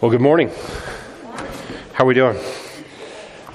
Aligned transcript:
Well, 0.00 0.10
good 0.10 0.22
morning. 0.22 0.48
How 1.92 2.04
are 2.04 2.06
we 2.06 2.14
doing? 2.14 2.38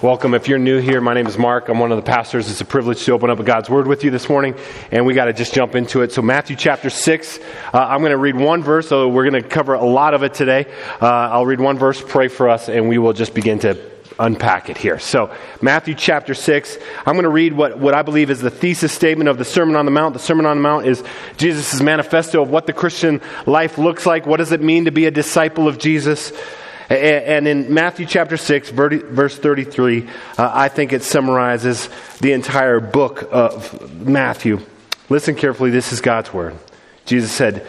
Welcome. 0.03 0.35
If 0.35 0.47
you're 0.47 0.59
new 0.59 0.79
here, 0.79 1.01
my 1.01 1.15
name 1.15 1.25
is 1.25 1.39
Mark. 1.39 1.69
I'm 1.69 1.79
one 1.79 1.91
of 1.91 1.97
the 1.97 2.03
pastors. 2.03 2.51
It's 2.51 2.61
a 2.61 2.65
privilege 2.65 3.03
to 3.05 3.13
open 3.13 3.31
up 3.31 3.43
God's 3.43 3.67
Word 3.67 3.87
with 3.87 4.03
you 4.03 4.11
this 4.11 4.29
morning, 4.29 4.53
and 4.91 5.07
we 5.07 5.15
got 5.15 5.25
to 5.25 5.33
just 5.33 5.55
jump 5.55 5.73
into 5.73 6.03
it. 6.03 6.11
So, 6.11 6.21
Matthew 6.21 6.55
chapter 6.55 6.91
6, 6.91 7.39
uh, 7.73 7.79
I'm 7.79 8.01
going 8.01 8.11
to 8.11 8.17
read 8.19 8.35
one 8.35 8.61
verse, 8.61 8.87
so 8.87 9.07
we're 9.07 9.27
going 9.27 9.41
to 9.41 9.49
cover 9.49 9.73
a 9.73 9.83
lot 9.83 10.13
of 10.13 10.21
it 10.21 10.35
today. 10.35 10.67
Uh, 11.01 11.07
I'll 11.07 11.47
read 11.47 11.59
one 11.59 11.79
verse, 11.79 11.99
pray 11.99 12.27
for 12.27 12.47
us, 12.47 12.69
and 12.69 12.87
we 12.89 12.99
will 12.99 13.13
just 13.13 13.33
begin 13.33 13.57
to 13.59 13.94
unpack 14.19 14.69
it 14.69 14.77
here. 14.77 14.99
So, 14.99 15.33
Matthew 15.61 15.95
chapter 15.95 16.33
6, 16.33 16.77
I'm 17.05 17.15
going 17.15 17.23
to 17.23 17.29
read 17.29 17.53
what, 17.53 17.77
what 17.77 17.93
I 17.93 18.01
believe 18.01 18.29
is 18.29 18.39
the 18.39 18.49
thesis 18.49 18.91
statement 18.91 19.29
of 19.29 19.37
the 19.37 19.45
Sermon 19.45 19.75
on 19.75 19.85
the 19.85 19.91
Mount. 19.91 20.13
The 20.13 20.19
Sermon 20.19 20.45
on 20.45 20.57
the 20.57 20.63
Mount 20.63 20.85
is 20.85 21.03
Jesus' 21.37 21.81
manifesto 21.81 22.41
of 22.41 22.49
what 22.49 22.65
the 22.65 22.73
Christian 22.73 23.21
life 23.45 23.77
looks 23.77 24.05
like. 24.05 24.25
What 24.25 24.37
does 24.37 24.51
it 24.51 24.61
mean 24.61 24.85
to 24.85 24.91
be 24.91 25.05
a 25.05 25.11
disciple 25.11 25.67
of 25.67 25.77
Jesus? 25.77 26.31
And 26.89 27.47
in 27.47 27.73
Matthew 27.73 28.05
chapter 28.05 28.37
6, 28.37 28.69
verse 28.69 29.37
33, 29.37 30.07
uh, 30.37 30.51
I 30.53 30.67
think 30.67 30.93
it 30.93 31.01
summarizes 31.01 31.89
the 32.19 32.33
entire 32.33 32.79
book 32.79 33.27
of 33.31 33.91
Matthew. 34.05 34.59
Listen 35.09 35.35
carefully, 35.35 35.71
this 35.71 35.91
is 35.91 36.01
God's 36.01 36.31
word. 36.31 36.55
Jesus 37.05 37.31
said, 37.31 37.65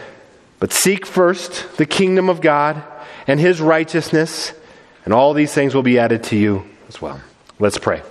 But 0.59 0.71
seek 0.71 1.05
first 1.05 1.77
the 1.77 1.85
kingdom 1.85 2.29
of 2.29 2.41
God 2.41 2.83
and 3.25 3.39
his 3.39 3.59
righteousness, 3.59 4.53
and 5.07 5.13
all 5.13 5.33
these 5.33 5.53
things 5.53 5.73
will 5.73 5.83
be 5.83 5.99
added 5.99 6.21
to 6.25 6.35
you 6.35 6.65
as 6.89 7.01
well. 7.01 7.21
Let's 7.59 7.77
pray. 7.77 8.01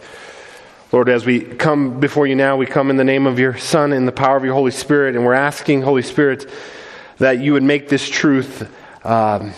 Lord, 0.92 1.10
as 1.10 1.26
we 1.26 1.40
come 1.40 2.00
before 2.00 2.26
you 2.26 2.34
now, 2.34 2.56
we 2.56 2.64
come 2.64 2.88
in 2.88 2.96
the 2.96 3.04
name 3.04 3.26
of 3.26 3.38
your 3.38 3.58
Son 3.58 3.92
and 3.92 4.08
the 4.08 4.12
power 4.12 4.34
of 4.38 4.44
your 4.46 4.54
Holy 4.54 4.70
Spirit, 4.70 5.14
and 5.14 5.22
we're 5.22 5.34
asking, 5.34 5.82
Holy 5.82 6.00
Spirit, 6.00 6.48
that 7.18 7.38
you 7.38 7.52
would 7.52 7.62
make 7.62 7.90
this 7.90 8.08
truth. 8.08 8.66
Um, 9.04 9.52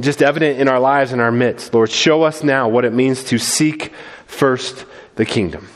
just 0.00 0.20
evident 0.20 0.60
in 0.60 0.68
our 0.68 0.78
lives 0.78 1.14
in 1.14 1.20
our 1.20 1.32
midst. 1.32 1.72
Lord, 1.72 1.90
show 1.90 2.24
us 2.24 2.42
now 2.42 2.68
what 2.68 2.84
it 2.84 2.92
means 2.92 3.24
to 3.24 3.38
seek 3.38 3.94
first 4.26 4.84
the 5.14 5.24
kingdom 5.24 5.70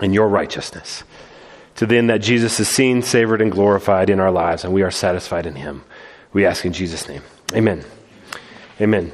and 0.00 0.14
your 0.14 0.28
righteousness. 0.28 1.04
To 1.74 1.84
the 1.84 1.98
end 1.98 2.08
that 2.08 2.22
Jesus 2.22 2.58
is 2.58 2.70
seen, 2.70 3.02
savored, 3.02 3.42
and 3.42 3.52
glorified 3.52 4.08
in 4.08 4.18
our 4.18 4.30
lives, 4.30 4.64
and 4.64 4.72
we 4.72 4.80
are 4.80 4.90
satisfied 4.90 5.44
in 5.44 5.56
him. 5.56 5.84
We 6.32 6.46
ask 6.46 6.64
in 6.64 6.72
Jesus' 6.72 7.06
name. 7.06 7.20
Amen. 7.52 7.84
Amen. 8.80 9.12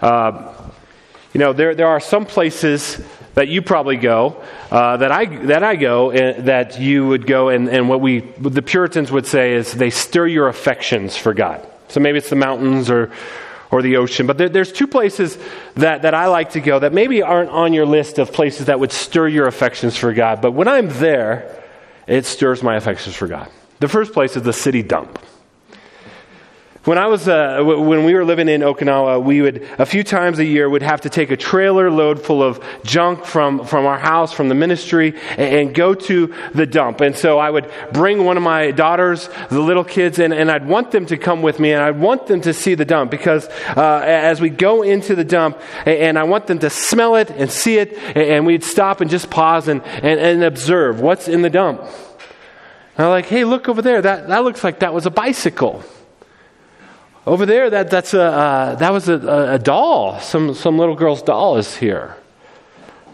Uh, 0.00 0.54
you 1.32 1.38
know, 1.38 1.52
there, 1.52 1.74
there 1.74 1.88
are 1.88 2.00
some 2.00 2.26
places 2.26 3.00
that 3.34 3.48
you 3.48 3.62
probably 3.62 3.96
go, 3.96 4.42
uh, 4.70 4.96
that, 4.96 5.12
I, 5.12 5.24
that 5.46 5.62
I 5.62 5.76
go, 5.76 6.10
uh, 6.10 6.40
that 6.42 6.80
you 6.80 7.06
would 7.06 7.26
go, 7.26 7.48
and, 7.48 7.68
and 7.68 7.88
what 7.88 8.00
we, 8.00 8.20
what 8.20 8.54
the 8.54 8.62
Puritans 8.62 9.12
would 9.12 9.26
say 9.26 9.54
is 9.54 9.72
they 9.72 9.90
stir 9.90 10.26
your 10.26 10.48
affections 10.48 11.16
for 11.16 11.32
God. 11.32 11.66
So 11.88 12.00
maybe 12.00 12.18
it's 12.18 12.30
the 12.30 12.36
mountains 12.36 12.90
or, 12.90 13.12
or 13.70 13.82
the 13.82 13.96
ocean. 13.96 14.26
But 14.26 14.38
there, 14.38 14.48
there's 14.48 14.72
two 14.72 14.86
places 14.86 15.38
that, 15.74 16.02
that 16.02 16.14
I 16.14 16.26
like 16.26 16.50
to 16.50 16.60
go 16.60 16.80
that 16.80 16.92
maybe 16.92 17.22
aren't 17.22 17.50
on 17.50 17.72
your 17.72 17.86
list 17.86 18.18
of 18.18 18.32
places 18.32 18.66
that 18.66 18.80
would 18.80 18.92
stir 18.92 19.28
your 19.28 19.46
affections 19.46 19.96
for 19.96 20.12
God. 20.12 20.40
But 20.42 20.52
when 20.52 20.66
I'm 20.66 20.88
there, 20.88 21.62
it 22.06 22.26
stirs 22.26 22.62
my 22.62 22.76
affections 22.76 23.14
for 23.14 23.28
God. 23.28 23.48
The 23.78 23.88
first 23.88 24.12
place 24.12 24.36
is 24.36 24.42
the 24.42 24.52
city 24.52 24.82
dump. 24.82 25.18
When 26.84 26.96
I 26.96 27.08
was, 27.08 27.28
uh, 27.28 27.58
w- 27.58 27.80
when 27.82 28.04
we 28.04 28.14
were 28.14 28.24
living 28.24 28.48
in 28.48 28.62
Okinawa, 28.62 29.22
we 29.22 29.42
would, 29.42 29.68
a 29.78 29.84
few 29.84 30.02
times 30.02 30.38
a 30.38 30.44
year, 30.46 30.66
would 30.66 30.80
have 30.80 31.02
to 31.02 31.10
take 31.10 31.30
a 31.30 31.36
trailer 31.36 31.90
load 31.90 32.24
full 32.24 32.42
of 32.42 32.58
junk 32.84 33.26
from, 33.26 33.66
from 33.66 33.84
our 33.84 33.98
house, 33.98 34.32
from 34.32 34.48
the 34.48 34.54
ministry, 34.54 35.14
and, 35.32 35.54
and 35.56 35.74
go 35.74 35.92
to 35.92 36.34
the 36.54 36.64
dump. 36.64 37.02
And 37.02 37.14
so 37.14 37.38
I 37.38 37.50
would 37.50 37.70
bring 37.92 38.24
one 38.24 38.38
of 38.38 38.42
my 38.42 38.70
daughters, 38.70 39.28
the 39.50 39.60
little 39.60 39.84
kids, 39.84 40.18
and, 40.18 40.32
and 40.32 40.50
I'd 40.50 40.66
want 40.66 40.90
them 40.90 41.04
to 41.06 41.18
come 41.18 41.42
with 41.42 41.60
me, 41.60 41.72
and 41.72 41.82
I'd 41.82 42.00
want 42.00 42.26
them 42.28 42.40
to 42.40 42.54
see 42.54 42.74
the 42.74 42.86
dump 42.86 43.10
because 43.10 43.46
uh, 43.76 44.00
as 44.02 44.40
we 44.40 44.48
go 44.48 44.80
into 44.82 45.14
the 45.14 45.24
dump, 45.24 45.60
and 45.84 46.18
I 46.18 46.22
want 46.22 46.46
them 46.46 46.60
to 46.60 46.70
smell 46.70 47.16
it 47.16 47.28
and 47.28 47.50
see 47.50 47.76
it, 47.76 47.92
and 48.16 48.46
we'd 48.46 48.64
stop 48.64 49.02
and 49.02 49.10
just 49.10 49.28
pause 49.28 49.68
and, 49.68 49.82
and, 49.84 50.18
and 50.18 50.42
observe 50.42 50.98
what's 50.98 51.28
in 51.28 51.42
the 51.42 51.50
dump. 51.50 51.82
And 52.96 53.04
I'm 53.04 53.10
like, 53.10 53.26
hey, 53.26 53.44
look 53.44 53.68
over 53.68 53.82
there. 53.82 54.00
That, 54.00 54.28
that 54.28 54.44
looks 54.44 54.64
like 54.64 54.78
that 54.78 54.94
was 54.94 55.04
a 55.04 55.10
bicycle. 55.10 55.84
Over 57.26 57.44
there, 57.44 57.68
that, 57.70 57.90
that's 57.90 58.14
a, 58.14 58.22
uh, 58.22 58.74
that 58.76 58.92
was 58.92 59.08
a, 59.08 59.54
a, 59.54 59.58
doll. 59.58 60.18
Some, 60.20 60.54
some 60.54 60.78
little 60.78 60.96
girl's 60.96 61.22
doll 61.22 61.58
is 61.58 61.76
here. 61.76 62.16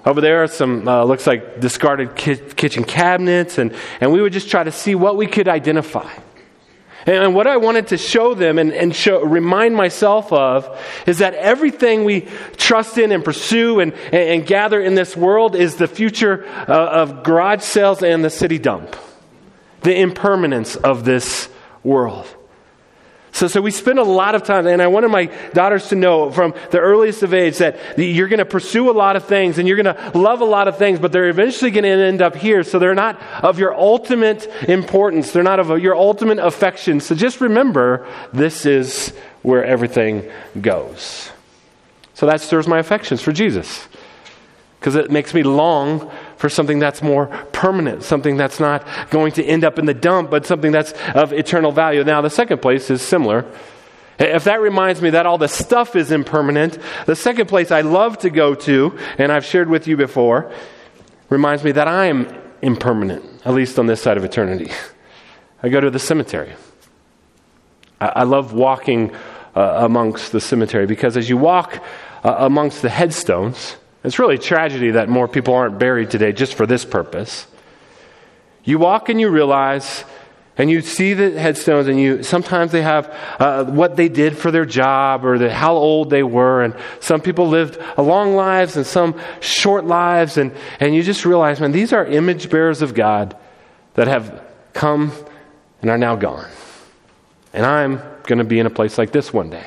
Over 0.04 0.20
there, 0.20 0.46
some 0.46 0.86
uh, 0.86 1.02
looks 1.02 1.26
like 1.26 1.60
discarded 1.60 2.14
ki- 2.14 2.36
kitchen 2.54 2.84
cabinets, 2.84 3.58
and, 3.58 3.74
and 4.00 4.12
we 4.12 4.22
would 4.22 4.32
just 4.32 4.48
try 4.48 4.62
to 4.62 4.70
see 4.70 4.94
what 4.94 5.16
we 5.16 5.26
could 5.26 5.48
identify. 5.48 6.08
And, 7.04 7.16
and 7.16 7.34
what 7.34 7.48
I 7.48 7.56
wanted 7.56 7.88
to 7.88 7.96
show 7.96 8.34
them 8.34 8.60
and, 8.60 8.72
and 8.72 8.94
show, 8.94 9.24
remind 9.24 9.74
myself 9.74 10.32
of 10.32 10.80
is 11.08 11.18
that 11.18 11.34
everything 11.34 12.04
we 12.04 12.28
trust 12.56 12.98
in 12.98 13.10
and 13.10 13.24
pursue 13.24 13.80
and, 13.80 13.92
and, 13.92 14.14
and 14.14 14.46
gather 14.46 14.80
in 14.80 14.94
this 14.94 15.16
world 15.16 15.56
is 15.56 15.74
the 15.74 15.88
future 15.88 16.46
uh, 16.68 16.72
of 16.72 17.24
garage 17.24 17.62
sales 17.62 18.04
and 18.04 18.24
the 18.24 18.30
city 18.30 18.60
dump, 18.60 18.94
the 19.80 19.98
impermanence 19.98 20.76
of 20.76 21.04
this 21.04 21.48
world. 21.82 22.32
So, 23.36 23.48
so 23.48 23.60
we 23.60 23.70
spend 23.70 23.98
a 23.98 24.02
lot 24.02 24.34
of 24.34 24.44
time, 24.44 24.66
and 24.66 24.80
I 24.80 24.86
wanted 24.86 25.08
my 25.08 25.26
daughters 25.52 25.88
to 25.88 25.94
know 25.94 26.30
from 26.30 26.54
the 26.70 26.78
earliest 26.78 27.22
of 27.22 27.34
age 27.34 27.58
that 27.58 27.76
you're 27.98 28.28
going 28.28 28.38
to 28.38 28.46
pursue 28.46 28.90
a 28.90 28.96
lot 28.96 29.14
of 29.14 29.26
things 29.26 29.58
and 29.58 29.68
you're 29.68 29.76
going 29.76 29.94
to 29.94 30.18
love 30.18 30.40
a 30.40 30.46
lot 30.46 30.68
of 30.68 30.78
things, 30.78 30.98
but 30.98 31.12
they're 31.12 31.28
eventually 31.28 31.70
going 31.70 31.84
to 31.84 31.90
end 31.90 32.22
up 32.22 32.34
here. 32.34 32.64
So 32.64 32.78
they're 32.78 32.94
not 32.94 33.20
of 33.42 33.58
your 33.58 33.74
ultimate 33.74 34.46
importance. 34.66 35.32
They're 35.32 35.42
not 35.42 35.60
of 35.60 35.68
your 35.82 35.94
ultimate 35.94 36.38
affection. 36.38 36.98
So 37.00 37.14
just 37.14 37.42
remember, 37.42 38.08
this 38.32 38.64
is 38.64 39.10
where 39.42 39.62
everything 39.62 40.30
goes. 40.58 41.30
So 42.14 42.24
that 42.24 42.40
stirs 42.40 42.66
my 42.66 42.78
affections 42.78 43.20
for 43.20 43.32
Jesus 43.32 43.86
because 44.80 44.94
it 44.94 45.10
makes 45.10 45.34
me 45.34 45.42
long 45.42 46.10
for 46.36 46.48
something 46.48 46.78
that's 46.78 47.02
more 47.02 47.26
permanent, 47.52 48.02
something 48.02 48.36
that's 48.36 48.60
not 48.60 48.86
going 49.10 49.32
to 49.32 49.44
end 49.44 49.64
up 49.64 49.78
in 49.78 49.86
the 49.86 49.94
dump, 49.94 50.30
but 50.30 50.46
something 50.46 50.72
that's 50.72 50.92
of 51.14 51.32
eternal 51.32 51.72
value. 51.72 52.04
Now, 52.04 52.20
the 52.20 52.30
second 52.30 52.60
place 52.60 52.90
is 52.90 53.02
similar. 53.02 53.44
If 54.18 54.44
that 54.44 54.60
reminds 54.60 55.02
me 55.02 55.10
that 55.10 55.26
all 55.26 55.38
the 55.38 55.48
stuff 55.48 55.94
is 55.94 56.10
impermanent, 56.10 56.78
the 57.04 57.16
second 57.16 57.48
place 57.48 57.70
I 57.70 57.82
love 57.82 58.18
to 58.18 58.30
go 58.30 58.54
to, 58.54 58.98
and 59.18 59.30
I've 59.30 59.44
shared 59.44 59.68
with 59.68 59.86
you 59.86 59.96
before, 59.96 60.52
reminds 61.28 61.64
me 61.64 61.72
that 61.72 61.88
I 61.88 62.06
am 62.06 62.26
impermanent, 62.62 63.24
at 63.44 63.52
least 63.54 63.78
on 63.78 63.86
this 63.86 64.00
side 64.00 64.16
of 64.16 64.24
eternity. 64.24 64.70
I 65.62 65.68
go 65.68 65.80
to 65.80 65.90
the 65.90 65.98
cemetery. 65.98 66.52
I, 67.98 68.24
love 68.24 68.52
walking 68.52 69.14
uh, 69.54 69.78
amongst 69.78 70.32
the 70.32 70.40
cemetery 70.40 70.86
because 70.86 71.16
as 71.16 71.30
you 71.30 71.38
walk 71.38 71.82
uh, 72.22 72.36
amongst 72.38 72.82
the 72.82 72.90
headstones, 72.90 73.76
it's 74.06 74.20
really 74.20 74.38
tragedy 74.38 74.92
that 74.92 75.08
more 75.08 75.26
people 75.26 75.54
aren't 75.54 75.78
buried 75.80 76.10
today 76.10 76.32
just 76.32 76.54
for 76.54 76.64
this 76.64 76.84
purpose. 76.84 77.46
You 78.62 78.78
walk 78.78 79.08
and 79.08 79.20
you 79.20 79.28
realize, 79.28 80.04
and 80.56 80.70
you 80.70 80.80
see 80.80 81.12
the 81.12 81.38
headstones, 81.38 81.88
and 81.88 81.98
you 81.98 82.22
sometimes 82.22 82.70
they 82.70 82.82
have 82.82 83.12
uh, 83.40 83.64
what 83.64 83.96
they 83.96 84.08
did 84.08 84.38
for 84.38 84.50
their 84.50 84.64
job 84.64 85.24
or 85.24 85.38
the, 85.38 85.52
how 85.52 85.74
old 85.74 86.10
they 86.10 86.22
were, 86.22 86.62
and 86.62 86.76
some 87.00 87.20
people 87.20 87.48
lived 87.48 87.78
long 87.98 88.36
lives 88.36 88.76
and 88.76 88.86
some 88.86 89.20
short 89.40 89.84
lives, 89.84 90.36
and, 90.36 90.52
and 90.78 90.94
you 90.94 91.02
just 91.02 91.24
realize, 91.24 91.60
man, 91.60 91.72
these 91.72 91.92
are 91.92 92.06
image 92.06 92.48
bearers 92.48 92.82
of 92.82 92.94
God 92.94 93.36
that 93.94 94.06
have 94.06 94.44
come 94.72 95.12
and 95.82 95.90
are 95.90 95.98
now 95.98 96.14
gone. 96.16 96.48
And 97.52 97.66
I'm 97.66 98.00
going 98.24 98.38
to 98.38 98.44
be 98.44 98.58
in 98.58 98.66
a 98.66 98.70
place 98.70 98.98
like 98.98 99.10
this 99.10 99.32
one 99.32 99.50
day. 99.50 99.66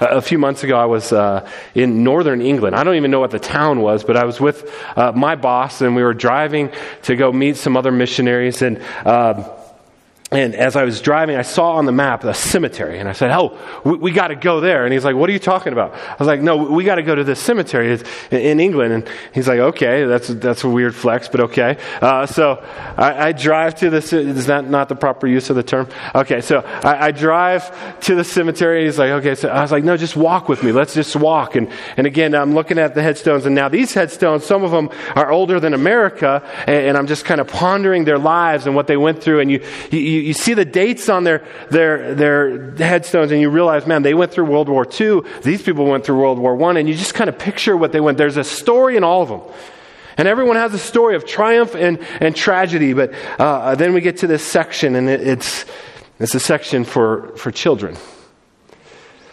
A 0.00 0.22
few 0.22 0.38
months 0.38 0.64
ago, 0.64 0.78
I 0.78 0.86
was 0.86 1.12
uh, 1.12 1.46
in 1.74 2.02
northern 2.02 2.40
England. 2.40 2.74
I 2.74 2.84
don't 2.84 2.96
even 2.96 3.10
know 3.10 3.20
what 3.20 3.32
the 3.32 3.38
town 3.38 3.82
was, 3.82 4.02
but 4.02 4.16
I 4.16 4.24
was 4.24 4.40
with 4.40 4.72
uh, 4.96 5.12
my 5.12 5.36
boss, 5.36 5.82
and 5.82 5.94
we 5.94 6.02
were 6.02 6.14
driving 6.14 6.72
to 7.02 7.16
go 7.16 7.30
meet 7.30 7.58
some 7.58 7.76
other 7.76 7.92
missionaries. 7.92 8.62
And 8.62 8.82
um, 9.04 9.44
and 10.32 10.54
as 10.54 10.76
I 10.76 10.84
was 10.84 11.00
driving, 11.00 11.34
I 11.34 11.42
saw 11.42 11.72
on 11.72 11.86
the 11.86 11.92
map 11.92 12.22
a 12.22 12.34
cemetery, 12.34 13.00
and 13.00 13.08
I 13.08 13.12
said, 13.14 13.32
"Oh, 13.32 13.58
we, 13.82 13.96
we 13.96 14.12
got 14.12 14.28
to 14.28 14.36
go 14.36 14.60
there." 14.60 14.84
And 14.84 14.92
he's 14.92 15.04
like, 15.04 15.16
"What 15.16 15.28
are 15.28 15.32
you 15.32 15.40
talking 15.40 15.72
about?" 15.72 15.92
I 15.92 16.16
was 16.20 16.28
like, 16.28 16.40
"No, 16.40 16.56
we 16.56 16.84
got 16.84 16.96
to 16.96 17.02
go 17.02 17.16
to 17.16 17.24
this 17.24 17.40
cemetery 17.40 17.98
in 18.30 18.60
England." 18.60 18.92
And 18.92 19.08
he's 19.34 19.48
like, 19.48 19.58
"Okay, 19.58 20.04
that's 20.04 20.28
that's 20.28 20.62
a 20.62 20.68
weird 20.68 20.94
flex, 20.94 21.26
but 21.26 21.40
okay." 21.40 21.78
Uh, 22.00 22.26
so 22.26 22.64
I, 22.96 23.28
I, 23.28 23.32
drive 23.32 23.74
to 23.76 23.90
the. 23.90 23.96
Is 23.96 24.46
that 24.46 24.70
not 24.70 24.88
the 24.88 24.94
proper 24.94 25.26
use 25.26 25.50
of 25.50 25.56
the 25.56 25.64
term? 25.64 25.88
Okay, 26.14 26.40
so 26.42 26.60
I, 26.60 27.08
I, 27.08 27.10
drive 27.10 28.00
to 28.02 28.14
the 28.14 28.22
cemetery. 28.22 28.84
He's 28.84 29.00
like, 29.00 29.10
"Okay," 29.10 29.34
so 29.34 29.48
I 29.48 29.62
was 29.62 29.72
like, 29.72 29.82
"No, 29.82 29.96
just 29.96 30.14
walk 30.14 30.48
with 30.48 30.62
me. 30.62 30.70
Let's 30.70 30.94
just 30.94 31.16
walk." 31.16 31.56
And 31.56 31.72
and 31.96 32.06
again, 32.06 32.36
I'm 32.36 32.54
looking 32.54 32.78
at 32.78 32.94
the 32.94 33.02
headstones, 33.02 33.46
and 33.46 33.54
now 33.56 33.68
these 33.68 33.94
headstones, 33.94 34.44
some 34.44 34.62
of 34.62 34.70
them 34.70 34.90
are 35.16 35.32
older 35.32 35.58
than 35.58 35.74
America, 35.74 36.48
and, 36.68 36.86
and 36.86 36.96
I'm 36.96 37.08
just 37.08 37.24
kind 37.24 37.40
of 37.40 37.48
pondering 37.48 38.04
their 38.04 38.18
lives 38.18 38.66
and 38.66 38.76
what 38.76 38.86
they 38.86 38.96
went 38.96 39.20
through, 39.24 39.40
and 39.40 39.50
you, 39.50 39.60
you 39.90 40.19
you, 40.20 40.32
see 40.34 40.54
the 40.54 40.64
dates 40.64 41.08
on 41.08 41.24
their, 41.24 41.46
their, 41.70 42.14
their 42.14 42.72
headstones 42.76 43.32
and 43.32 43.40
you 43.40 43.50
realize, 43.50 43.86
man, 43.86 44.02
they 44.02 44.14
went 44.14 44.32
through 44.32 44.46
World 44.46 44.68
War 44.68 44.86
II. 45.00 45.22
These 45.42 45.62
people 45.62 45.86
went 45.86 46.04
through 46.04 46.18
World 46.18 46.38
War 46.38 46.60
I. 46.62 46.78
And 46.78 46.88
you 46.88 46.94
just 46.94 47.14
kind 47.14 47.28
of 47.28 47.38
picture 47.38 47.76
what 47.76 47.92
they 47.92 48.00
went. 48.00 48.18
There's 48.18 48.36
a 48.36 48.44
story 48.44 48.96
in 48.96 49.04
all 49.04 49.22
of 49.22 49.28
them. 49.28 49.42
And 50.16 50.28
everyone 50.28 50.56
has 50.56 50.74
a 50.74 50.78
story 50.78 51.16
of 51.16 51.24
triumph 51.24 51.74
and, 51.74 51.98
and 52.20 52.36
tragedy. 52.36 52.92
But 52.92 53.14
uh, 53.38 53.74
then 53.74 53.94
we 53.94 54.00
get 54.00 54.18
to 54.18 54.26
this 54.26 54.44
section, 54.44 54.94
and 54.94 55.08
it, 55.08 55.26
it's, 55.26 55.64
it's 56.18 56.34
a 56.34 56.40
section 56.40 56.84
for, 56.84 57.34
for 57.36 57.50
children. 57.50 57.96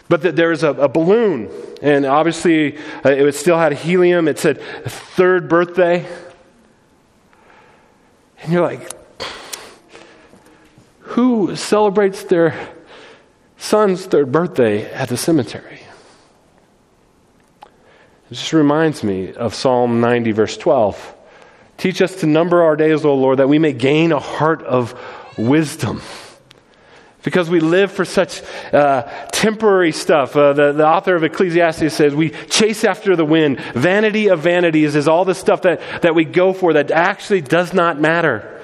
But 0.08 0.22
that 0.22 0.36
there's 0.36 0.62
a, 0.62 0.70
a, 0.70 0.88
balloon, 0.88 1.50
and 1.82 2.06
obviously 2.06 2.78
uh, 3.04 3.10
it 3.10 3.34
still 3.34 3.58
had 3.58 3.72
helium. 3.72 4.26
It 4.26 4.38
said 4.38 4.62
third 4.86 5.50
birthday. 5.50 6.06
And 8.40 8.52
you're 8.52 8.62
like, 8.62 8.97
who 11.08 11.56
celebrates 11.56 12.24
their 12.24 12.54
son's 13.56 14.04
third 14.04 14.30
birthday 14.30 14.90
at 14.92 15.08
the 15.08 15.16
cemetery? 15.16 15.80
It 18.30 18.34
just 18.34 18.52
reminds 18.52 19.02
me 19.02 19.32
of 19.32 19.54
Psalm 19.54 20.02
90, 20.02 20.32
verse 20.32 20.56
12. 20.58 21.14
Teach 21.78 22.02
us 22.02 22.16
to 22.16 22.26
number 22.26 22.62
our 22.62 22.76
days, 22.76 23.06
O 23.06 23.14
Lord, 23.14 23.38
that 23.38 23.48
we 23.48 23.58
may 23.58 23.72
gain 23.72 24.12
a 24.12 24.18
heart 24.18 24.62
of 24.62 25.00
wisdom. 25.38 26.02
Because 27.22 27.48
we 27.48 27.60
live 27.60 27.90
for 27.90 28.04
such 28.04 28.42
uh, 28.72 29.02
temporary 29.32 29.92
stuff. 29.92 30.36
Uh, 30.36 30.52
the, 30.52 30.72
the 30.72 30.86
author 30.86 31.16
of 31.16 31.24
Ecclesiastes 31.24 31.94
says 31.94 32.14
we 32.14 32.30
chase 32.30 32.84
after 32.84 33.16
the 33.16 33.24
wind. 33.24 33.60
Vanity 33.74 34.28
of 34.28 34.40
vanities 34.40 34.94
is 34.94 35.08
all 35.08 35.24
the 35.24 35.34
stuff 35.34 35.62
that, 35.62 35.80
that 36.02 36.14
we 36.14 36.24
go 36.24 36.52
for 36.52 36.74
that 36.74 36.90
actually 36.90 37.40
does 37.40 37.72
not 37.72 37.98
matter. 37.98 38.57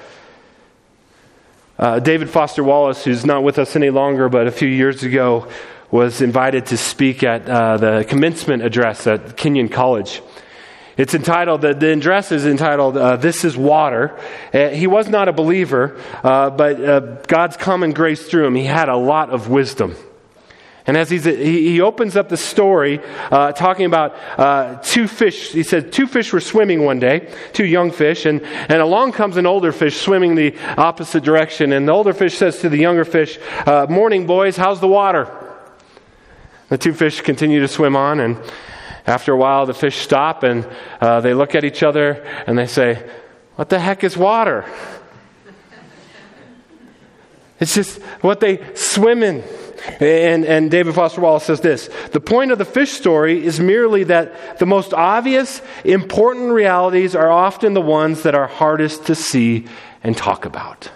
Uh, 1.77 1.99
David 1.99 2.29
Foster 2.29 2.63
Wallace, 2.63 3.03
who's 3.03 3.25
not 3.25 3.43
with 3.43 3.59
us 3.59 3.75
any 3.75 3.89
longer, 3.89 4.29
but 4.29 4.47
a 4.47 4.51
few 4.51 4.69
years 4.69 5.03
ago 5.03 5.49
was 5.91 6.21
invited 6.21 6.67
to 6.67 6.77
speak 6.77 7.21
at 7.21 7.47
uh, 7.49 7.77
the 7.77 8.05
commencement 8.07 8.63
address 8.63 9.07
at 9.07 9.35
Kenyon 9.35 9.67
College. 9.67 10.21
It's 10.97 11.13
entitled, 11.13 11.61
the, 11.61 11.73
the 11.73 11.91
address 11.91 12.31
is 12.31 12.45
entitled, 12.45 12.95
uh, 12.95 13.17
This 13.17 13.43
is 13.43 13.57
Water. 13.57 14.17
Uh, 14.53 14.69
he 14.69 14.87
was 14.87 15.09
not 15.09 15.27
a 15.27 15.33
believer, 15.33 15.99
uh, 16.23 16.49
but 16.49 16.81
uh, 16.81 16.99
God's 17.27 17.57
common 17.57 17.91
grace 17.91 18.25
through 18.25 18.45
him, 18.45 18.55
he 18.55 18.63
had 18.63 18.87
a 18.87 18.95
lot 18.95 19.29
of 19.29 19.49
wisdom. 19.49 19.95
And 20.87 20.95
as 20.95 21.09
he, 21.09 21.81
opens 21.81 22.15
up 22.15 22.29
the 22.29 22.37
story, 22.37 22.99
uh, 23.31 23.53
talking 23.53 23.87
about 23.87 24.15
uh, 24.37 24.75
two 24.83 25.07
fish, 25.07 25.51
he 25.51 25.63
said 25.63 25.91
two 25.91 26.05
fish 26.05 26.31
were 26.31 26.39
swimming 26.39 26.85
one 26.85 26.99
day, 26.99 27.33
two 27.53 27.65
young 27.65 27.91
fish, 27.91 28.25
and, 28.25 28.41
and 28.43 28.81
along 28.81 29.13
comes 29.13 29.37
an 29.37 29.47
older 29.47 29.71
fish 29.71 29.99
swimming 29.99 30.35
the 30.35 30.55
opposite 30.77 31.23
direction. 31.23 31.73
And 31.73 31.87
the 31.87 31.91
older 31.91 32.13
fish 32.13 32.37
says 32.37 32.59
to 32.59 32.69
the 32.69 32.77
younger 32.77 33.03
fish, 33.03 33.39
Morning, 33.65 34.27
boys, 34.27 34.57
how's 34.57 34.79
the 34.79 34.87
water? 34.87 35.27
The 36.69 36.77
two 36.77 36.93
fish 36.93 37.21
continue 37.21 37.61
to 37.61 37.67
swim 37.67 37.95
on, 37.95 38.19
and 38.19 38.37
after 39.07 39.33
a 39.33 39.37
while, 39.37 39.65
the 39.65 39.73
fish 39.73 39.97
stop 39.97 40.43
and 40.43 40.67
uh, 40.99 41.21
they 41.21 41.33
look 41.33 41.53
at 41.53 41.63
each 41.63 41.83
other 41.83 42.23
and 42.47 42.57
they 42.57 42.65
say, 42.65 43.07
What 43.55 43.69
the 43.69 43.79
heck 43.79 44.03
is 44.03 44.17
water? 44.17 44.65
It's 47.57 47.73
just 47.73 48.01
what 48.19 48.41
they 48.41 48.75
swim 48.75 49.23
in. 49.23 49.41
And, 49.99 50.45
and 50.45 50.71
David 50.71 50.95
Foster 50.95 51.21
Wallace 51.21 51.43
says 51.43 51.61
this 51.61 51.89
The 52.11 52.19
point 52.19 52.51
of 52.51 52.57
the 52.57 52.65
fish 52.65 52.91
story 52.91 53.45
is 53.45 53.59
merely 53.59 54.05
that 54.05 54.59
the 54.59 54.65
most 54.65 54.93
obvious, 54.93 55.61
important 55.83 56.51
realities 56.51 57.15
are 57.15 57.31
often 57.31 57.73
the 57.73 57.81
ones 57.81 58.23
that 58.23 58.35
are 58.35 58.47
hardest 58.47 59.05
to 59.07 59.15
see 59.15 59.67
and 60.03 60.15
talk 60.15 60.45
about. 60.45 60.89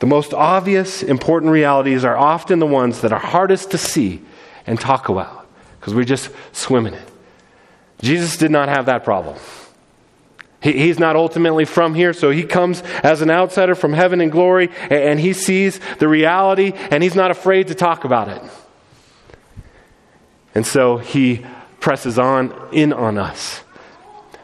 The 0.00 0.06
most 0.06 0.34
obvious, 0.34 1.02
important 1.02 1.52
realities 1.52 2.04
are 2.04 2.16
often 2.16 2.58
the 2.58 2.66
ones 2.66 3.02
that 3.02 3.12
are 3.12 3.20
hardest 3.20 3.70
to 3.70 3.78
see 3.78 4.20
and 4.66 4.80
talk 4.80 5.08
about 5.08 5.46
because 5.78 5.94
we 5.94 6.04
just 6.04 6.30
swim 6.52 6.86
in 6.86 6.94
it. 6.94 7.08
Jesus 8.00 8.36
did 8.36 8.50
not 8.50 8.68
have 8.68 8.86
that 8.86 9.04
problem. 9.04 9.36
He, 10.62 10.72
he's 10.72 10.98
not 10.98 11.16
ultimately 11.16 11.64
from 11.64 11.94
here, 11.94 12.12
so 12.12 12.30
he 12.30 12.44
comes 12.44 12.82
as 13.02 13.20
an 13.20 13.30
outsider 13.30 13.74
from 13.74 13.92
heaven 13.92 14.20
and 14.20 14.30
glory, 14.30 14.70
and, 14.82 14.92
and 14.92 15.20
he 15.20 15.32
sees 15.32 15.80
the 15.98 16.08
reality, 16.08 16.72
and 16.90 17.02
he's 17.02 17.16
not 17.16 17.30
afraid 17.30 17.68
to 17.68 17.74
talk 17.74 18.04
about 18.04 18.28
it. 18.28 18.42
And 20.54 20.66
so 20.66 20.98
he 20.98 21.44
presses 21.80 22.18
on 22.18 22.54
in 22.72 22.92
on 22.92 23.18
us. 23.18 23.62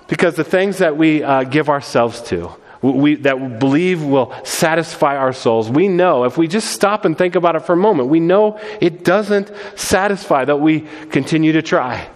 Because 0.08 0.34
the 0.34 0.44
things 0.44 0.78
that 0.78 0.96
we 0.96 1.22
uh, 1.22 1.44
give 1.44 1.68
ourselves 1.68 2.22
to, 2.22 2.50
we, 2.80 3.16
that 3.16 3.38
we 3.38 3.48
believe 3.48 4.02
will 4.02 4.34
satisfy 4.42 5.16
our 5.16 5.32
souls, 5.32 5.70
we 5.70 5.86
know, 5.86 6.24
if 6.24 6.38
we 6.38 6.48
just 6.48 6.70
stop 6.70 7.04
and 7.04 7.16
think 7.16 7.34
about 7.34 7.56
it 7.56 7.60
for 7.60 7.74
a 7.74 7.76
moment, 7.76 8.08
we 8.08 8.18
know 8.18 8.58
it 8.80 9.04
doesn't 9.04 9.52
satisfy, 9.76 10.44
that 10.46 10.56
we 10.56 10.80
continue 11.10 11.52
to 11.52 11.62
try. 11.62 12.08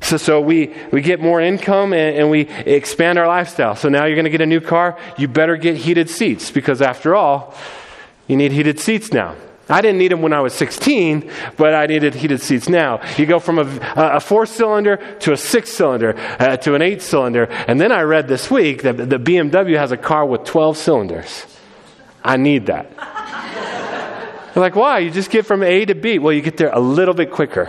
So, 0.00 0.16
so 0.16 0.40
we, 0.40 0.74
we 0.92 1.00
get 1.00 1.20
more 1.20 1.40
income 1.40 1.92
and, 1.92 2.16
and 2.16 2.30
we 2.30 2.42
expand 2.42 3.18
our 3.18 3.26
lifestyle. 3.26 3.76
So 3.76 3.88
now 3.88 4.04
you're 4.04 4.14
going 4.14 4.24
to 4.24 4.30
get 4.30 4.40
a 4.40 4.46
new 4.46 4.60
car, 4.60 4.98
you 5.18 5.28
better 5.28 5.56
get 5.56 5.76
heated 5.76 6.10
seats 6.10 6.50
because 6.50 6.82
after 6.82 7.14
all, 7.14 7.54
you 8.26 8.36
need 8.36 8.52
heated 8.52 8.80
seats 8.80 9.12
now. 9.12 9.36
I 9.68 9.80
didn't 9.80 9.98
need 9.98 10.12
them 10.12 10.22
when 10.22 10.32
I 10.32 10.40
was 10.40 10.52
16, 10.54 11.28
but 11.56 11.74
I 11.74 11.86
needed 11.86 12.14
heated 12.14 12.40
seats 12.40 12.68
now. 12.68 13.00
You 13.16 13.26
go 13.26 13.40
from 13.40 13.58
a, 13.58 13.80
a 13.96 14.20
four 14.20 14.46
cylinder 14.46 14.96
to 15.20 15.32
a 15.32 15.36
six 15.36 15.72
cylinder 15.72 16.14
uh, 16.38 16.56
to 16.58 16.74
an 16.74 16.82
eight 16.82 17.02
cylinder. 17.02 17.44
And 17.44 17.80
then 17.80 17.90
I 17.90 18.02
read 18.02 18.28
this 18.28 18.48
week 18.48 18.82
that 18.82 18.96
the 18.96 19.18
BMW 19.18 19.76
has 19.76 19.90
a 19.90 19.96
car 19.96 20.24
with 20.24 20.44
12 20.44 20.76
cylinders. 20.76 21.46
I 22.22 22.36
need 22.36 22.66
that. 22.66 22.92
You're 24.54 24.62
like, 24.62 24.76
why? 24.76 25.00
You 25.00 25.10
just 25.10 25.30
get 25.30 25.46
from 25.46 25.64
A 25.64 25.84
to 25.84 25.94
B. 25.94 26.18
Well, 26.20 26.32
you 26.32 26.42
get 26.42 26.56
there 26.56 26.70
a 26.72 26.80
little 26.80 27.14
bit 27.14 27.32
quicker. 27.32 27.66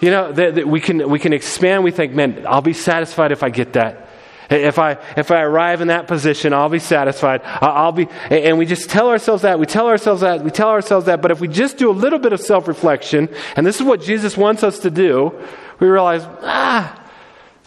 You 0.00 0.10
know, 0.10 0.32
that, 0.32 0.54
that 0.54 0.68
we, 0.68 0.80
can, 0.80 1.08
we 1.10 1.18
can 1.18 1.32
expand. 1.32 1.82
We 1.82 1.90
think, 1.90 2.12
man, 2.12 2.46
I'll 2.46 2.62
be 2.62 2.72
satisfied 2.72 3.32
if 3.32 3.42
I 3.42 3.50
get 3.50 3.72
that. 3.72 4.08
If 4.50 4.78
I, 4.78 4.92
if 5.16 5.30
I 5.30 5.42
arrive 5.42 5.82
in 5.82 5.88
that 5.88 6.06
position, 6.06 6.54
I'll 6.54 6.70
be 6.70 6.78
satisfied. 6.78 7.42
I'll 7.44 7.92
be, 7.92 8.08
and 8.30 8.56
we 8.56 8.64
just 8.64 8.88
tell 8.88 9.10
ourselves 9.10 9.42
that, 9.42 9.58
we 9.58 9.66
tell 9.66 9.88
ourselves 9.88 10.22
that, 10.22 10.42
we 10.42 10.50
tell 10.50 10.70
ourselves 10.70 11.06
that. 11.06 11.20
But 11.20 11.30
if 11.30 11.40
we 11.40 11.48
just 11.48 11.76
do 11.76 11.90
a 11.90 11.92
little 11.92 12.18
bit 12.18 12.32
of 12.32 12.40
self 12.40 12.66
reflection, 12.66 13.28
and 13.56 13.66
this 13.66 13.76
is 13.76 13.82
what 13.82 14.00
Jesus 14.00 14.38
wants 14.38 14.62
us 14.62 14.78
to 14.80 14.90
do, 14.90 15.38
we 15.80 15.86
realize, 15.86 16.22
ah, 16.42 17.07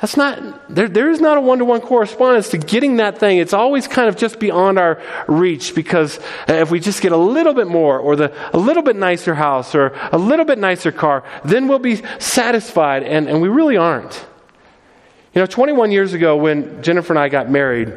that's 0.01 0.17
not, 0.17 0.67
there, 0.67 0.89
there 0.89 1.11
is 1.11 1.21
not 1.21 1.37
a 1.37 1.41
one 1.41 1.59
to 1.59 1.65
one 1.65 1.79
correspondence 1.79 2.49
to 2.49 2.57
getting 2.57 2.97
that 2.97 3.19
thing. 3.19 3.37
It's 3.37 3.53
always 3.53 3.87
kind 3.87 4.09
of 4.09 4.17
just 4.17 4.39
beyond 4.39 4.79
our 4.79 4.99
reach 5.27 5.75
because 5.75 6.19
if 6.47 6.71
we 6.71 6.79
just 6.79 7.03
get 7.03 7.11
a 7.11 7.17
little 7.17 7.53
bit 7.53 7.67
more 7.67 7.99
or 7.99 8.15
the, 8.15 8.33
a 8.51 8.57
little 8.57 8.81
bit 8.81 8.95
nicer 8.95 9.35
house 9.35 9.75
or 9.75 9.93
a 10.11 10.17
little 10.17 10.43
bit 10.43 10.57
nicer 10.57 10.91
car, 10.91 11.23
then 11.45 11.67
we'll 11.67 11.77
be 11.77 12.01
satisfied, 12.17 13.03
and, 13.03 13.29
and 13.29 13.43
we 13.43 13.47
really 13.47 13.77
aren't. 13.77 14.25
You 15.35 15.41
know, 15.41 15.45
21 15.45 15.91
years 15.91 16.13
ago, 16.13 16.35
when 16.35 16.81
Jennifer 16.81 17.13
and 17.13 17.19
I 17.19 17.29
got 17.29 17.51
married, 17.51 17.93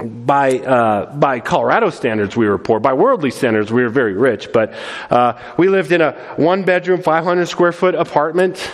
by 0.00 0.60
uh, 0.60 1.12
by 1.16 1.40
Colorado 1.40 1.90
standards, 1.90 2.36
we 2.36 2.48
were 2.48 2.56
poor. 2.56 2.78
By 2.78 2.92
worldly 2.92 3.32
standards, 3.32 3.72
we 3.72 3.82
were 3.82 3.88
very 3.88 4.12
rich. 4.12 4.52
But 4.52 4.72
uh, 5.10 5.36
we 5.56 5.68
lived 5.68 5.90
in 5.90 6.00
a 6.00 6.12
one 6.36 6.62
bedroom, 6.62 7.02
500 7.02 7.46
square 7.46 7.72
foot 7.72 7.96
apartment. 7.96 8.70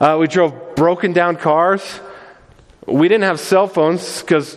Uh, 0.00 0.16
we 0.20 0.28
drove 0.28 0.76
broken 0.76 1.12
down 1.12 1.36
cars. 1.36 2.00
We 2.86 3.08
didn't 3.08 3.24
have 3.24 3.40
cell 3.40 3.66
phones 3.66 4.20
because 4.20 4.56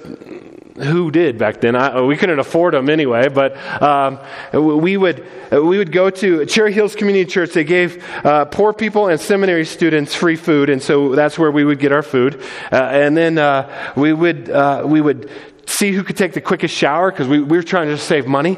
who 0.75 1.11
did 1.11 1.37
back 1.37 1.61
then? 1.61 1.75
I, 1.75 2.01
we 2.01 2.15
couldn't 2.15 2.39
afford 2.39 2.73
them 2.73 2.89
anyway, 2.89 3.27
but 3.27 3.55
um, 3.81 4.19
we, 4.53 4.97
would, 4.97 5.25
we 5.51 5.77
would 5.77 5.91
go 5.91 6.09
to 6.09 6.45
Cherry 6.45 6.73
Hills 6.73 6.95
Community 6.95 7.25
Church. 7.25 7.51
They 7.51 7.63
gave 7.63 8.03
uh, 8.25 8.45
poor 8.45 8.73
people 8.73 9.07
and 9.07 9.19
seminary 9.19 9.65
students 9.65 10.15
free 10.15 10.35
food, 10.35 10.69
and 10.69 10.81
so 10.81 11.15
that's 11.15 11.37
where 11.37 11.51
we 11.51 11.63
would 11.63 11.79
get 11.79 11.91
our 11.91 12.03
food. 12.03 12.41
Uh, 12.71 12.75
and 12.75 13.17
then 13.17 13.37
uh, 13.37 13.93
we, 13.95 14.13
would, 14.13 14.49
uh, 14.49 14.83
we 14.85 15.01
would 15.01 15.29
see 15.65 15.91
who 15.91 16.03
could 16.03 16.17
take 16.17 16.33
the 16.33 16.41
quickest 16.41 16.75
shower 16.75 17.11
because 17.11 17.27
we, 17.27 17.41
we 17.41 17.57
were 17.57 17.63
trying 17.63 17.87
to 17.87 17.97
save 17.97 18.27
money. 18.27 18.57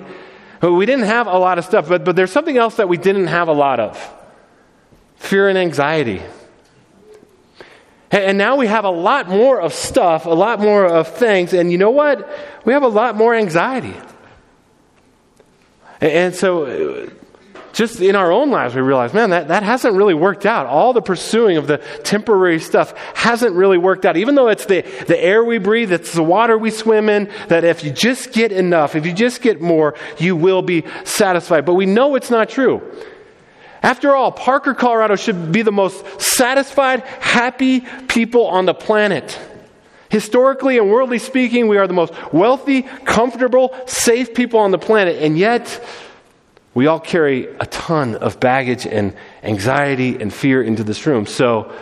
But 0.59 0.73
we 0.73 0.85
didn't 0.85 1.05
have 1.05 1.27
a 1.27 1.37
lot 1.37 1.57
of 1.57 1.65
stuff, 1.65 1.89
but, 1.89 2.05
but 2.05 2.15
there's 2.15 2.31
something 2.31 2.57
else 2.57 2.75
that 2.75 2.87
we 2.87 2.97
didn't 2.97 3.27
have 3.27 3.47
a 3.47 3.53
lot 3.53 3.79
of 3.79 4.13
fear 5.15 5.49
and 5.49 5.57
anxiety. 5.57 6.21
And 8.13 8.37
now 8.37 8.57
we 8.57 8.67
have 8.67 8.85
a 8.85 8.91
lot 8.91 9.27
more 9.27 9.59
of 9.59 9.73
stuff, 9.73 10.27
a 10.27 10.29
lot 10.29 10.59
more 10.59 10.85
of 10.85 11.07
things, 11.07 11.51
and 11.51 11.71
you 11.71 11.79
know 11.79 11.89
what? 11.89 12.29
We 12.63 12.73
have 12.73 12.83
a 12.83 12.87
lot 12.87 13.15
more 13.15 13.33
anxiety. 13.33 13.95
And 15.99 16.35
so, 16.35 16.65
uh, 16.65 17.09
just 17.71 18.01
in 18.01 18.15
our 18.15 18.31
own 18.31 18.51
lives, 18.51 18.75
we 18.75 18.81
realize, 18.81 19.15
man, 19.15 19.31
that, 19.31 19.47
that 19.47 19.63
hasn't 19.63 19.95
really 19.95 20.13
worked 20.13 20.45
out. 20.45 20.67
All 20.67 20.93
the 20.93 21.01
pursuing 21.01 21.57
of 21.57 21.65
the 21.65 21.79
temporary 22.03 22.59
stuff 22.59 22.95
hasn't 23.15 23.55
really 23.55 23.79
worked 23.79 24.05
out. 24.05 24.15
Even 24.15 24.35
though 24.35 24.49
it's 24.49 24.67
the, 24.67 24.81
the 25.07 25.19
air 25.19 25.43
we 25.43 25.57
breathe, 25.57 25.91
it's 25.91 26.13
the 26.13 26.21
water 26.21 26.55
we 26.55 26.69
swim 26.69 27.09
in, 27.09 27.31
that 27.47 27.63
if 27.63 27.83
you 27.83 27.89
just 27.89 28.31
get 28.31 28.51
enough, 28.51 28.95
if 28.95 29.07
you 29.07 29.13
just 29.13 29.41
get 29.41 29.59
more, 29.59 29.95
you 30.19 30.35
will 30.35 30.61
be 30.61 30.83
satisfied. 31.03 31.65
But 31.65 31.73
we 31.73 31.87
know 31.87 32.13
it's 32.13 32.29
not 32.29 32.47
true. 32.47 32.83
After 33.83 34.15
all, 34.15 34.31
Parker, 34.31 34.73
Colorado 34.73 35.17
should 35.17 35.51
be 35.51 35.61
the 35.61 35.71
most 35.71 36.21
satisfied, 36.21 37.01
happy 37.01 37.81
people 38.07 38.45
on 38.45 38.65
the 38.65 38.73
planet. 38.73 39.37
Historically 40.09 40.77
and 40.77 40.89
worldly 40.89 41.19
speaking, 41.19 41.67
we 41.67 41.77
are 41.77 41.85
the 41.85 41.93
most 41.93 42.13
wealthy, 42.31 42.83
comfortable, 42.83 43.75
safe 43.85 44.33
people 44.33 44.59
on 44.59 44.71
the 44.71 44.77
planet, 44.77 45.21
and 45.21 45.37
yet 45.37 45.83
we 46.73 46.87
all 46.87 46.99
carry 46.99 47.47
a 47.59 47.65
ton 47.65 48.15
of 48.15 48.39
baggage 48.39 48.87
and 48.87 49.13
anxiety 49.43 50.15
and 50.19 50.33
fear 50.33 50.63
into 50.63 50.85
this 50.85 51.05
room. 51.05 51.25
So, 51.25 51.73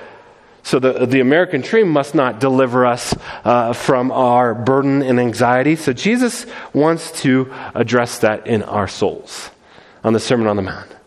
so 0.63 0.79
the, 0.79 1.05
the 1.05 1.19
American 1.19 1.61
dream 1.61 1.87
must 1.89 2.15
not 2.15 2.39
deliver 2.39 2.85
us 2.85 3.15
uh, 3.43 3.73
from 3.73 4.11
our 4.11 4.55
burden 4.55 5.03
and 5.03 5.19
anxiety. 5.19 5.75
So 5.75 5.93
Jesus 5.93 6.45
wants 6.73 7.11
to 7.21 7.53
address 7.75 8.19
that 8.19 8.47
in 8.47 8.63
our 8.63 8.87
souls 8.87 9.51
on 10.03 10.13
the 10.13 10.19
Sermon 10.19 10.47
on 10.47 10.55
the 10.55 10.63
Mount. 10.63 11.00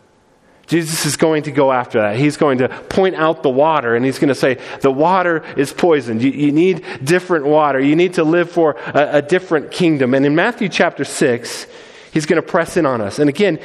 Jesus 0.67 1.05
is 1.05 1.15
going 1.15 1.43
to 1.43 1.51
go 1.51 1.71
after 1.71 2.01
that. 2.01 2.17
He's 2.17 2.37
going 2.37 2.57
to 2.59 2.69
point 2.69 3.15
out 3.15 3.43
the 3.43 3.49
water 3.49 3.95
and 3.95 4.03
he's 4.03 4.17
going 4.17 4.29
to 4.29 4.35
say, 4.35 4.57
the 4.81 4.91
water 4.91 5.43
is 5.55 5.71
poisoned. 5.71 6.21
You, 6.21 6.31
you 6.31 6.51
need 6.51 6.83
different 7.03 7.45
water. 7.45 7.79
You 7.79 7.95
need 7.95 8.15
to 8.15 8.23
live 8.23 8.51
for 8.51 8.77
a, 8.93 9.17
a 9.17 9.21
different 9.21 9.71
kingdom. 9.71 10.13
And 10.13 10.25
in 10.25 10.35
Matthew 10.35 10.69
chapter 10.69 11.03
6, 11.03 11.67
he's 12.11 12.25
going 12.25 12.41
to 12.41 12.47
press 12.47 12.77
in 12.77 12.85
on 12.85 13.01
us. 13.01 13.19
And 13.19 13.29
again, 13.29 13.59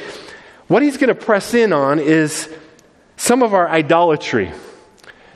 what 0.67 0.83
he's 0.83 0.97
going 0.97 1.09
to 1.09 1.15
press 1.15 1.53
in 1.53 1.73
on 1.73 1.99
is 1.99 2.53
some 3.17 3.41
of 3.41 3.53
our 3.53 3.67
idolatry. 3.67 4.51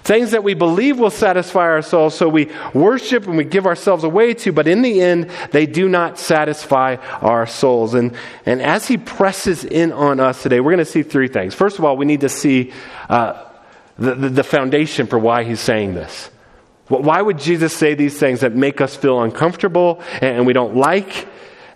Things 0.05 0.31
that 0.31 0.43
we 0.43 0.53
believe 0.53 0.99
will 0.99 1.09
satisfy 1.09 1.61
our 1.61 1.81
souls, 1.81 2.13
so 2.13 2.29
we 2.29 2.51
worship 2.75 3.25
and 3.25 3.37
we 3.37 3.43
give 3.43 3.65
ourselves 3.65 4.03
away 4.03 4.35
to, 4.35 4.51
but 4.51 4.67
in 4.67 4.83
the 4.83 5.01
end, 5.01 5.31
they 5.49 5.65
do 5.65 5.89
not 5.89 6.19
satisfy 6.19 6.97
our 7.21 7.47
souls. 7.47 7.95
And, 7.95 8.15
and 8.45 8.61
as 8.61 8.87
he 8.87 8.97
presses 8.97 9.65
in 9.65 9.91
on 9.91 10.19
us 10.19 10.43
today, 10.43 10.59
we're 10.59 10.73
going 10.73 10.85
to 10.85 10.91
see 10.91 11.01
three 11.01 11.27
things. 11.27 11.55
First 11.55 11.79
of 11.79 11.85
all, 11.85 11.97
we 11.97 12.05
need 12.05 12.21
to 12.21 12.29
see 12.29 12.71
uh, 13.09 13.49
the, 13.97 14.13
the, 14.13 14.29
the 14.29 14.43
foundation 14.43 15.07
for 15.07 15.17
why 15.17 15.43
he's 15.43 15.59
saying 15.59 15.95
this. 15.95 16.29
Why 16.87 17.19
would 17.19 17.39
Jesus 17.39 17.75
say 17.75 17.95
these 17.95 18.15
things 18.19 18.41
that 18.41 18.55
make 18.55 18.81
us 18.81 18.95
feel 18.95 19.23
uncomfortable 19.23 20.03
and 20.21 20.45
we 20.45 20.53
don't 20.53 20.75
like? 20.75 21.27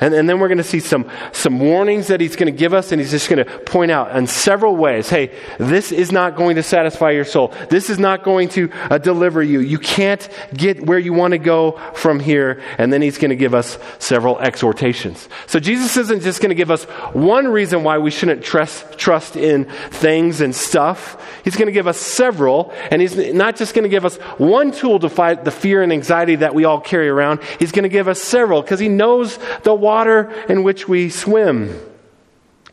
And, 0.01 0.13
and 0.13 0.29
then 0.29 0.39
we're 0.39 0.47
going 0.47 0.59
to 0.59 0.63
see 0.63 0.79
some, 0.79 1.09
some 1.33 1.59
warnings 1.59 2.07
that 2.07 2.21
he's 2.21 2.35
going 2.35 2.51
to 2.51 2.57
give 2.57 2.73
us, 2.73 2.91
and 2.91 3.01
he's 3.01 3.11
just 3.11 3.29
going 3.29 3.43
to 3.43 3.59
point 3.59 3.91
out 3.91 4.15
in 4.15 4.27
several 4.27 4.75
ways 4.75 5.09
hey, 5.09 5.37
this 5.57 5.91
is 5.91 6.11
not 6.11 6.35
going 6.35 6.55
to 6.55 6.63
satisfy 6.63 7.11
your 7.11 7.25
soul. 7.25 7.53
This 7.69 7.89
is 7.89 7.99
not 7.99 8.23
going 8.23 8.49
to 8.49 8.69
uh, 8.89 8.97
deliver 8.97 9.43
you. 9.43 9.59
You 9.59 9.77
can't 9.77 10.27
get 10.53 10.85
where 10.85 10.99
you 10.99 11.13
want 11.13 11.31
to 11.33 11.37
go 11.37 11.79
from 11.93 12.19
here. 12.19 12.61
And 12.77 12.93
then 12.93 13.01
he's 13.01 13.17
going 13.17 13.29
to 13.29 13.35
give 13.35 13.53
us 13.53 13.77
several 13.99 14.39
exhortations. 14.39 15.27
So 15.47 15.59
Jesus 15.59 15.97
isn't 15.97 16.21
just 16.21 16.41
going 16.41 16.49
to 16.49 16.55
give 16.55 16.71
us 16.71 16.85
one 17.13 17.47
reason 17.47 17.83
why 17.83 17.97
we 17.97 18.11
shouldn't 18.11 18.43
trust, 18.43 18.97
trust 18.97 19.35
in 19.35 19.65
things 19.89 20.41
and 20.41 20.55
stuff. 20.55 21.17
He's 21.43 21.55
going 21.55 21.67
to 21.67 21.71
give 21.71 21.87
us 21.87 21.97
several, 21.97 22.71
and 22.91 23.01
he's 23.01 23.15
not 23.33 23.55
just 23.55 23.73
going 23.73 23.83
to 23.83 23.89
give 23.89 24.05
us 24.05 24.17
one 24.37 24.71
tool 24.71 24.99
to 24.99 25.09
fight 25.09 25.43
the 25.43 25.51
fear 25.51 25.81
and 25.81 25.91
anxiety 25.91 26.35
that 26.37 26.53
we 26.53 26.65
all 26.65 26.79
carry 26.79 27.09
around. 27.09 27.41
He's 27.59 27.71
going 27.71 27.83
to 27.83 27.89
give 27.89 28.07
us 28.07 28.21
several 28.21 28.61
because 28.61 28.79
he 28.79 28.89
knows 28.89 29.37
the 29.63 29.73
water 29.89 30.29
in 30.47 30.61
which 30.61 30.87
we 30.87 31.09
swim. 31.09 31.77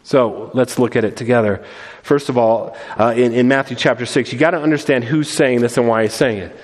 So 0.03 0.51
let's 0.53 0.79
look 0.79 0.97
at 0.97 1.05
it 1.05 1.17
together. 1.17 1.65
First 2.03 2.29
of 2.29 2.37
all, 2.37 2.77
uh, 2.99 3.15
in, 3.17 3.33
in 3.33 3.49
Matthew 3.49 3.77
chapter 3.77 4.05
6, 4.05 4.33
you 4.33 4.39
got 4.39 4.51
to 4.51 4.61
understand 4.61 5.05
who's 5.05 5.31
saying 5.31 5.63
this 5.63 5.79
and 5.79 5.89
why 5.89 6.03
he's 6.03 6.13
saying 6.13 6.39
it. 6.39 6.57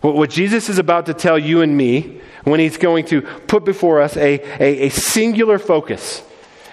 What, 0.00 0.30
Jesus 0.30 0.68
is 0.68 0.78
about 0.78 1.06
to 1.06 1.14
tell 1.14 1.38
you 1.38 1.60
and 1.60 1.76
me 1.76 2.20
when 2.44 2.60
he's 2.60 2.78
going 2.78 3.04
to 3.06 3.22
put 3.22 3.64
before 3.64 4.00
us 4.00 4.16
a, 4.16 4.40
a, 4.60 4.86
a 4.86 4.88
singular 4.88 5.58
focus. 5.58 6.22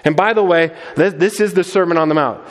And 0.03 0.15
by 0.15 0.33
the 0.33 0.43
way, 0.43 0.75
this, 0.95 1.13
this 1.13 1.39
is 1.39 1.53
the 1.53 1.63
Sermon 1.63 1.97
on 1.97 2.09
the 2.09 2.15
Mount. 2.15 2.41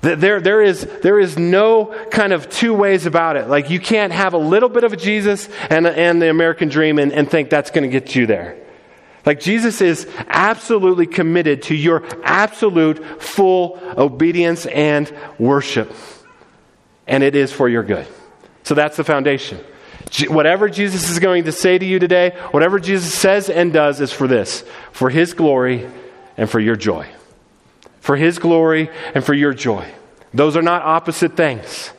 There, 0.00 0.40
there, 0.40 0.62
is, 0.62 0.84
there 1.02 1.18
is 1.18 1.38
no 1.38 1.86
kind 2.10 2.32
of 2.32 2.48
two 2.48 2.74
ways 2.74 3.06
about 3.06 3.36
it. 3.36 3.48
Like, 3.48 3.70
you 3.70 3.80
can't 3.80 4.12
have 4.12 4.34
a 4.34 4.38
little 4.38 4.68
bit 4.68 4.84
of 4.84 4.92
a 4.92 4.96
Jesus 4.96 5.48
and, 5.70 5.86
and 5.86 6.20
the 6.20 6.30
American 6.30 6.68
dream 6.68 6.98
and, 6.98 7.12
and 7.12 7.30
think 7.30 7.50
that's 7.50 7.70
going 7.70 7.88
to 7.88 8.00
get 8.00 8.14
you 8.14 8.26
there. 8.26 8.56
Like 9.26 9.40
Jesus 9.40 9.80
is 9.80 10.08
absolutely 10.28 11.06
committed 11.06 11.62
to 11.62 11.74
your 11.74 12.04
absolute 12.22 13.04
full 13.20 13.78
obedience 13.98 14.66
and 14.66 15.12
worship. 15.36 15.92
And 17.08 17.24
it 17.24 17.34
is 17.34 17.52
for 17.52 17.68
your 17.68 17.82
good. 17.82 18.06
So 18.62 18.74
that's 18.74 18.96
the 18.96 19.04
foundation. 19.04 19.58
Whatever 20.28 20.68
Jesus 20.68 21.10
is 21.10 21.18
going 21.18 21.44
to 21.44 21.52
say 21.52 21.76
to 21.76 21.84
you 21.84 21.98
today, 21.98 22.36
whatever 22.52 22.78
Jesus 22.78 23.12
says 23.12 23.50
and 23.50 23.72
does 23.72 24.00
is 24.00 24.12
for 24.12 24.28
this 24.28 24.64
for 24.92 25.10
his 25.10 25.34
glory 25.34 25.90
and 26.36 26.48
for 26.48 26.60
your 26.60 26.76
joy. 26.76 27.08
For 28.00 28.14
his 28.14 28.38
glory 28.38 28.88
and 29.14 29.24
for 29.24 29.34
your 29.34 29.52
joy. 29.52 29.90
Those 30.32 30.56
are 30.56 30.62
not 30.62 30.82
opposite 30.82 31.36
things. 31.36 31.90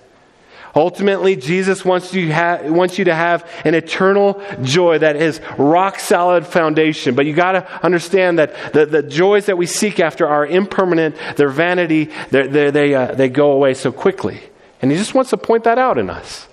Ultimately, 0.76 1.36
Jesus 1.36 1.84
wants 1.84 2.14
you, 2.14 2.32
ha- 2.34 2.62
wants 2.64 3.00
you 3.00 3.06
to 3.06 3.16
have 3.16 3.50
an 3.66 3.74
eternal 3.74 4.42
joy 4.62 5.00
that 5.00 5.16
is 5.16 5.42
rock 5.58 6.00
solid 6.00 6.46
foundation. 6.46 7.16
But 7.16 7.26
you 7.26 7.34
got 7.34 7.54
to 7.54 7.86
understand 7.86 8.40
that 8.40 8.74
the, 8.74 8.86
the 8.86 9.04
joys 9.04 9.48
that 9.48 9.58
we 9.58 9.66
seek 9.66 10.00
after 10.00 10.28
are 10.28 10.46
impermanent, 10.46 11.16
they're 11.36 11.50
vanity, 11.50 12.10
they're, 12.30 12.48
they're, 12.48 12.72
they, 12.72 12.94
uh, 12.94 13.14
they 13.14 13.30
go 13.30 13.52
away 13.52 13.74
so 13.74 13.92
quickly. 13.92 14.42
And 14.82 14.92
he 14.92 14.98
just 14.98 15.14
wants 15.14 15.32
to 15.32 15.38
point 15.38 15.64
that 15.64 15.78
out 15.78 15.98
in 15.98 16.10
us. 16.10 16.48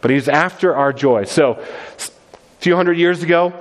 But 0.00 0.10
he's 0.10 0.28
after 0.28 0.74
our 0.74 0.92
joy. 0.92 1.24
So, 1.24 1.52
a 1.52 2.60
few 2.60 2.76
hundred 2.76 2.98
years 2.98 3.22
ago, 3.22 3.54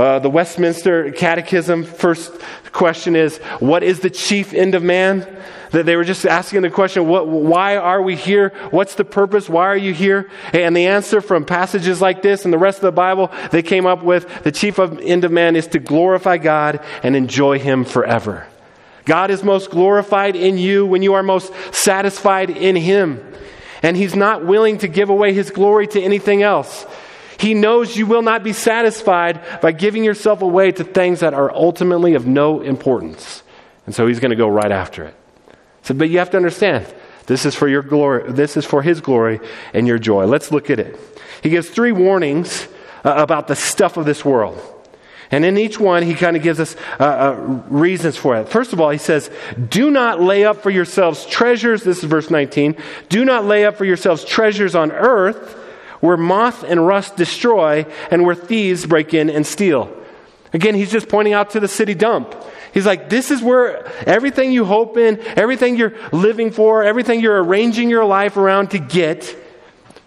uh, 0.00 0.18
the 0.18 0.30
Westminster 0.30 1.12
Catechism, 1.12 1.84
first 1.84 2.32
question 2.72 3.14
is, 3.14 3.36
What 3.58 3.82
is 3.82 4.00
the 4.00 4.08
chief 4.08 4.54
end 4.54 4.74
of 4.74 4.82
man? 4.82 5.26
That 5.72 5.86
they 5.86 5.94
were 5.94 6.04
just 6.04 6.26
asking 6.26 6.62
the 6.62 6.70
question, 6.70 7.06
what, 7.06 7.28
why 7.28 7.76
are 7.76 8.02
we 8.02 8.16
here? 8.16 8.52
What's 8.70 8.96
the 8.96 9.04
purpose? 9.04 9.48
Why 9.48 9.66
are 9.66 9.76
you 9.76 9.94
here? 9.94 10.28
And 10.52 10.76
the 10.76 10.86
answer 10.86 11.20
from 11.20 11.44
passages 11.44 12.00
like 12.00 12.22
this 12.22 12.44
and 12.44 12.52
the 12.52 12.58
rest 12.58 12.78
of 12.78 12.82
the 12.82 12.92
Bible, 12.92 13.30
they 13.52 13.62
came 13.62 13.86
up 13.86 14.02
with 14.02 14.42
the 14.42 14.50
chief 14.50 14.78
of, 14.78 14.98
end 14.98 15.22
of 15.22 15.30
man 15.30 15.54
is 15.54 15.68
to 15.68 15.78
glorify 15.78 16.38
God 16.38 16.80
and 17.04 17.14
enjoy 17.14 17.60
Him 17.60 17.84
forever. 17.84 18.48
God 19.04 19.30
is 19.30 19.44
most 19.44 19.70
glorified 19.70 20.34
in 20.34 20.58
you 20.58 20.86
when 20.86 21.02
you 21.02 21.14
are 21.14 21.22
most 21.22 21.52
satisfied 21.72 22.50
in 22.50 22.74
Him. 22.74 23.24
And 23.80 23.96
He's 23.96 24.16
not 24.16 24.44
willing 24.44 24.78
to 24.78 24.88
give 24.88 25.08
away 25.08 25.34
His 25.34 25.50
glory 25.52 25.86
to 25.88 26.00
anything 26.00 26.42
else. 26.42 26.84
He 27.40 27.54
knows 27.54 27.96
you 27.96 28.04
will 28.04 28.20
not 28.20 28.44
be 28.44 28.52
satisfied 28.52 29.40
by 29.62 29.72
giving 29.72 30.04
yourself 30.04 30.42
away 30.42 30.72
to 30.72 30.84
things 30.84 31.20
that 31.20 31.32
are 31.32 31.50
ultimately 31.50 32.12
of 32.12 32.26
no 32.26 32.60
importance. 32.60 33.42
And 33.86 33.94
so 33.94 34.06
He's 34.06 34.20
going 34.20 34.30
to 34.30 34.36
go 34.36 34.46
right 34.46 34.70
after 34.70 35.04
it. 35.04 35.14
So, 35.82 35.94
but 35.94 36.10
you 36.10 36.18
have 36.18 36.28
to 36.32 36.36
understand, 36.36 36.86
this 37.24 37.46
is 37.46 37.54
for 37.54 37.66
your 37.66 37.80
glory, 37.80 38.30
this 38.30 38.58
is 38.58 38.66
for 38.66 38.82
his 38.82 39.00
glory 39.00 39.40
and 39.72 39.86
your 39.86 39.98
joy. 39.98 40.26
Let's 40.26 40.52
look 40.52 40.68
at 40.68 40.78
it. 40.78 40.98
He 41.42 41.48
gives 41.48 41.70
three 41.70 41.92
warnings 41.92 42.68
uh, 43.04 43.14
about 43.16 43.48
the 43.48 43.56
stuff 43.56 43.96
of 43.96 44.04
this 44.04 44.22
world. 44.22 44.60
And 45.30 45.42
in 45.46 45.56
each 45.56 45.80
one, 45.80 46.02
he 46.02 46.14
kind 46.14 46.36
of 46.36 46.42
gives 46.42 46.60
us 46.60 46.76
uh, 46.98 47.04
uh, 47.04 47.62
reasons 47.70 48.18
for 48.18 48.36
it. 48.36 48.50
First 48.50 48.74
of 48.74 48.80
all, 48.80 48.90
he 48.90 48.98
says, 48.98 49.30
Do 49.68 49.90
not 49.90 50.20
lay 50.20 50.44
up 50.44 50.58
for 50.58 50.68
yourselves 50.68 51.24
treasures. 51.24 51.84
This 51.84 51.98
is 51.98 52.04
verse 52.04 52.28
19. 52.28 52.76
Do 53.08 53.24
not 53.24 53.46
lay 53.46 53.64
up 53.64 53.76
for 53.76 53.86
yourselves 53.86 54.26
treasures 54.26 54.74
on 54.74 54.92
earth 54.92 55.56
where 56.00 56.16
moth 56.16 56.62
and 56.64 56.86
rust 56.86 57.16
destroy 57.16 57.86
and 58.10 58.24
where 58.24 58.34
thieves 58.34 58.86
break 58.86 59.14
in 59.14 59.30
and 59.30 59.46
steal. 59.46 59.94
Again, 60.52 60.74
he's 60.74 60.90
just 60.90 61.08
pointing 61.08 61.32
out 61.32 61.50
to 61.50 61.60
the 61.60 61.68
city 61.68 61.94
dump. 61.94 62.34
He's 62.74 62.86
like, 62.86 63.08
this 63.08 63.30
is 63.30 63.42
where 63.42 63.86
everything 64.04 64.52
you 64.52 64.64
hope 64.64 64.96
in, 64.96 65.20
everything 65.36 65.76
you're 65.76 65.94
living 66.12 66.50
for, 66.50 66.82
everything 66.82 67.20
you're 67.20 67.42
arranging 67.42 67.90
your 67.90 68.04
life 68.04 68.36
around 68.36 68.70
to 68.72 68.78
get, 68.78 69.36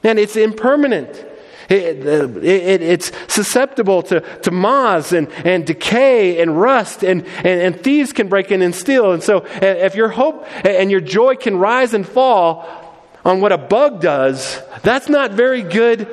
man, 0.04 0.18
it's 0.18 0.36
impermanent. 0.36 1.26
It, 1.70 2.06
it, 2.06 2.82
it's 2.82 3.12
susceptible 3.28 4.02
to, 4.04 4.20
to 4.42 4.52
moths 4.52 5.14
and, 5.14 5.32
and 5.46 5.66
decay 5.66 6.42
and 6.42 6.60
rust, 6.60 7.04
and, 7.04 7.26
and, 7.38 7.62
and 7.62 7.82
thieves 7.82 8.12
can 8.12 8.28
break 8.28 8.52
in 8.52 8.62
and 8.62 8.76
steal. 8.76 9.14
And 9.14 9.24
so, 9.24 9.46
if 9.46 9.96
your 9.96 10.10
hope 10.10 10.46
and 10.66 10.92
your 10.92 11.00
joy 11.00 11.36
can 11.36 11.58
rise 11.58 11.94
and 11.94 12.06
fall 12.06 12.83
on 13.26 13.42
what 13.42 13.52
a 13.52 13.58
bug 13.58 14.02
does, 14.02 14.62
that's 14.82 15.10
not 15.10 15.32
very 15.32 15.62
good 15.62 16.08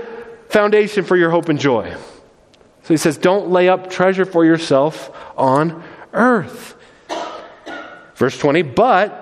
foundation 0.48 1.04
for 1.04 1.16
your 1.16 1.30
hope 1.30 1.48
and 1.48 1.58
joy. 1.58 1.94
So 2.82 2.94
he 2.94 2.96
says, 2.96 3.18
Don't 3.18 3.50
lay 3.50 3.68
up 3.68 3.90
treasure 3.90 4.24
for 4.24 4.44
yourself 4.44 5.10
on 5.36 5.82
earth. 6.12 6.76
Verse 8.14 8.38
20, 8.38 8.62
but 8.62 9.16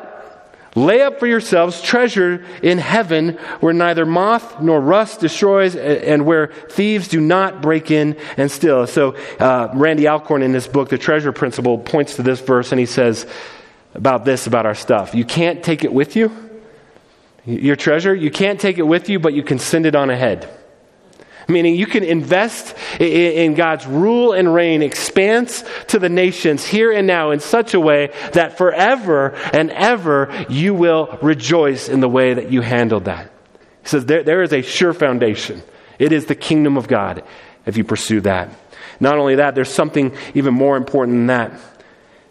lay 0.75 1.03
up 1.03 1.19
for 1.19 1.27
yourselves 1.27 1.81
treasure 1.81 2.45
in 2.63 2.79
heaven 2.79 3.31
where 3.61 3.73
neither 3.73 4.05
moth 4.05 4.61
nor 4.61 4.81
rust 4.81 5.21
destroys 5.21 5.77
and 5.77 6.27
where 6.27 6.49
thieves 6.71 7.09
do 7.09 7.21
not 7.21 7.63
break 7.63 7.91
in 7.91 8.17
and 8.37 8.51
steal. 8.51 8.87
So, 8.87 9.17
uh, 9.39 9.69
Randy 9.75 10.09
Alcorn 10.09 10.43
in 10.43 10.55
his 10.55 10.67
book, 10.67 10.89
The 10.89 10.99
Treasure 10.99 11.33
Principle, 11.33 11.79
points 11.79 12.17
to 12.17 12.23
this 12.23 12.41
verse 12.41 12.73
and 12.73 12.79
he 12.79 12.87
says 12.87 13.27
about 13.95 14.25
this, 14.25 14.47
about 14.47 14.67
our 14.67 14.75
stuff. 14.75 15.15
You 15.15 15.25
can't 15.25 15.63
take 15.63 15.85
it 15.85 15.93
with 15.93 16.17
you. 16.17 16.48
Your 17.49 17.77
treasure, 17.77 18.15
you 18.15 18.31
can't 18.31 18.61
take 18.61 18.77
it 18.77 18.83
with 18.83 19.09
you, 19.09 19.19
but 19.19 19.33
you 19.33 19.43
can 19.43 19.59
send 19.59 19.87
it 19.87 19.95
on 19.95 20.11
ahead. 20.11 20.47
Meaning 21.49 21.77
you 21.77 21.87
can 21.87 22.05
invest 22.05 22.77
in 23.01 23.55
God's 23.55 23.87
rule 23.87 24.35
and 24.35 24.53
reign, 24.53 24.83
expanse 24.83 25.65
to 25.87 25.99
the 25.99 26.11
nations 26.11 26.67
here 26.67 26.93
and 26.93 27.07
now 27.07 27.31
in 27.31 27.41
such 27.41 27.73
a 27.73 27.81
way 27.81 28.13
that 28.35 28.59
forever 28.59 29.35
and 29.55 29.71
ever 29.71 30.45
you 30.51 30.75
will 30.75 31.19
rejoice 31.23 31.89
in 31.89 32.01
the 32.01 32.09
way 32.09 32.35
that 32.35 32.53
you 32.53 32.61
handled 32.61 33.07
that. 33.07 33.33
He 33.81 33.89
says 33.89 34.05
there, 34.05 34.23
there 34.23 34.43
is 34.43 34.53
a 34.53 34.61
sure 34.61 34.93
foundation. 34.93 35.63
It 35.99 36.13
is 36.13 36.27
the 36.27 36.35
kingdom 36.35 36.77
of 36.77 36.87
God 36.87 37.25
if 37.65 37.79
you 37.79 37.85
pursue 37.85 38.21
that. 38.21 38.51
Not 39.01 39.17
only 39.17 39.37
that, 39.37 39.55
there's 39.55 39.73
something 39.73 40.15
even 40.35 40.53
more 40.53 40.77
important 40.77 41.17
than 41.17 41.27
that. 41.29 41.53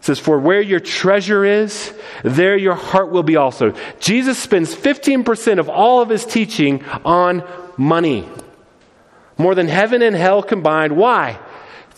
Says, 0.08 0.18
For 0.18 0.38
where 0.38 0.62
your 0.62 0.80
treasure 0.80 1.44
is, 1.44 1.92
there 2.24 2.56
your 2.56 2.74
heart 2.74 3.10
will 3.10 3.22
be 3.22 3.36
also. 3.36 3.74
Jesus 4.00 4.38
spends 4.38 4.74
15% 4.74 5.58
of 5.58 5.68
all 5.68 6.00
of 6.00 6.08
his 6.08 6.24
teaching 6.24 6.82
on 7.04 7.46
money 7.76 8.26
more 9.36 9.54
than 9.54 9.68
heaven 9.68 10.00
and 10.00 10.16
hell 10.16 10.42
combined. 10.42 10.96
Why? 10.96 11.38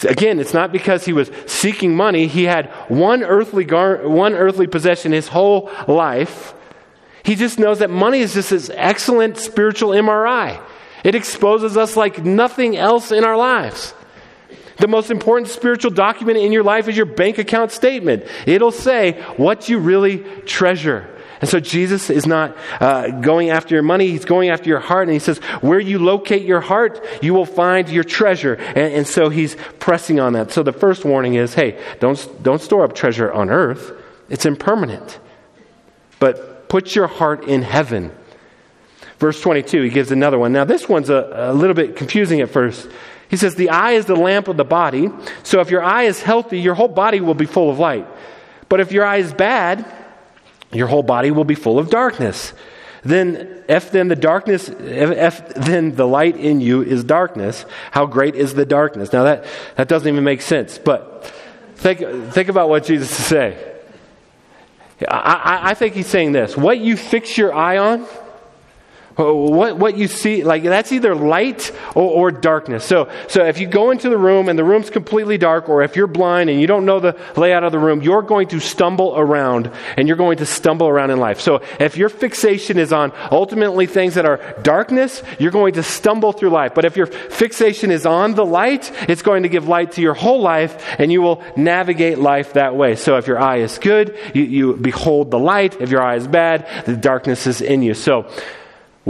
Again, 0.03 0.41
it's 0.41 0.53
not 0.53 0.73
because 0.73 1.05
he 1.05 1.13
was 1.13 1.31
seeking 1.47 1.95
money. 1.95 2.27
He 2.27 2.43
had 2.43 2.67
one 2.89 3.23
earthly, 3.23 3.63
gar- 3.65 4.09
one 4.09 4.35
earthly 4.35 4.67
possession 4.67 5.13
his 5.13 5.29
whole 5.29 5.71
life. 5.87 6.53
He 7.23 7.37
just 7.37 7.61
knows 7.61 7.79
that 7.79 7.91
money 7.91 8.19
is 8.19 8.35
just 8.35 8.51
this 8.51 8.73
excellent 8.75 9.37
spiritual 9.37 9.91
MRI. 9.91 10.61
It 11.05 11.15
exposes 11.15 11.77
us 11.77 11.97
like 11.97 12.25
nothing 12.25 12.77
else 12.77 13.13
in 13.13 13.23
our 13.23 13.37
lives. 13.37 13.95
The 14.81 14.89
most 14.89 15.11
important 15.11 15.49
spiritual 15.49 15.91
document 15.91 16.39
in 16.39 16.53
your 16.53 16.63
life 16.63 16.89
is 16.89 16.97
your 16.97 17.07
bank 17.07 17.37
account 17.37 17.71
statement. 17.71 18.25
It'll 18.47 18.73
say 18.73 19.21
what 19.37 19.69
you 19.69 19.79
really 19.79 20.19
treasure. 20.47 21.07
And 21.41 21.49
so 21.49 21.61
Jesus 21.61 22.11
is 22.11 22.27
not 22.27 22.57
uh, 22.81 23.11
going 23.21 23.51
after 23.51 23.75
your 23.75 23.83
money, 23.83 24.09
he's 24.09 24.25
going 24.25 24.51
after 24.51 24.69
your 24.69 24.81
heart. 24.81 25.09
And 25.09 25.13
he 25.13 25.19
says, 25.19 25.39
Where 25.61 25.81
you 25.81 25.99
locate 25.99 26.43
your 26.43 26.61
heart, 26.61 27.05
you 27.23 27.35
will 27.35 27.47
find 27.47 27.89
your 27.89 28.05
treasure. 28.05 28.55
And, 28.55 28.95
and 28.95 29.07
so 29.07 29.29
he's 29.29 29.55
pressing 29.79 30.19
on 30.19 30.33
that. 30.35 30.51
So 30.51 30.63
the 30.63 30.73
first 30.73 31.05
warning 31.05 31.35
is 31.35 31.55
hey, 31.55 31.83
don't, 31.99 32.43
don't 32.43 32.61
store 32.61 32.85
up 32.85 32.95
treasure 32.95 33.31
on 33.31 33.51
earth, 33.51 33.93
it's 34.29 34.47
impermanent. 34.47 35.19
But 36.19 36.69
put 36.69 36.95
your 36.95 37.07
heart 37.07 37.45
in 37.45 37.63
heaven. 37.63 38.13
Verse 39.19 39.41
22, 39.43 39.83
he 39.83 39.91
gives 39.91 40.11
another 40.11 40.39
one. 40.39 40.53
Now, 40.53 40.65
this 40.65 40.89
one's 40.89 41.11
a, 41.11 41.31
a 41.35 41.53
little 41.53 41.75
bit 41.75 41.97
confusing 41.97 42.41
at 42.41 42.49
first. 42.49 42.89
He 43.31 43.37
says, 43.37 43.55
The 43.55 43.71
eye 43.71 43.93
is 43.93 44.07
the 44.07 44.17
lamp 44.17 44.49
of 44.49 44.57
the 44.57 44.65
body. 44.65 45.09
So 45.45 45.61
if 45.61 45.71
your 45.71 45.83
eye 45.83 46.03
is 46.03 46.21
healthy, 46.21 46.61
your 46.61 46.75
whole 46.75 46.89
body 46.89 47.21
will 47.21 47.35
be 47.35 47.47
full 47.47 47.71
of 47.71 47.79
light. 47.79 48.07
But 48.69 48.81
if 48.81 48.93
your 48.93 49.05
eye 49.05 49.19
is 49.19 49.33
bad, 49.33 49.87
your 50.73 50.89
whole 50.89 51.03
body 51.03 51.31
will 51.31 51.45
be 51.45 51.55
full 51.55 51.79
of 51.79 51.91
darkness. 51.91 52.53
Then, 53.03 53.65
if 53.69 53.91
then 53.91 54.09
the 54.09 54.17
darkness, 54.17 54.69
if, 54.69 54.79
if, 54.79 55.55
then 55.55 55.95
the 55.95 56.07
light 56.07 56.37
in 56.37 56.61
you 56.61 56.83
is 56.83 57.03
darkness, 57.03 57.65
how 57.93 58.07
great 58.07 58.35
is 58.35 58.55
the 58.55 58.67
darkness? 58.67 59.13
Now 59.13 59.25
that, 59.25 59.47
that 59.77 59.89
doesn't 59.89 60.07
even 60.07 60.23
make 60.23 60.43
sense, 60.43 60.79
but 60.79 61.25
think, 61.77 62.01
think 62.33 62.49
about 62.49 62.69
what 62.69 62.85
Jesus 62.85 63.11
is 63.19 63.25
saying. 63.25 63.59
I, 65.09 65.17
I, 65.17 65.71
I 65.71 65.75
think 65.75 65.95
he's 65.95 66.09
saying 66.09 66.33
this. 66.33 66.57
What 66.57 66.79
you 66.79 66.97
fix 66.97 67.39
your 67.39 67.55
eye 67.55 67.79
on, 67.79 68.07
what, 69.29 69.77
what 69.77 69.99
you 69.99 70.09
see, 70.09 70.45
like 70.45 70.63
that's 70.63 70.93
either 70.93 71.15
light 71.15 71.73
or, 71.95 72.11
or, 72.11 72.31
darkness. 72.31 72.85
So, 72.85 73.11
so 73.29 73.45
if 73.45 73.59
you 73.59 73.67
go 73.67 73.91
into 73.91 74.09
the 74.09 74.17
room 74.17 74.49
and 74.49 74.59
the 74.59 74.65
room's 74.65 74.89
completely 74.89 75.37
dark, 75.37 75.69
or 75.69 75.83
if 75.83 75.95
you're 75.95 76.07
blind 76.07 76.49
and 76.49 76.59
you 76.61 76.67
don't 76.67 76.87
know 76.87 77.01
the 77.01 77.19
layout 77.37 77.65
of 77.65 77.73
the 77.73 77.79
room, 77.79 78.03
you're 78.03 78.23
going 78.23 78.49
to 78.49 78.61
stumble 78.61 79.15
around 79.19 79.71
and 79.99 80.09
you're 80.09 80.17
going 80.17 80.39
to 80.39 80.47
stumble 80.47 80.89
around 80.89 81.11
in 81.11 81.19
life. 81.19 81.41
So 81.41 81.61
if 81.79 81.99
your 81.99 82.09
fixation 82.09 82.79
is 82.79 82.93
on 82.93 83.13
ultimately 83.31 83.87
things 83.87 84.15
that 84.15 84.25
are 84.25 84.39
darkness, 84.63 85.23
you're 85.39 85.51
going 85.51 85.75
to 85.75 85.83
stumble 85.83 86.33
through 86.33 86.51
life. 86.51 86.75
But 86.75 86.87
if 86.87 86.97
your 86.97 87.07
fixation 87.07 87.91
is 87.91 88.07
on 88.07 88.35
the 88.35 88.47
light, 88.47 88.91
it's 89.09 89.23
going 89.23 89.43
to 89.43 89.51
give 89.51 89.69
light 89.69 89.93
to 89.93 90.01
your 90.01 90.15
whole 90.15 90.41
life 90.41 90.83
and 90.99 91.13
you 91.13 91.21
will 91.21 91.43
navigate 91.57 92.19
life 92.19 92.55
that 92.55 92.75
way. 92.75 92.97
So 92.97 93.19
if 93.19 93.27
your 93.27 93.39
eye 93.39 93.59
is 93.59 93.77
good, 93.79 94.17
you, 94.33 94.45
you 94.45 94.77
behold 94.77 95.31
the 95.31 95.39
light. 95.39 95.79
If 95.81 95.91
your 95.91 96.03
eye 96.03 96.17
is 96.17 96.27
bad, 96.27 96.67
the 96.87 96.97
darkness 96.97 97.47
is 97.47 97.61
in 97.61 97.83
you. 97.83 97.93
So, 97.93 98.31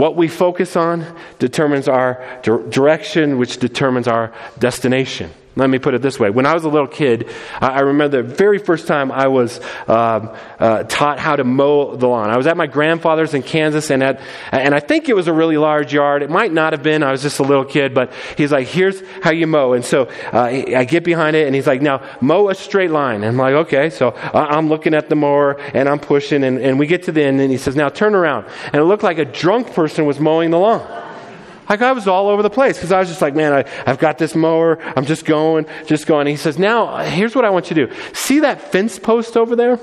what 0.01 0.15
we 0.15 0.27
focus 0.27 0.75
on 0.75 1.05
determines 1.37 1.87
our 1.87 2.25
direction, 2.41 3.37
which 3.37 3.57
determines 3.57 4.07
our 4.07 4.33
destination. 4.57 5.29
Let 5.55 5.69
me 5.69 5.79
put 5.79 5.93
it 5.93 6.01
this 6.01 6.17
way. 6.17 6.29
When 6.29 6.45
I 6.45 6.53
was 6.53 6.63
a 6.63 6.69
little 6.69 6.87
kid, 6.87 7.29
I 7.59 7.81
remember 7.81 8.21
the 8.21 8.23
very 8.23 8.57
first 8.57 8.87
time 8.87 9.11
I 9.11 9.27
was 9.27 9.59
um, 9.85 10.33
uh, 10.57 10.83
taught 10.83 11.19
how 11.19 11.35
to 11.35 11.43
mow 11.43 11.97
the 11.97 12.07
lawn. 12.07 12.29
I 12.29 12.37
was 12.37 12.47
at 12.47 12.55
my 12.55 12.67
grandfather's 12.67 13.33
in 13.33 13.43
Kansas, 13.43 13.89
and, 13.89 14.01
at, 14.01 14.21
and 14.53 14.73
I 14.73 14.79
think 14.79 15.09
it 15.09 15.13
was 15.13 15.27
a 15.27 15.33
really 15.33 15.57
large 15.57 15.93
yard. 15.93 16.23
It 16.23 16.29
might 16.29 16.53
not 16.53 16.71
have 16.71 16.83
been. 16.83 17.03
I 17.03 17.11
was 17.11 17.21
just 17.21 17.39
a 17.39 17.43
little 17.43 17.65
kid, 17.65 17.93
but 17.93 18.13
he's 18.37 18.53
like, 18.53 18.67
here's 18.67 19.01
how 19.21 19.31
you 19.31 19.45
mow. 19.45 19.73
And 19.73 19.83
so 19.83 20.03
uh, 20.31 20.39
I 20.41 20.85
get 20.85 21.03
behind 21.03 21.35
it, 21.35 21.47
and 21.47 21.53
he's 21.53 21.67
like, 21.67 21.81
now 21.81 22.01
mow 22.21 22.47
a 22.47 22.55
straight 22.55 22.91
line. 22.91 23.23
And 23.23 23.25
I'm 23.25 23.37
like, 23.37 23.67
okay. 23.67 23.89
So 23.89 24.11
I'm 24.33 24.69
looking 24.69 24.93
at 24.93 25.09
the 25.09 25.17
mower, 25.17 25.59
and 25.73 25.89
I'm 25.89 25.99
pushing, 25.99 26.45
and, 26.45 26.59
and 26.59 26.79
we 26.79 26.87
get 26.87 27.03
to 27.03 27.11
the 27.11 27.23
end, 27.23 27.41
and 27.41 27.51
he 27.51 27.57
says, 27.57 27.75
now 27.75 27.89
turn 27.89 28.15
around. 28.15 28.45
And 28.67 28.75
it 28.75 28.85
looked 28.85 29.03
like 29.03 29.17
a 29.17 29.25
drunk 29.25 29.73
person 29.73 30.05
was 30.05 30.17
mowing 30.17 30.51
the 30.51 30.59
lawn. 30.59 31.09
Like 31.71 31.81
I 31.81 31.93
was 31.93 32.05
all 32.05 32.27
over 32.27 32.43
the 32.43 32.49
place 32.49 32.75
because 32.75 32.91
I 32.91 32.99
was 32.99 33.07
just 33.07 33.21
like, 33.21 33.33
man, 33.33 33.53
I, 33.53 33.63
I've 33.89 33.97
got 33.97 34.17
this 34.17 34.35
mower. 34.35 34.77
I'm 34.93 35.05
just 35.05 35.23
going, 35.23 35.65
just 35.85 36.05
going. 36.05 36.27
And 36.27 36.29
he 36.29 36.35
says, 36.35 36.59
now, 36.59 36.97
here's 36.97 37.33
what 37.33 37.45
I 37.45 37.49
want 37.49 37.69
you 37.69 37.75
to 37.75 37.87
do. 37.87 37.93
See 38.13 38.41
that 38.41 38.73
fence 38.73 38.99
post 38.99 39.37
over 39.37 39.55
there? 39.55 39.79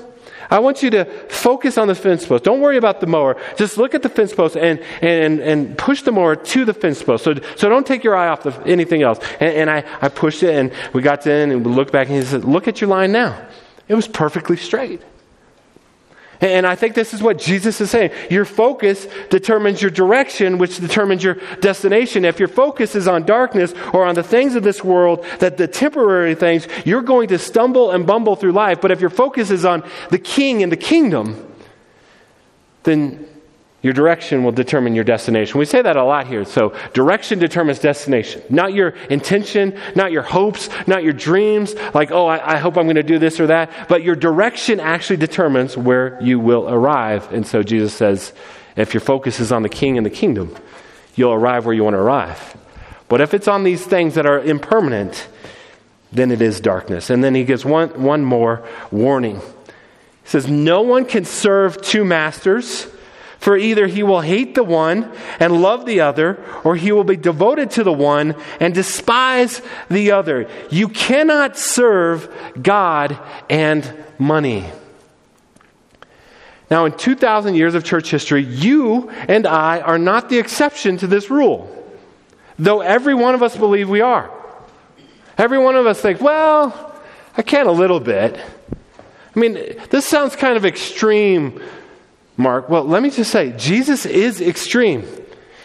I 0.51 0.59
want 0.59 0.83
you 0.83 0.91
to 0.91 1.05
focus 1.05 1.79
on 1.79 1.87
the 1.87 1.95
fence 1.95 2.27
post. 2.27 2.43
Don't 2.43 2.61
worry 2.61 2.77
about 2.77 2.99
the 2.99 3.07
mower. 3.07 3.41
Just 3.57 3.79
look 3.79 3.95
at 3.95 4.03
the 4.03 4.09
fence 4.09 4.35
post 4.35 4.55
and, 4.55 4.79
and, 5.01 5.39
and 5.39 5.75
push 5.79 6.03
the 6.03 6.11
mower 6.11 6.35
to 6.35 6.63
the 6.63 6.75
fence 6.75 7.01
post. 7.01 7.23
So, 7.23 7.33
so 7.55 7.69
don't 7.69 7.87
take 7.87 8.03
your 8.03 8.15
eye 8.15 8.27
off 8.27 8.45
of 8.45 8.67
anything 8.67 9.01
else. 9.01 9.17
And, 9.39 9.55
and 9.55 9.69
I, 9.71 9.83
I 9.99 10.09
pushed 10.09 10.43
it 10.43 10.53
and 10.53 10.71
we 10.93 11.01
got 11.01 11.21
to 11.21 11.33
in 11.33 11.49
and 11.49 11.65
we 11.65 11.73
looked 11.73 11.91
back 11.91 12.05
and 12.05 12.17
he 12.17 12.21
said, 12.21 12.45
look 12.45 12.67
at 12.67 12.81
your 12.81 12.91
line 12.91 13.11
now. 13.11 13.47
It 13.87 13.95
was 13.95 14.07
perfectly 14.07 14.57
straight. 14.57 15.01
And 16.41 16.65
I 16.65 16.75
think 16.75 16.95
this 16.95 17.13
is 17.13 17.21
what 17.21 17.37
Jesus 17.37 17.81
is 17.81 17.91
saying. 17.91 18.11
Your 18.29 18.45
focus 18.45 19.07
determines 19.29 19.81
your 19.81 19.91
direction, 19.91 20.57
which 20.57 20.79
determines 20.79 21.23
your 21.23 21.35
destination. 21.59 22.23
If 22.23 22.39
your 22.39 22.47
focus 22.47 22.95
is 22.95 23.07
on 23.07 23.25
darkness 23.25 23.73
or 23.93 24.05
on 24.05 24.15
the 24.15 24.23
things 24.23 24.55
of 24.55 24.63
this 24.63 24.83
world, 24.83 25.25
that 25.39 25.57
the 25.57 25.67
temporary 25.67 26.35
things, 26.35 26.67
you're 26.85 27.01
going 27.01 27.27
to 27.29 27.37
stumble 27.37 27.91
and 27.91 28.07
bumble 28.07 28.37
through 28.37 28.53
life. 28.53 28.79
But 28.79 28.91
if 28.91 29.01
your 29.01 29.09
focus 29.09 29.51
is 29.51 29.65
on 29.65 29.83
the 30.11 30.19
king 30.19 30.63
and 30.63 30.71
the 30.71 30.77
kingdom, 30.77 31.45
then 32.83 33.27
your 33.81 33.93
direction 33.93 34.43
will 34.43 34.51
determine 34.51 34.93
your 34.93 35.05
destination. 35.05 35.57
We 35.57 35.65
say 35.65 35.81
that 35.81 35.95
a 35.95 36.03
lot 36.03 36.27
here. 36.27 36.43
So, 36.43 36.75
direction 36.93 37.39
determines 37.39 37.79
destination. 37.79 38.41
Not 38.49 38.73
your 38.73 38.89
intention, 39.09 39.79
not 39.95 40.11
your 40.11 40.21
hopes, 40.21 40.69
not 40.85 41.03
your 41.03 41.13
dreams, 41.13 41.73
like, 41.93 42.11
oh, 42.11 42.27
I, 42.27 42.55
I 42.55 42.57
hope 42.57 42.77
I'm 42.77 42.85
going 42.85 42.97
to 42.97 43.03
do 43.03 43.19
this 43.19 43.39
or 43.39 43.47
that. 43.47 43.71
But 43.87 44.03
your 44.03 44.15
direction 44.15 44.81
actually 44.81 45.17
determines 45.17 45.77
where 45.77 46.21
you 46.21 46.39
will 46.39 46.67
arrive. 46.67 47.31
And 47.31 47.47
so, 47.47 47.63
Jesus 47.63 47.93
says, 47.93 48.33
if 48.75 48.93
your 48.93 49.01
focus 49.01 49.39
is 49.39 49.51
on 49.51 49.63
the 49.63 49.69
king 49.69 49.97
and 49.97 50.05
the 50.05 50.11
kingdom, 50.11 50.55
you'll 51.15 51.33
arrive 51.33 51.65
where 51.65 51.75
you 51.75 51.83
want 51.83 51.93
to 51.93 51.99
arrive. 51.99 52.57
But 53.07 53.21
if 53.21 53.33
it's 53.33 53.47
on 53.47 53.63
these 53.63 53.85
things 53.85 54.15
that 54.15 54.25
are 54.25 54.39
impermanent, 54.39 55.27
then 56.11 56.31
it 56.31 56.41
is 56.41 56.59
darkness. 56.59 57.09
And 57.09 57.23
then 57.23 57.33
he 57.33 57.45
gives 57.45 57.63
one, 57.63 58.03
one 58.03 58.25
more 58.25 58.67
warning. 58.91 59.37
He 59.37 59.43
says, 60.25 60.49
No 60.49 60.81
one 60.81 61.05
can 61.05 61.23
serve 61.23 61.81
two 61.81 62.03
masters. 62.03 62.87
For 63.39 63.57
either 63.57 63.87
he 63.87 64.03
will 64.03 64.19
hate 64.19 64.53
the 64.53 64.63
one 64.63 65.09
and 65.39 65.61
love 65.61 65.85
the 65.85 66.01
other, 66.01 66.43
or 66.65 66.75
he 66.75 66.91
will 66.91 67.05
be 67.05 67.15
devoted 67.15 67.71
to 67.71 67.83
the 67.83 67.93
one 67.93 68.35
and 68.59 68.73
despise 68.73 69.61
the 69.89 70.11
other. 70.11 70.49
You 70.69 70.89
cannot 70.89 71.57
serve 71.57 72.33
God 72.61 73.17
and 73.49 73.91
money. 74.17 74.65
Now, 76.69 76.85
in 76.85 76.91
2,000 76.91 77.55
years 77.55 77.75
of 77.75 77.83
church 77.83 78.11
history, 78.11 78.43
you 78.43 79.09
and 79.09 79.47
I 79.47 79.79
are 79.79 79.97
not 79.97 80.29
the 80.29 80.37
exception 80.37 80.97
to 80.97 81.07
this 81.07 81.29
rule, 81.31 81.67
though 82.59 82.81
every 82.81 83.15
one 83.15 83.35
of 83.35 83.41
us 83.41 83.55
believe 83.55 83.89
we 83.89 84.01
are. 84.01 84.29
Every 85.37 85.57
one 85.57 85.77
of 85.77 85.87
us 85.87 86.01
think, 86.01 86.19
well, 86.19 87.01
I 87.37 87.41
can 87.41 87.67
a 87.67 87.71
little 87.71 88.01
bit. 88.01 88.37
I 89.33 89.39
mean, 89.39 89.53
this 89.89 90.05
sounds 90.05 90.35
kind 90.35 90.57
of 90.57 90.65
extreme 90.65 91.61
Mark? 92.39 92.69
Well, 92.69 92.85
let 92.85 93.03
me 93.03 93.09
just 93.09 93.31
say, 93.31 93.51
Jesus 93.57 94.05
is 94.05 94.41
extreme. 94.41 95.05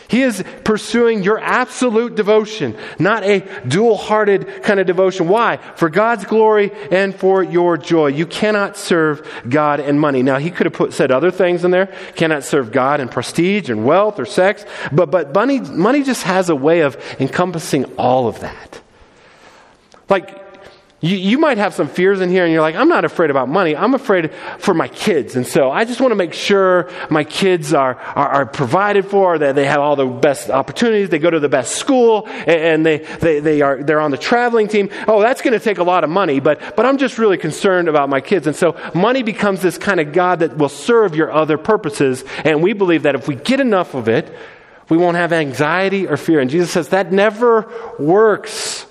He 0.08 0.22
is 0.22 0.44
pursuing 0.64 1.22
your 1.22 1.38
absolute 1.38 2.14
devotion, 2.14 2.76
not 2.98 3.24
a 3.24 3.40
dual 3.66 3.96
hearted 3.96 4.62
kind 4.62 4.78
of 4.78 4.86
devotion. 4.86 5.28
Why? 5.28 5.56
For 5.76 5.88
God's 5.88 6.24
glory 6.24 6.72
and 6.90 7.14
for 7.14 7.42
your 7.42 7.78
joy. 7.78 8.08
You 8.08 8.26
cannot 8.26 8.76
serve 8.76 9.26
God 9.48 9.80
and 9.80 9.98
money. 9.98 10.22
Now, 10.22 10.38
he 10.38 10.50
could 10.50 10.66
have 10.66 10.74
put, 10.74 10.92
said 10.92 11.10
other 11.10 11.30
things 11.30 11.64
in 11.64 11.70
there. 11.70 11.86
Cannot 12.16 12.44
serve 12.44 12.70
God 12.70 13.00
and 13.00 13.10
prestige 13.10 13.70
and 13.70 13.86
wealth 13.86 14.20
or 14.20 14.26
sex. 14.26 14.66
But, 14.92 15.10
but 15.10 15.34
money, 15.34 15.60
money 15.60 16.02
just 16.02 16.24
has 16.24 16.50
a 16.50 16.56
way 16.56 16.80
of 16.80 16.96
encompassing 17.18 17.84
all 17.96 18.28
of 18.28 18.40
that. 18.40 18.80
Like, 20.10 20.43
you, 21.04 21.18
you 21.18 21.38
might 21.38 21.58
have 21.58 21.74
some 21.74 21.88
fears 21.88 22.22
in 22.22 22.30
here 22.30 22.44
and 22.44 22.52
you're 22.52 22.62
like, 22.62 22.76
I'm 22.76 22.88
not 22.88 23.04
afraid 23.04 23.28
about 23.28 23.46
money. 23.46 23.76
I'm 23.76 23.92
afraid 23.92 24.32
for 24.58 24.72
my 24.72 24.88
kids. 24.88 25.36
And 25.36 25.46
so 25.46 25.70
I 25.70 25.84
just 25.84 26.00
want 26.00 26.12
to 26.12 26.16
make 26.16 26.32
sure 26.32 26.90
my 27.10 27.24
kids 27.24 27.74
are, 27.74 27.96
are, 27.96 28.28
are 28.28 28.46
provided 28.46 29.04
for, 29.04 29.36
that 29.36 29.54
they 29.54 29.66
have 29.66 29.80
all 29.80 29.96
the 29.96 30.06
best 30.06 30.48
opportunities, 30.48 31.10
they 31.10 31.18
go 31.18 31.28
to 31.28 31.40
the 31.40 31.48
best 31.48 31.76
school, 31.76 32.26
and 32.26 32.86
they, 32.86 32.98
they, 32.98 33.40
they 33.40 33.60
are, 33.60 33.82
they're 33.82 34.00
on 34.00 34.12
the 34.12 34.16
traveling 34.16 34.66
team. 34.66 34.88
Oh, 35.06 35.20
that's 35.20 35.42
going 35.42 35.52
to 35.52 35.62
take 35.62 35.76
a 35.76 35.84
lot 35.84 36.04
of 36.04 36.10
money, 36.10 36.40
but, 36.40 36.74
but 36.74 36.86
I'm 36.86 36.96
just 36.96 37.18
really 37.18 37.36
concerned 37.36 37.88
about 37.88 38.08
my 38.08 38.22
kids. 38.22 38.46
And 38.46 38.56
so 38.56 38.74
money 38.94 39.22
becomes 39.22 39.60
this 39.60 39.76
kind 39.76 40.00
of 40.00 40.14
God 40.14 40.38
that 40.38 40.56
will 40.56 40.70
serve 40.70 41.14
your 41.14 41.30
other 41.30 41.58
purposes. 41.58 42.24
And 42.44 42.62
we 42.62 42.72
believe 42.72 43.02
that 43.02 43.14
if 43.14 43.28
we 43.28 43.34
get 43.34 43.60
enough 43.60 43.92
of 43.92 44.08
it, 44.08 44.34
we 44.88 44.96
won't 44.96 45.18
have 45.18 45.34
anxiety 45.34 46.06
or 46.08 46.16
fear. 46.16 46.40
And 46.40 46.48
Jesus 46.48 46.70
says 46.70 46.88
that 46.88 47.12
never 47.12 47.70
works. 47.98 48.86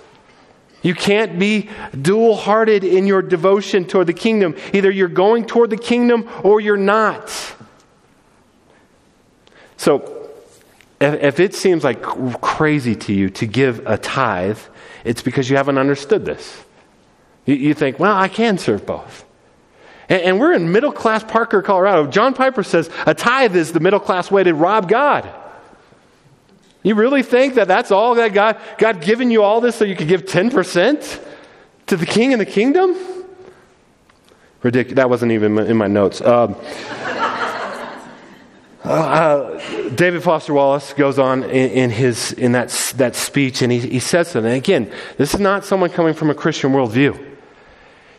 You 0.83 0.93
can't 0.93 1.39
be 1.39 1.69
dual 1.99 2.35
hearted 2.35 2.83
in 2.83 3.07
your 3.07 3.21
devotion 3.21 3.85
toward 3.85 4.07
the 4.07 4.13
kingdom. 4.13 4.55
Either 4.73 4.91
you're 4.91 5.07
going 5.07 5.45
toward 5.45 5.69
the 5.69 5.77
kingdom 5.77 6.29
or 6.43 6.59
you're 6.59 6.77
not. 6.77 7.55
So, 9.77 10.29
if, 10.99 11.39
it 11.39 11.55
seems 11.55 11.83
like 11.83 12.01
crazy 12.01 12.95
to 12.95 13.13
you 13.13 13.29
to 13.31 13.45
give 13.45 13.85
a 13.87 13.97
tithe, 13.97 14.59
it's 15.03 15.21
because 15.21 15.49
you 15.49 15.57
haven't 15.57 15.77
understood 15.77 16.25
this. 16.25 16.63
You, 17.45 17.73
think, 17.73 17.99
well, 17.99 18.15
I 18.15 18.29
can 18.29 18.57
serve 18.57 18.85
both. 18.85 19.25
And 20.07 20.39
we're 20.39 20.53
in 20.53 20.71
middle 20.71 20.91
class 20.91 21.23
Parker, 21.23 21.61
Colorado. 21.61 22.07
John 22.07 22.33
Piper 22.33 22.63
says 22.63 22.89
a 23.05 23.13
tithe 23.13 23.55
is 23.55 23.73
the 23.73 23.79
middle 23.79 23.99
class 23.99 24.29
way 24.31 24.43
to 24.43 24.53
rob 24.53 24.87
God. 24.87 25.29
You 26.83 26.95
really 26.95 27.23
think 27.23 27.55
that 27.55 27.67
that's 27.67 27.91
all 27.91 28.15
that 28.15 28.33
God, 28.33 28.59
God 28.77 29.01
given 29.01 29.31
you 29.31 29.41
all 29.41 29.61
this 29.61 29.75
so 29.75 29.85
you 29.85 29.95
could 29.95 30.09
give 30.09 30.25
10% 30.25 31.23
to 31.87 31.97
the 31.97 32.05
king 32.05 32.33
and 32.33 32.41
the 32.41 32.45
kingdom? 32.45 32.95
Ridiculous. 34.61 34.95
That 34.97 35.09
wasn't 35.09 35.31
even 35.31 35.57
in 35.59 35.77
my 35.77 35.87
notes. 35.87 36.21
Um, 36.21 36.55
uh, 38.85 38.89
uh, 38.89 39.89
David 39.89 40.23
Foster 40.23 40.53
Wallace 40.53 40.93
goes 40.93 41.19
on 41.19 41.43
in, 41.43 41.71
in, 41.71 41.89
his 41.89 42.31
in 42.33 42.53
that 42.53 42.69
that 42.95 43.15
speech, 43.15 43.61
and 43.61 43.71
he, 43.71 43.79
he 43.79 43.99
says 43.99 44.29
something. 44.29 44.51
Again, 44.51 44.91
this 45.17 45.33
is 45.33 45.39
not 45.39 45.65
someone 45.65 45.89
coming 45.89 46.13
from 46.13 46.29
a 46.29 46.35
Christian 46.35 46.71
worldview. 46.71 47.31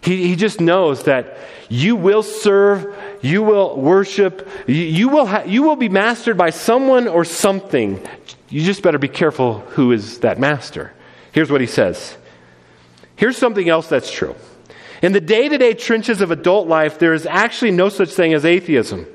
He, 0.02 0.28
he 0.28 0.36
just 0.36 0.60
knows 0.60 1.04
that 1.04 1.38
you 1.70 1.96
will 1.96 2.22
serve, 2.22 2.94
you 3.22 3.42
will 3.42 3.74
worship, 3.80 4.46
you, 4.66 4.74
you 4.74 5.08
will 5.08 5.24
ha- 5.24 5.44
you 5.46 5.62
will 5.62 5.76
be 5.76 5.88
mastered 5.88 6.36
by 6.36 6.50
someone 6.50 7.08
or 7.08 7.24
something. 7.24 8.06
You 8.48 8.62
just 8.62 8.82
better 8.82 8.98
be 8.98 9.08
careful 9.08 9.60
who 9.60 9.92
is 9.92 10.20
that 10.20 10.38
master. 10.38 10.92
Here's 11.32 11.50
what 11.50 11.60
he 11.60 11.66
says. 11.66 12.16
Here's 13.16 13.36
something 13.36 13.68
else 13.68 13.88
that's 13.88 14.10
true. 14.10 14.34
In 15.02 15.12
the 15.12 15.20
day 15.20 15.48
to 15.48 15.58
day 15.58 15.74
trenches 15.74 16.20
of 16.20 16.30
adult 16.30 16.68
life, 16.68 16.98
there 16.98 17.14
is 17.14 17.26
actually 17.26 17.72
no 17.72 17.88
such 17.88 18.10
thing 18.10 18.34
as 18.34 18.44
atheism. 18.44 19.06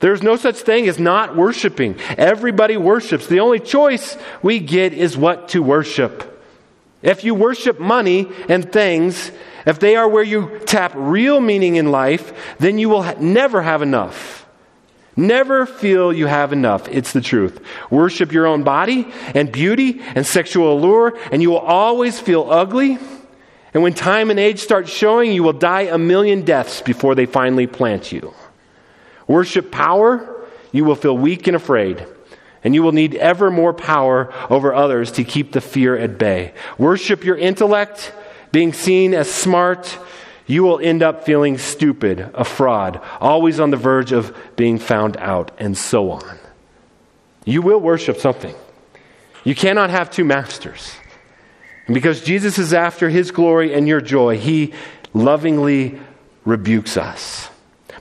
There's 0.00 0.22
no 0.22 0.36
such 0.36 0.56
thing 0.56 0.88
as 0.88 0.98
not 0.98 1.36
worshiping. 1.36 1.96
Everybody 2.16 2.76
worships. 2.76 3.26
The 3.26 3.40
only 3.40 3.58
choice 3.58 4.16
we 4.42 4.60
get 4.60 4.92
is 4.92 5.16
what 5.16 5.48
to 5.50 5.62
worship. 5.62 6.42
If 7.02 7.24
you 7.24 7.34
worship 7.34 7.78
money 7.78 8.28
and 8.48 8.70
things, 8.72 9.30
if 9.66 9.78
they 9.78 9.96
are 9.96 10.08
where 10.08 10.22
you 10.22 10.60
tap 10.66 10.92
real 10.94 11.40
meaning 11.40 11.76
in 11.76 11.90
life, 11.90 12.56
then 12.58 12.78
you 12.78 12.88
will 12.88 13.02
never 13.20 13.62
have 13.62 13.82
enough. 13.82 14.37
Never 15.18 15.66
feel 15.66 16.12
you 16.12 16.26
have 16.26 16.52
enough. 16.52 16.86
It's 16.88 17.12
the 17.12 17.20
truth. 17.20 17.60
Worship 17.90 18.30
your 18.30 18.46
own 18.46 18.62
body 18.62 19.08
and 19.34 19.50
beauty 19.50 20.00
and 20.14 20.24
sexual 20.24 20.72
allure, 20.72 21.18
and 21.32 21.42
you 21.42 21.50
will 21.50 21.58
always 21.58 22.20
feel 22.20 22.48
ugly. 22.48 22.98
And 23.74 23.82
when 23.82 23.94
time 23.94 24.30
and 24.30 24.38
age 24.38 24.60
start 24.60 24.88
showing, 24.88 25.32
you 25.32 25.42
will 25.42 25.52
die 25.52 25.82
a 25.82 25.98
million 25.98 26.42
deaths 26.42 26.82
before 26.82 27.16
they 27.16 27.26
finally 27.26 27.66
plant 27.66 28.12
you. 28.12 28.32
Worship 29.26 29.72
power, 29.72 30.46
you 30.70 30.84
will 30.84 30.94
feel 30.94 31.18
weak 31.18 31.48
and 31.48 31.56
afraid. 31.56 32.06
And 32.62 32.72
you 32.72 32.84
will 32.84 32.92
need 32.92 33.16
ever 33.16 33.50
more 33.50 33.74
power 33.74 34.32
over 34.48 34.72
others 34.72 35.10
to 35.12 35.24
keep 35.24 35.50
the 35.50 35.60
fear 35.60 35.96
at 35.96 36.16
bay. 36.16 36.54
Worship 36.78 37.24
your 37.24 37.36
intellect, 37.36 38.12
being 38.52 38.72
seen 38.72 39.14
as 39.14 39.28
smart, 39.28 39.98
you 40.48 40.62
will 40.64 40.80
end 40.80 41.02
up 41.02 41.24
feeling 41.24 41.58
stupid, 41.58 42.30
a 42.34 42.42
fraud, 42.42 43.00
always 43.20 43.60
on 43.60 43.70
the 43.70 43.76
verge 43.76 44.12
of 44.12 44.36
being 44.56 44.78
found 44.78 45.16
out, 45.18 45.52
and 45.58 45.76
so 45.76 46.10
on. 46.10 46.38
You 47.44 47.62
will 47.62 47.78
worship 47.78 48.16
something. 48.16 48.54
You 49.44 49.54
cannot 49.54 49.90
have 49.90 50.10
two 50.10 50.24
masters. 50.24 50.94
And 51.86 51.94
because 51.94 52.22
Jesus 52.22 52.58
is 52.58 52.72
after 52.72 53.10
his 53.10 53.30
glory 53.30 53.74
and 53.74 53.86
your 53.86 54.00
joy, 54.00 54.38
he 54.38 54.72
lovingly 55.12 56.00
rebukes 56.44 56.96
us. 56.96 57.50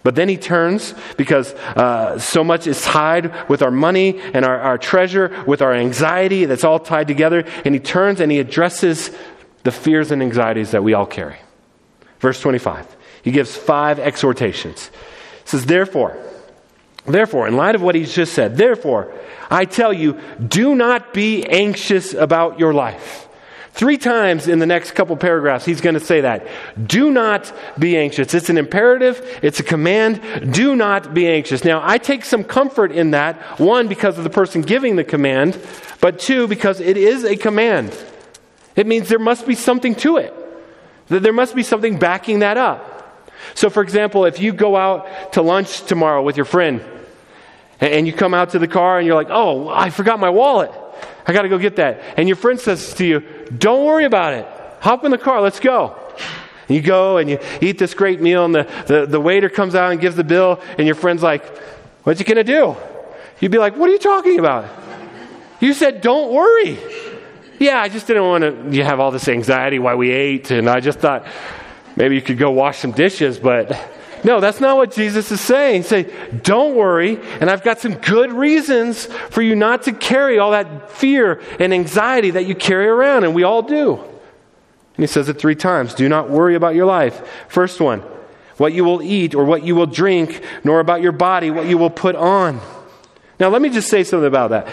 But 0.03 0.15
then 0.15 0.29
he 0.29 0.37
turns 0.37 0.93
because 1.17 1.53
uh, 1.53 2.17
so 2.17 2.45
much 2.45 2.65
is 2.65 2.81
tied 2.81 3.49
with 3.49 3.61
our 3.61 3.71
money 3.71 4.19
and 4.33 4.45
our, 4.45 4.57
our 4.57 4.77
treasure, 4.77 5.43
with 5.45 5.61
our 5.61 5.73
anxiety, 5.73 6.45
that's 6.45 6.63
all 6.63 6.79
tied 6.79 7.09
together. 7.09 7.43
And 7.65 7.75
he 7.75 7.79
turns 7.81 8.21
and 8.21 8.31
he 8.31 8.39
addresses 8.39 9.11
the 9.63 9.71
fears 9.71 10.11
and 10.11 10.21
anxieties 10.21 10.71
that 10.71 10.81
we 10.81 10.93
all 10.93 11.05
carry. 11.05 11.37
Verse 12.19 12.39
25. 12.41 12.95
He 13.23 13.31
gives 13.31 13.55
five 13.55 13.99
exhortations. 13.99 14.87
He 15.43 15.49
says, 15.49 15.65
Therefore, 15.65 16.17
therefore, 17.05 17.47
in 17.47 17.55
light 17.55 17.75
of 17.75 17.81
what 17.81 17.95
he's 17.95 18.13
just 18.13 18.33
said, 18.33 18.57
therefore, 18.57 19.13
I 19.49 19.65
tell 19.65 19.93
you, 19.93 20.19
do 20.45 20.75
not 20.75 21.13
be 21.13 21.45
anxious 21.45 22.13
about 22.13 22.59
your 22.59 22.73
life 22.73 23.27
Three 23.77 23.99
times 23.99 24.47
in 24.47 24.57
the 24.57 24.65
next 24.65 24.93
couple 24.95 25.15
paragraphs, 25.17 25.63
he's 25.63 25.81
going 25.81 25.93
to 25.93 25.99
say 25.99 26.21
that. 26.21 26.47
Do 26.83 27.11
not 27.11 27.53
be 27.77 27.95
anxious. 27.95 28.33
It's 28.33 28.49
an 28.49 28.57
imperative, 28.57 29.39
it's 29.43 29.59
a 29.59 29.63
command. 29.63 30.51
Do 30.51 30.75
not 30.75 31.13
be 31.13 31.27
anxious. 31.27 31.63
Now, 31.63 31.83
I 31.83 31.99
take 31.99 32.25
some 32.25 32.43
comfort 32.43 32.91
in 32.91 33.11
that, 33.11 33.35
one, 33.59 33.87
because 33.87 34.17
of 34.17 34.23
the 34.23 34.31
person 34.31 34.63
giving 34.63 34.95
the 34.95 35.03
command, 35.03 35.59
but 36.01 36.17
two, 36.17 36.47
because 36.47 36.79
it 36.79 36.97
is 36.97 37.23
a 37.23 37.35
command. 37.35 37.95
It 38.75 38.87
means 38.87 39.09
there 39.09 39.19
must 39.19 39.45
be 39.45 39.53
something 39.53 39.93
to 39.97 40.17
it, 40.17 40.33
there 41.09 41.33
must 41.33 41.55
be 41.55 41.63
something 41.63 41.99
backing 41.99 42.39
that 42.39 42.57
up. 42.57 42.93
So, 43.55 43.69
for 43.69 43.81
example, 43.81 44.25
if 44.25 44.39
you 44.39 44.51
go 44.51 44.75
out 44.75 45.33
to 45.33 45.41
lunch 45.41 45.83
tomorrow 45.83 46.21
with 46.21 46.37
your 46.37 46.45
friend, 46.45 46.83
and 47.79 48.07
you 48.07 48.13
come 48.13 48.33
out 48.33 48.51
to 48.51 48.59
the 48.59 48.67
car 48.67 48.97
and 48.97 49.05
you're 49.05 49.15
like, 49.15 49.29
oh, 49.29 49.69
I 49.69 49.91
forgot 49.91 50.19
my 50.19 50.29
wallet. 50.29 50.71
I 51.27 51.33
got 51.33 51.43
to 51.43 51.49
go 51.49 51.57
get 51.57 51.75
that. 51.75 52.01
And 52.17 52.27
your 52.27 52.37
friend 52.37 52.59
says 52.59 52.93
to 52.95 53.05
you, 53.05 53.19
Don't 53.55 53.85
worry 53.85 54.05
about 54.05 54.33
it. 54.33 54.47
Hop 54.79 55.03
in 55.03 55.11
the 55.11 55.17
car. 55.17 55.41
Let's 55.41 55.59
go. 55.59 55.95
And 56.67 56.75
you 56.75 56.81
go 56.81 57.17
and 57.17 57.29
you 57.29 57.39
eat 57.61 57.77
this 57.77 57.93
great 57.93 58.21
meal, 58.21 58.45
and 58.45 58.55
the, 58.55 58.63
the, 58.87 59.05
the 59.05 59.19
waiter 59.19 59.49
comes 59.49 59.75
out 59.75 59.91
and 59.91 59.99
gives 59.99 60.15
the 60.15 60.23
bill, 60.23 60.61
and 60.77 60.87
your 60.87 60.95
friend's 60.95 61.21
like, 61.21 61.45
What 62.03 62.17
you 62.19 62.25
to 62.25 62.43
do? 62.43 62.75
You'd 63.39 63.51
be 63.51 63.57
like, 63.57 63.75
What 63.75 63.89
are 63.89 63.93
you 63.93 63.99
talking 63.99 64.39
about? 64.39 64.69
You 65.59 65.73
said, 65.73 66.01
Don't 66.01 66.31
worry. 66.33 66.79
Yeah, 67.59 67.81
I 67.81 67.89
just 67.89 68.05
didn't 68.05 68.23
want 68.23 68.43
to 68.43 68.75
you 68.75 68.83
have 68.83 68.99
all 68.99 69.11
this 69.11 69.27
anxiety 69.27 69.79
while 69.79 69.97
we 69.97 70.11
ate, 70.11 70.51
and 70.51 70.69
I 70.69 70.79
just 70.79 70.99
thought 70.99 71.25
maybe 71.95 72.15
you 72.15 72.21
could 72.21 72.37
go 72.37 72.51
wash 72.51 72.77
some 72.79 72.91
dishes, 72.91 73.39
but 73.39 73.77
no, 74.23 74.39
that's 74.39 74.59
not 74.59 74.77
what 74.77 74.91
Jesus 74.91 75.31
is 75.31 75.41
saying. 75.41 75.83
Say, 75.83 76.13
don't 76.43 76.75
worry, 76.75 77.19
and 77.39 77.49
I've 77.49 77.63
got 77.63 77.79
some 77.79 77.95
good 77.95 78.31
reasons 78.31 79.05
for 79.05 79.41
you 79.41 79.55
not 79.55 79.83
to 79.83 79.91
carry 79.91 80.37
all 80.37 80.51
that 80.51 80.91
fear 80.91 81.41
and 81.59 81.73
anxiety 81.73 82.31
that 82.31 82.45
you 82.45 82.55
carry 82.55 82.87
around, 82.87 83.23
and 83.23 83.33
we 83.33 83.43
all 83.43 83.61
do. 83.61 83.95
And 83.95 85.03
he 85.03 85.07
says 85.07 85.29
it 85.29 85.39
three 85.39 85.55
times 85.55 85.93
do 85.93 86.09
not 86.09 86.29
worry 86.29 86.55
about 86.55 86.75
your 86.75 86.85
life. 86.85 87.27
First 87.47 87.79
one, 87.79 88.01
what 88.57 88.73
you 88.73 88.83
will 88.83 89.01
eat 89.01 89.35
or 89.35 89.45
what 89.45 89.63
you 89.63 89.75
will 89.75 89.85
drink, 89.85 90.43
nor 90.63 90.79
about 90.79 91.01
your 91.01 91.11
body, 91.11 91.51
what 91.51 91.67
you 91.67 91.77
will 91.77 91.91
put 91.91 92.15
on. 92.15 92.59
Now, 93.39 93.49
let 93.49 93.61
me 93.61 93.69
just 93.69 93.89
say 93.89 94.03
something 94.03 94.27
about 94.27 94.49
that. 94.49 94.67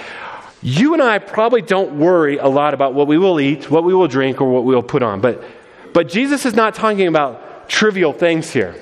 You 0.66 0.94
and 0.94 1.02
I 1.02 1.18
probably 1.18 1.60
don't 1.60 1.98
worry 1.98 2.38
a 2.38 2.46
lot 2.48 2.72
about 2.72 2.94
what 2.94 3.06
we 3.06 3.18
will 3.18 3.38
eat, 3.38 3.70
what 3.70 3.84
we 3.84 3.92
will 3.92 4.08
drink, 4.08 4.40
or 4.40 4.50
what 4.50 4.64
we 4.64 4.74
will 4.74 4.82
put 4.82 5.02
on. 5.02 5.20
But, 5.20 5.44
but 5.92 6.08
Jesus 6.08 6.46
is 6.46 6.54
not 6.54 6.74
talking 6.74 7.06
about 7.06 7.68
trivial 7.68 8.14
things 8.14 8.50
here. 8.50 8.74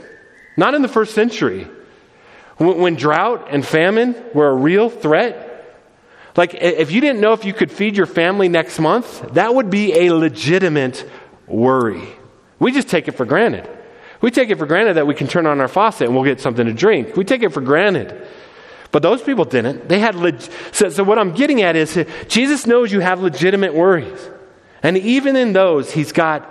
Not 0.57 0.75
in 0.75 0.83
the 0.83 0.89
first 0.89 1.13
century. 1.13 1.67
When, 2.57 2.79
when 2.79 2.95
drought 2.95 3.49
and 3.51 3.67
famine 3.67 4.15
were 4.33 4.49
a 4.49 4.55
real 4.55 4.91
threat, 4.91 5.83
like 6.37 6.55
if 6.55 6.93
you 6.93 7.01
didn't 7.01 7.21
know 7.21 7.33
if 7.33 7.45
you 7.45 7.53
could 7.53 7.73
feed 7.73 7.97
your 7.97 8.07
family 8.07 8.49
next 8.49 8.79
month, 8.79 9.21
that 9.33 9.53
would 9.53 9.69
be 9.69 10.07
a 10.07 10.15
legitimate 10.15 11.05
worry. 11.49 12.07
We 12.61 12.71
just 12.71 12.87
take 12.87 13.09
it 13.09 13.13
for 13.13 13.27
granted. 13.27 13.69
We 14.21 14.31
take 14.31 14.51
it 14.51 14.59
for 14.59 14.67
granted 14.67 14.95
that 14.95 15.09
we 15.09 15.17
can 15.17 15.27
turn 15.27 15.47
on 15.47 15.61
our 15.61 15.67
faucet 15.67 16.07
and 16.07 16.15
we'll 16.15 16.25
get 16.25 16.41
something 16.41 16.65
to 16.65 16.73
drink. 16.73 17.17
We 17.17 17.25
take 17.25 17.43
it 17.43 17.53
for 17.53 17.61
granted. 17.61 18.25
But 18.93 19.03
those 19.03 19.23
people 19.23 19.47
didn't. 19.47 19.89
They 19.89 19.99
had 19.99 20.15
leg- 20.15 20.43
so, 20.71 20.91
so 20.91 21.03
what 21.03 21.19
I'm 21.19 21.33
getting 21.33 21.63
at 21.63 21.77
is 21.77 21.99
Jesus 22.29 22.67
knows 22.67 22.93
you 22.93 23.01
have 23.01 23.21
legitimate 23.21 23.75
worries. 23.75 24.29
And 24.83 24.99
even 24.99 25.35
in 25.35 25.53
those, 25.53 25.91
he's 25.91 26.13
got 26.13 26.49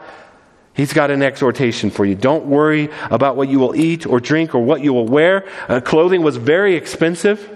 He's 0.73 0.93
got 0.93 1.11
an 1.11 1.21
exhortation 1.21 1.91
for 1.91 2.05
you. 2.05 2.15
Don't 2.15 2.45
worry 2.45 2.89
about 3.09 3.35
what 3.35 3.49
you 3.49 3.59
will 3.59 3.75
eat 3.75 4.05
or 4.05 4.21
drink 4.21 4.55
or 4.55 4.59
what 4.59 4.81
you 4.81 4.93
will 4.93 5.05
wear. 5.05 5.45
Uh, 5.67 5.81
clothing 5.81 6.23
was 6.23 6.37
very 6.37 6.75
expensive. 6.75 7.49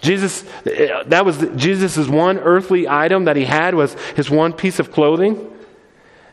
Jesus, 0.00 0.42
uh, 0.66 1.04
that 1.08 1.26
was 1.26 1.44
Jesus' 1.56 2.08
one 2.08 2.38
earthly 2.38 2.88
item 2.88 3.26
that 3.26 3.36
he 3.36 3.44
had 3.44 3.74
was 3.74 3.92
his 4.16 4.30
one 4.30 4.54
piece 4.54 4.78
of 4.78 4.90
clothing. 4.92 5.46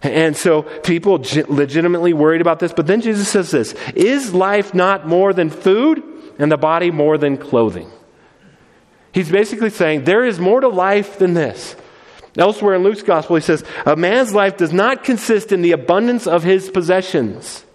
And 0.02 0.38
so 0.38 0.62
people 0.62 1.18
legitimately 1.18 2.14
worried 2.14 2.40
about 2.40 2.60
this. 2.60 2.72
But 2.72 2.88
then 2.88 3.02
Jesus 3.02 3.28
says 3.28 3.52
this 3.52 3.74
Is 3.94 4.34
life 4.34 4.74
not 4.74 5.06
more 5.06 5.34
than 5.34 5.50
food 5.50 6.02
and 6.40 6.52
the 6.52 6.58
body 6.58 6.90
more 6.90 7.20
than 7.20 7.38
clothing? 7.38 7.92
He's 9.12 9.32
basically 9.32 9.70
saying 9.70 10.06
there 10.06 10.26
is 10.26 10.40
more 10.40 10.62
to 10.62 10.68
life 10.68 11.20
than 11.20 11.34
this. 11.34 11.76
Elsewhere 12.38 12.76
in 12.76 12.84
Luke's 12.84 13.02
gospel, 13.02 13.36
he 13.36 13.42
says, 13.42 13.64
A 13.86 13.96
man's 13.96 14.34
life 14.34 14.58
does 14.58 14.72
not 14.72 15.04
consist 15.04 15.52
in 15.52 15.62
the 15.62 15.72
abundance 15.72 16.28
of 16.28 16.44
his 16.44 16.70
possessions. 16.70 17.66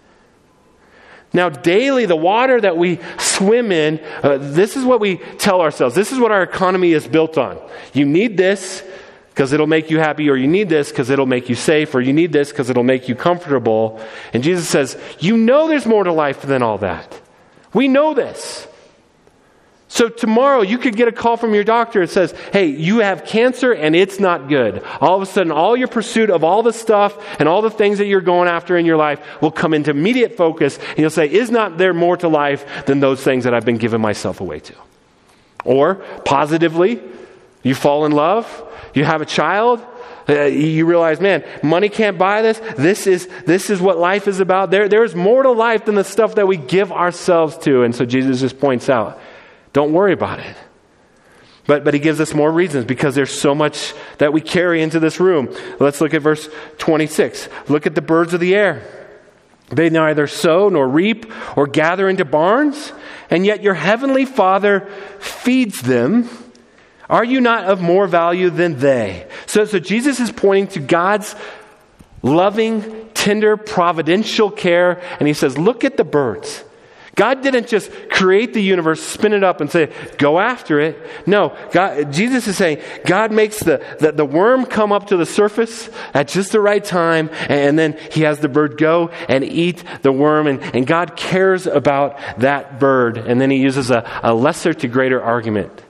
Now, 1.33 1.49
daily, 1.49 2.07
the 2.07 2.17
water 2.17 2.61
that 2.61 2.77
we 2.77 3.01
swim 3.19 3.73
in, 3.73 3.99
uh, 4.23 4.39
this 4.39 4.77
is 4.77 4.85
what 4.85 5.01
we 5.01 5.17
tell 5.17 5.61
ourselves. 5.61 5.97
This 5.97 6.13
is 6.13 6.21
what 6.21 6.31
our 6.31 6.45
economy 6.45 6.93
is 6.93 7.09
built 7.09 7.37
on. 7.37 7.61
You 7.93 8.07
need 8.07 8.37
this 8.37 8.85
because 9.31 9.53
it'll 9.53 9.67
make 9.67 9.91
you 9.91 9.99
happy, 9.99 10.31
or 10.31 10.37
you 10.37 10.47
need 10.47 10.69
this 10.69 10.91
because 10.91 11.11
it'll 11.11 11.27
make 11.27 11.49
you 11.49 11.57
safe, 11.57 11.93
or 11.93 12.01
you 12.01 12.13
need 12.13 12.33
this 12.33 12.51
because 12.51 12.71
it'll 12.71 12.85
make 12.85 13.09
you 13.09 13.17
comfortable. 13.17 14.01
And 14.33 14.45
Jesus 14.45 14.69
says, 14.69 14.97
You 15.19 15.37
know 15.37 15.67
there's 15.67 15.87
more 15.87 16.05
to 16.05 16.13
life 16.13 16.43
than 16.43 16.63
all 16.63 16.79
that. 16.79 17.21
We 17.75 17.89
know 17.89 18.15
this. 18.15 18.67
So 19.89 20.09
tomorrow 20.09 20.63
you 20.63 20.79
could 20.79 20.97
get 20.97 21.07
a 21.07 21.13
call 21.13 21.37
from 21.37 21.55
your 21.55 21.63
doctor 21.63 22.01
that 22.01 22.11
says, 22.11 22.35
hey, 22.53 22.67
you 22.67 22.99
have 22.99 23.25
cancer 23.25 23.73
and 23.73 23.95
it's 23.95 24.19
not 24.19 24.49
good. 24.49 24.83
All 25.01 25.15
of 25.15 25.23
a 25.23 25.27
sudden, 25.27 25.53
all 25.53 25.77
your 25.77 25.87
pursuit 25.87 26.31
of 26.31 26.43
all 26.43 26.65
the 26.65 26.73
stuff 26.73 27.17
and 27.39 27.49
all 27.49 27.63
the 27.63 27.71
things 27.71 27.99
that 27.99 28.07
you're 28.07 28.21
going 28.21 28.49
after 28.49 28.77
in 28.77 28.87
your 28.87 28.97
life 28.97 29.21
will 29.41 29.53
come 29.53 29.73
into 29.73 29.93
immediate 29.93 30.37
focus 30.37 30.79
and 30.79 30.99
you'll 30.99 31.11
say, 31.11 31.31
is 31.31 31.49
not 31.49 31.79
there 31.79 31.95
more 31.95 32.17
to 32.17 32.27
life 32.27 32.87
than 32.87 32.99
those 32.99 33.23
things 33.23 33.45
that 33.45 33.55
I've 33.55 33.65
been 33.65 33.79
giving 33.79 34.01
myself 34.01 34.41
away 34.41 34.59
to? 34.61 34.75
Or 35.65 35.97
positively, 36.25 37.01
you 37.63 37.77
fall 37.77 38.05
in 38.05 38.11
love, 38.11 38.69
you 38.95 39.05
have 39.05 39.23
a 39.23 39.27
child, 39.27 39.81
uh, 40.29 40.45
you 40.45 40.87
realize, 40.87 41.21
man, 41.21 41.45
money 41.63 41.89
can't 41.89 42.19
buy 42.19 42.43
this. 42.43 42.59
This 42.77 43.07
is, 43.07 43.29
this 43.47 43.71
is 43.71 43.81
what 43.81 43.99
life 43.99 44.27
is 44.27 44.41
about. 44.41 44.71
There, 44.71 44.89
there's 44.89 45.15
more 45.15 45.43
to 45.43 45.51
life 45.51 45.85
than 45.85 45.95
the 45.95 46.05
stuff 46.05 46.37
that 46.37 46.47
we 46.47 46.57
give 46.57 46.93
ourselves 46.93 47.59
to. 47.59 47.83
And 47.83 47.95
so 47.95 48.05
Jesus 48.05 48.41
just 48.41 48.59
points 48.59 48.89
out, 48.89 49.21
don't 49.73 49.93
worry 49.93 50.13
about 50.13 50.41
it. 50.41 50.57
But, 51.67 51.85
but 51.85 51.95
he 51.95 52.01
gives 52.01 52.21
us 52.21 52.35
more 52.35 52.53
reasons 52.53 52.85
because 52.85 53.15
there's 53.15 53.39
so 53.39 53.55
much 53.55 53.95
that 54.19 54.33
we 54.33 54.41
carry 54.41 54.83
into 54.83 55.01
this 55.01 55.19
room. 55.19 55.55
Let's 55.81 56.01
look 56.01 56.13
at 56.13 56.23
verse 56.23 56.49
26. 56.79 57.49
Look 57.69 57.87
at 57.87 57.95
the 57.95 58.03
birds 58.03 58.35
of 58.35 58.41
the 58.41 58.55
air. 58.55 58.83
They 59.71 59.89
neither 59.89 60.27
sow 60.27 60.69
nor 60.69 60.87
reap 60.87 61.31
or 61.57 61.67
gather 61.67 62.09
into 62.09 62.25
barns, 62.25 62.93
and 63.31 63.47
yet 63.47 63.63
your 63.63 63.75
heavenly 63.75 64.27
Father 64.27 64.91
feeds 65.19 65.81
them. 65.81 66.29
Are 67.09 67.25
you 67.25 67.41
not 67.41 67.65
of 67.65 67.81
more 67.81 68.07
value 68.07 68.51
than 68.51 68.79
they? 68.79 69.29
So, 69.47 69.65
so 69.65 69.79
Jesus 69.79 70.21
is 70.21 70.33
pointing 70.33 70.69
to 70.69 70.81
God's 70.81 71.35
loving, 72.23 73.09
tender, 73.13 73.57
providential 73.57 74.51
care, 74.51 75.03
and 75.19 75.29
he 75.29 75.35
says, 75.35 75.59
Look 75.59 75.85
at 75.85 75.97
the 75.97 76.05
birds. 76.05 76.65
God 77.15 77.43
didn't 77.43 77.69
just 77.69 77.91
create 78.11 78.55
the 78.55 78.63
universe, 78.63 79.01
spin 79.01 79.33
it 79.33 79.45
up, 79.45 79.61
and 79.61 79.71
say, 79.71 79.93
go 80.19 80.41
after 80.41 80.81
it. 80.81 80.99
No, 81.27 81.57
God, 81.71 82.13
Jesus 82.13 82.49
is 82.49 82.57
saying 82.57 82.83
God 83.07 83.31
makes 83.31 83.61
the, 83.61 83.85
the, 84.01 84.13
the, 84.13 84.25
worm 84.25 84.67
come 84.67 84.91
up 84.91 85.09
to 85.09 85.17
the 85.17 85.27
surface 85.27 85.89
at 86.13 86.29
just 86.29 86.51
the 86.51 86.61
right 86.61 86.83
time, 86.83 87.31
and 87.49 87.79
then 87.79 87.97
he 88.11 88.23
has 88.23 88.41
the 88.41 88.49
bird 88.49 88.79
go 88.79 89.11
and 89.29 89.45
eat 89.45 89.85
the 90.03 90.11
worm, 90.11 90.47
and, 90.49 90.61
and 90.75 90.87
God 90.87 91.15
cares 91.15 91.67
about 91.67 92.19
that 92.39 92.81
bird. 92.81 93.17
And 93.17 93.41
then 93.41 93.51
he 93.51 93.59
uses 93.59 93.91
a, 93.91 94.21
a 94.23 94.35
lesser 94.35 94.75
to 94.75 94.89
greater 94.89 95.23
argument. 95.23 95.84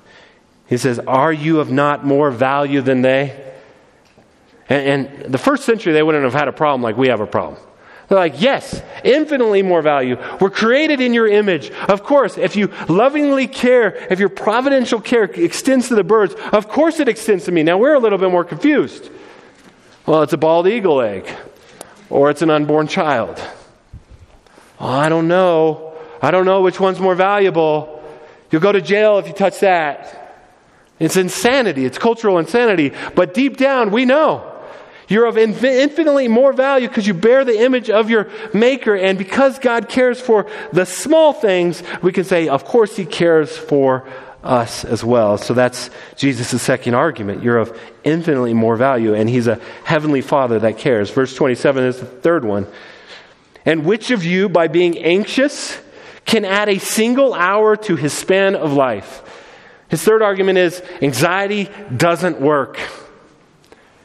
He 0.66 0.76
says, 0.76 0.98
Are 0.98 1.32
you 1.32 1.60
of 1.60 1.70
not 1.70 2.04
more 2.04 2.30
value 2.30 2.80
than 2.80 3.02
they? 3.02 3.40
And, 4.68 5.06
and 5.06 5.32
the 5.34 5.38
first 5.38 5.64
century, 5.64 5.92
they 5.92 6.02
wouldn't 6.02 6.24
have 6.24 6.34
had 6.34 6.48
a 6.48 6.52
problem 6.52 6.82
like 6.82 6.96
we 6.96 7.08
have 7.08 7.20
a 7.20 7.26
problem. 7.26 7.60
They're 8.08 8.18
like, 8.18 8.40
yes, 8.40 8.82
infinitely 9.02 9.62
more 9.62 9.80
value. 9.80 10.16
We're 10.40 10.50
created 10.50 11.00
in 11.00 11.14
your 11.14 11.26
image. 11.26 11.70
Of 11.70 12.02
course, 12.02 12.36
if 12.36 12.54
you 12.54 12.70
lovingly 12.88 13.46
care, 13.46 13.94
if 14.10 14.20
your 14.20 14.28
providential 14.28 15.00
care 15.00 15.24
extends 15.24 15.88
to 15.88 15.94
the 15.94 16.04
birds, 16.04 16.34
of 16.52 16.68
course 16.68 17.00
it 17.00 17.08
extends 17.08 17.46
to 17.46 17.52
me. 17.52 17.62
Now 17.62 17.78
we're 17.78 17.94
a 17.94 17.98
little 17.98 18.18
bit 18.18 18.30
more 18.30 18.44
confused. 18.44 19.10
Well, 20.06 20.22
it's 20.22 20.34
a 20.34 20.36
bald 20.36 20.66
eagle 20.66 21.00
egg, 21.00 21.30
or 22.10 22.28
it's 22.28 22.42
an 22.42 22.50
unborn 22.50 22.88
child. 22.88 23.42
I 24.78 25.08
don't 25.08 25.28
know. 25.28 25.94
I 26.20 26.30
don't 26.30 26.44
know 26.44 26.60
which 26.60 26.78
one's 26.78 27.00
more 27.00 27.14
valuable. 27.14 28.02
You'll 28.50 28.60
go 28.60 28.72
to 28.72 28.82
jail 28.82 29.18
if 29.18 29.26
you 29.26 29.32
touch 29.32 29.60
that. 29.60 30.23
It's 30.98 31.16
insanity. 31.16 31.84
It's 31.84 31.98
cultural 31.98 32.38
insanity. 32.38 32.92
But 33.14 33.34
deep 33.34 33.56
down, 33.56 33.90
we 33.90 34.04
know. 34.04 34.50
You're 35.06 35.26
of 35.26 35.36
infinitely 35.36 36.28
more 36.28 36.52
value 36.52 36.88
because 36.88 37.06
you 37.06 37.12
bear 37.12 37.44
the 37.44 37.60
image 37.60 37.90
of 37.90 38.08
your 38.08 38.30
Maker. 38.54 38.94
And 38.94 39.18
because 39.18 39.58
God 39.58 39.88
cares 39.88 40.20
for 40.20 40.46
the 40.72 40.86
small 40.86 41.32
things, 41.32 41.82
we 42.02 42.12
can 42.12 42.24
say, 42.24 42.48
of 42.48 42.64
course, 42.64 42.96
He 42.96 43.04
cares 43.04 43.56
for 43.56 44.08
us 44.42 44.84
as 44.84 45.04
well. 45.04 45.36
So 45.36 45.52
that's 45.52 45.90
Jesus' 46.16 46.62
second 46.62 46.94
argument. 46.94 47.42
You're 47.42 47.58
of 47.58 47.78
infinitely 48.02 48.54
more 48.54 48.76
value, 48.76 49.14
and 49.14 49.28
He's 49.28 49.46
a 49.46 49.60
heavenly 49.84 50.20
Father 50.22 50.58
that 50.60 50.78
cares. 50.78 51.10
Verse 51.10 51.34
27 51.34 51.84
is 51.84 52.00
the 52.00 52.06
third 52.06 52.44
one. 52.44 52.66
And 53.66 53.84
which 53.84 54.10
of 54.10 54.24
you, 54.24 54.48
by 54.48 54.68
being 54.68 54.98
anxious, 54.98 55.78
can 56.24 56.44
add 56.44 56.68
a 56.68 56.78
single 56.78 57.34
hour 57.34 57.76
to 57.76 57.96
his 57.96 58.12
span 58.12 58.54
of 58.54 58.72
life? 58.72 59.22
His 59.94 60.02
third 60.02 60.22
argument 60.22 60.58
is 60.58 60.82
anxiety 61.02 61.70
doesn't 61.96 62.40
work. 62.40 62.80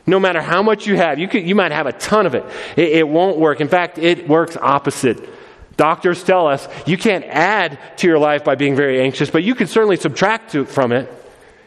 No 0.06 0.20
matter 0.20 0.40
how 0.40 0.62
much 0.62 0.86
you 0.86 0.96
have, 0.96 1.18
you, 1.18 1.28
could, 1.28 1.48
you 1.48 1.56
might 1.56 1.72
have 1.72 1.88
a 1.88 1.94
ton 1.94 2.28
of 2.28 2.36
it. 2.36 2.46
it. 2.78 2.90
It 2.90 3.08
won't 3.08 3.40
work. 3.40 3.60
In 3.60 3.70
fact, 3.70 3.98
it 3.98 4.30
works 4.30 4.56
opposite. 4.56 5.18
Doctors 5.78 6.24
tell 6.24 6.46
us 6.46 6.68
you 6.86 6.96
can't 6.96 7.26
add 7.26 7.80
to 7.98 8.08
your 8.08 8.20
life 8.20 8.44
by 8.44 8.54
being 8.54 8.76
very 8.76 9.02
anxious, 9.02 9.32
but 9.32 9.42
you 9.42 9.56
can 9.56 9.66
certainly 9.66 9.96
subtract 9.96 10.52
to, 10.52 10.64
from 10.64 10.92
it. 10.92 11.12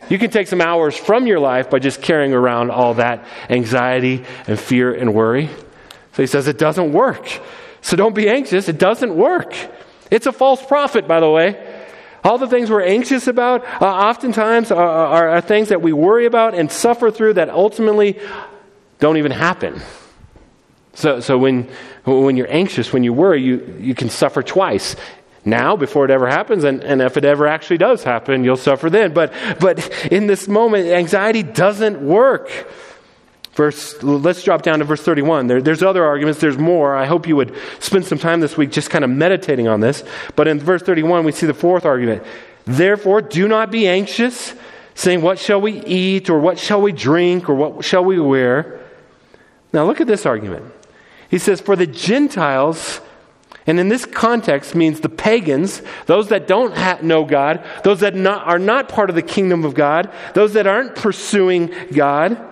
You 0.09 0.21
can 0.21 0.31
take 0.31 0.47
some 0.47 0.61
hours 0.61 0.97
from 0.97 1.27
your 1.27 1.41
life 1.41 1.69
by 1.69 1.81
just 1.81 2.01
carrying 2.01 2.33
around 2.33 2.71
all 2.71 2.95
that 2.95 3.25
anxiety 3.51 4.25
and 4.47 4.57
fear 4.57 4.95
and 4.95 5.15
worry. 5.15 5.49
So 6.13 6.23
he 6.23 6.29
says 6.29 6.47
it 6.47 6.59
doesn't 6.59 6.93
work. 6.93 7.29
So 7.81 7.97
don't 7.97 8.15
be 8.15 8.29
anxious. 8.29 8.69
It 8.69 8.79
doesn't 8.79 9.17
work. 9.17 9.53
It's 10.13 10.27
a 10.27 10.33
false 10.33 10.65
prophet, 10.65 11.09
by 11.09 11.19
the 11.19 11.29
way. 11.29 11.72
All 12.25 12.39
the 12.39 12.47
things 12.47 12.71
we're 12.71 12.83
anxious 12.83 13.27
about 13.27 13.65
uh, 13.83 13.85
oftentimes 13.85 14.71
are, 14.71 14.89
are, 14.89 15.29
are 15.31 15.41
things 15.41 15.71
that 15.71 15.83
we 15.83 15.93
worry 15.93 16.27
about 16.27 16.55
and 16.55 16.71
suffer 16.71 17.11
through 17.11 17.35
that 17.35 17.51
ultimately 17.51 18.21
don't 19.01 19.17
even 19.17 19.33
happen. 19.33 19.83
So, 20.95 21.21
so 21.21 21.39
when, 21.39 21.69
when 22.05 22.37
you're 22.37 22.53
anxious, 22.53 22.93
when 22.93 23.03
you 23.03 23.13
worry, 23.13 23.43
you, 23.43 23.77
you 23.81 23.95
can 23.95 24.09
suffer 24.09 24.43
twice. 24.43 24.95
Now, 25.45 25.75
before 25.75 26.05
it 26.05 26.13
ever 26.13 26.29
happens, 26.29 26.63
and, 26.63 26.85
and 26.85 27.03
if 27.03 27.17
it 27.17 27.25
ever 27.25 27.49
actually 27.49 27.79
does 27.79 28.05
happen, 28.05 28.45
you'll 28.45 28.57
suffer 28.57 28.89
then. 28.89 29.13
But, 29.13 29.33
but 29.59 30.07
in 30.13 30.29
this 30.29 30.47
moment, 30.47 30.87
anxiety 30.87 31.43
doesn't 31.43 32.01
work. 32.01 32.49
Verse, 33.55 34.03
let's 34.03 34.43
drop 34.43 34.63
down 34.63 34.79
to 34.79 34.85
verse 34.85 35.03
31. 35.03 35.47
There, 35.47 35.61
there's 35.61 35.83
other 35.83 36.05
arguments, 36.05 36.41
there's 36.41 36.57
more. 36.57 36.97
I 36.97 37.05
hope 37.05 37.29
you 37.29 37.37
would 37.37 37.55
spend 37.81 38.07
some 38.07 38.19
time 38.19 38.41
this 38.41 38.57
week 38.57 38.73
just 38.73 38.89
kind 38.89 39.05
of 39.05 39.11
meditating 39.11 39.69
on 39.69 39.81
this. 39.81 40.03
But 40.37 40.49
in 40.49 40.59
verse 40.59 40.83
31, 40.83 41.25
we 41.25 41.33
see 41.33 41.47
the 41.47 41.55
fourth 41.55 41.85
argument. 41.85 42.23
Therefore, 42.65 43.21
do 43.21 43.49
not 43.49 43.71
be 43.71 43.87
anxious, 43.87 44.55
saying, 44.95 45.21
What 45.21 45.39
shall 45.39 45.61
we 45.61 45.83
eat, 45.83 46.31
or 46.31 46.39
what 46.39 46.59
shall 46.59 46.81
we 46.81 46.93
drink, 46.93 47.51
or 47.51 47.55
what 47.55 47.85
shall 47.85 48.05
we 48.05 48.19
wear? 48.19 48.81
Now, 49.73 49.85
look 49.85 50.01
at 50.01 50.07
this 50.07 50.25
argument. 50.25 50.73
He 51.29 51.39
says, 51.39 51.61
For 51.61 51.77
the 51.77 51.87
Gentiles, 51.87 53.03
and 53.67 53.79
in 53.79 53.91
this 53.91 54.07
context 54.07 54.75
means 54.75 55.01
the 55.01 55.11
pagans, 55.11 55.83
those 56.07 56.29
that 56.29 56.47
don't 56.47 56.75
ha- 56.75 57.01
know 57.03 57.27
God, 57.27 57.65
those 57.85 58.01
that 58.01 58.15
not, 58.15 58.47
are 58.47 58.59
not 58.59 58.89
part 58.89 59.11
of 59.11 59.17
the 59.17 59.23
kingdom 59.23 59.65
of 59.65 59.75
God, 59.75 60.11
those 60.33 60.55
that 60.55 60.67
aren't 60.67 60.95
pursuing 60.95 61.71
God, 61.93 62.49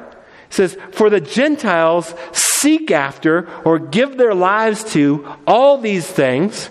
says, 0.51 0.77
For 0.93 1.09
the 1.09 1.21
Gentiles 1.21 2.15
seek 2.33 2.91
after 2.91 3.49
or 3.65 3.79
give 3.79 4.19
their 4.19 4.35
lives 4.35 4.85
to 4.93 5.27
all 5.47 5.79
these 5.79 6.07
things, 6.07 6.69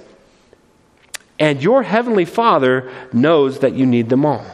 and 1.40 1.64
your 1.64 1.82
heavenly 1.84 2.26
Father 2.26 2.92
knows 3.14 3.60
that 3.60 3.74
you 3.74 3.86
need 3.86 4.10
them 4.10 4.26
all. 4.26 4.46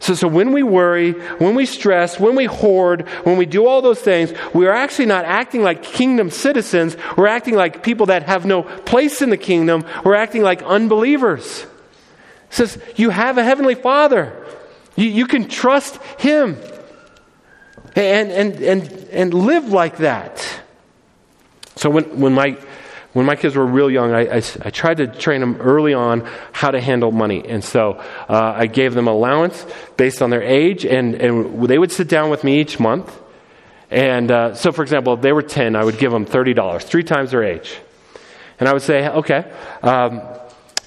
So, 0.00 0.14
so 0.14 0.28
when 0.28 0.52
we 0.52 0.62
worry, 0.62 1.12
when 1.12 1.54
we 1.54 1.64
stress, 1.64 2.20
when 2.20 2.34
we 2.36 2.44
hoard, 2.44 3.08
when 3.22 3.38
we 3.38 3.46
do 3.46 3.66
all 3.66 3.80
those 3.80 4.00
things, 4.00 4.34
we 4.52 4.66
are 4.66 4.74
actually 4.74 5.06
not 5.06 5.24
acting 5.24 5.62
like 5.62 5.82
kingdom 5.82 6.30
citizens. 6.30 6.96
We're 7.16 7.26
acting 7.26 7.54
like 7.54 7.82
people 7.82 8.06
that 8.06 8.24
have 8.24 8.44
no 8.44 8.64
place 8.64 9.22
in 9.22 9.30
the 9.30 9.38
kingdom. 9.38 9.84
We're 10.04 10.14
acting 10.14 10.42
like 10.42 10.62
unbelievers. 10.62 11.62
It 11.62 11.68
says, 12.50 12.78
You 12.96 13.10
have 13.10 13.38
a 13.38 13.44
heavenly 13.44 13.74
Father. 13.74 14.44
You, 14.94 15.08
you 15.08 15.26
can 15.26 15.48
trust 15.48 15.96
Him 16.18 16.58
and, 17.96 18.30
and, 18.30 18.62
and, 18.62 19.08
and 19.12 19.34
live 19.34 19.68
like 19.68 19.98
that. 19.98 20.60
So 21.76 21.90
when, 21.90 22.20
when, 22.20 22.32
my, 22.32 22.56
when 23.12 23.26
my 23.26 23.36
kids 23.36 23.56
were 23.56 23.66
real 23.66 23.90
young, 23.90 24.12
I, 24.12 24.36
I, 24.36 24.42
I 24.62 24.70
tried 24.70 24.98
to 24.98 25.06
train 25.06 25.40
them 25.40 25.56
early 25.60 25.94
on 25.94 26.28
how 26.52 26.70
to 26.70 26.80
handle 26.80 27.12
money. 27.12 27.44
And 27.46 27.62
so 27.62 27.92
uh, 28.28 28.54
I 28.56 28.66
gave 28.66 28.94
them 28.94 29.08
allowance 29.08 29.66
based 29.96 30.22
on 30.22 30.30
their 30.30 30.42
age, 30.42 30.84
and, 30.84 31.14
and 31.14 31.68
they 31.68 31.78
would 31.78 31.92
sit 31.92 32.08
down 32.08 32.30
with 32.30 32.44
me 32.44 32.60
each 32.60 32.80
month. 32.80 33.12
And 33.90 34.30
uh, 34.30 34.54
so, 34.54 34.72
for 34.72 34.82
example, 34.82 35.14
if 35.14 35.20
they 35.20 35.32
were 35.32 35.42
10, 35.42 35.76
I 35.76 35.84
would 35.84 35.98
give 35.98 36.10
them 36.10 36.26
$30, 36.26 36.82
three 36.82 37.04
times 37.04 37.30
their 37.30 37.44
age. 37.44 37.76
And 38.58 38.68
I 38.68 38.72
would 38.72 38.82
say, 38.82 39.06
okay, 39.08 39.50
um, 39.82 40.22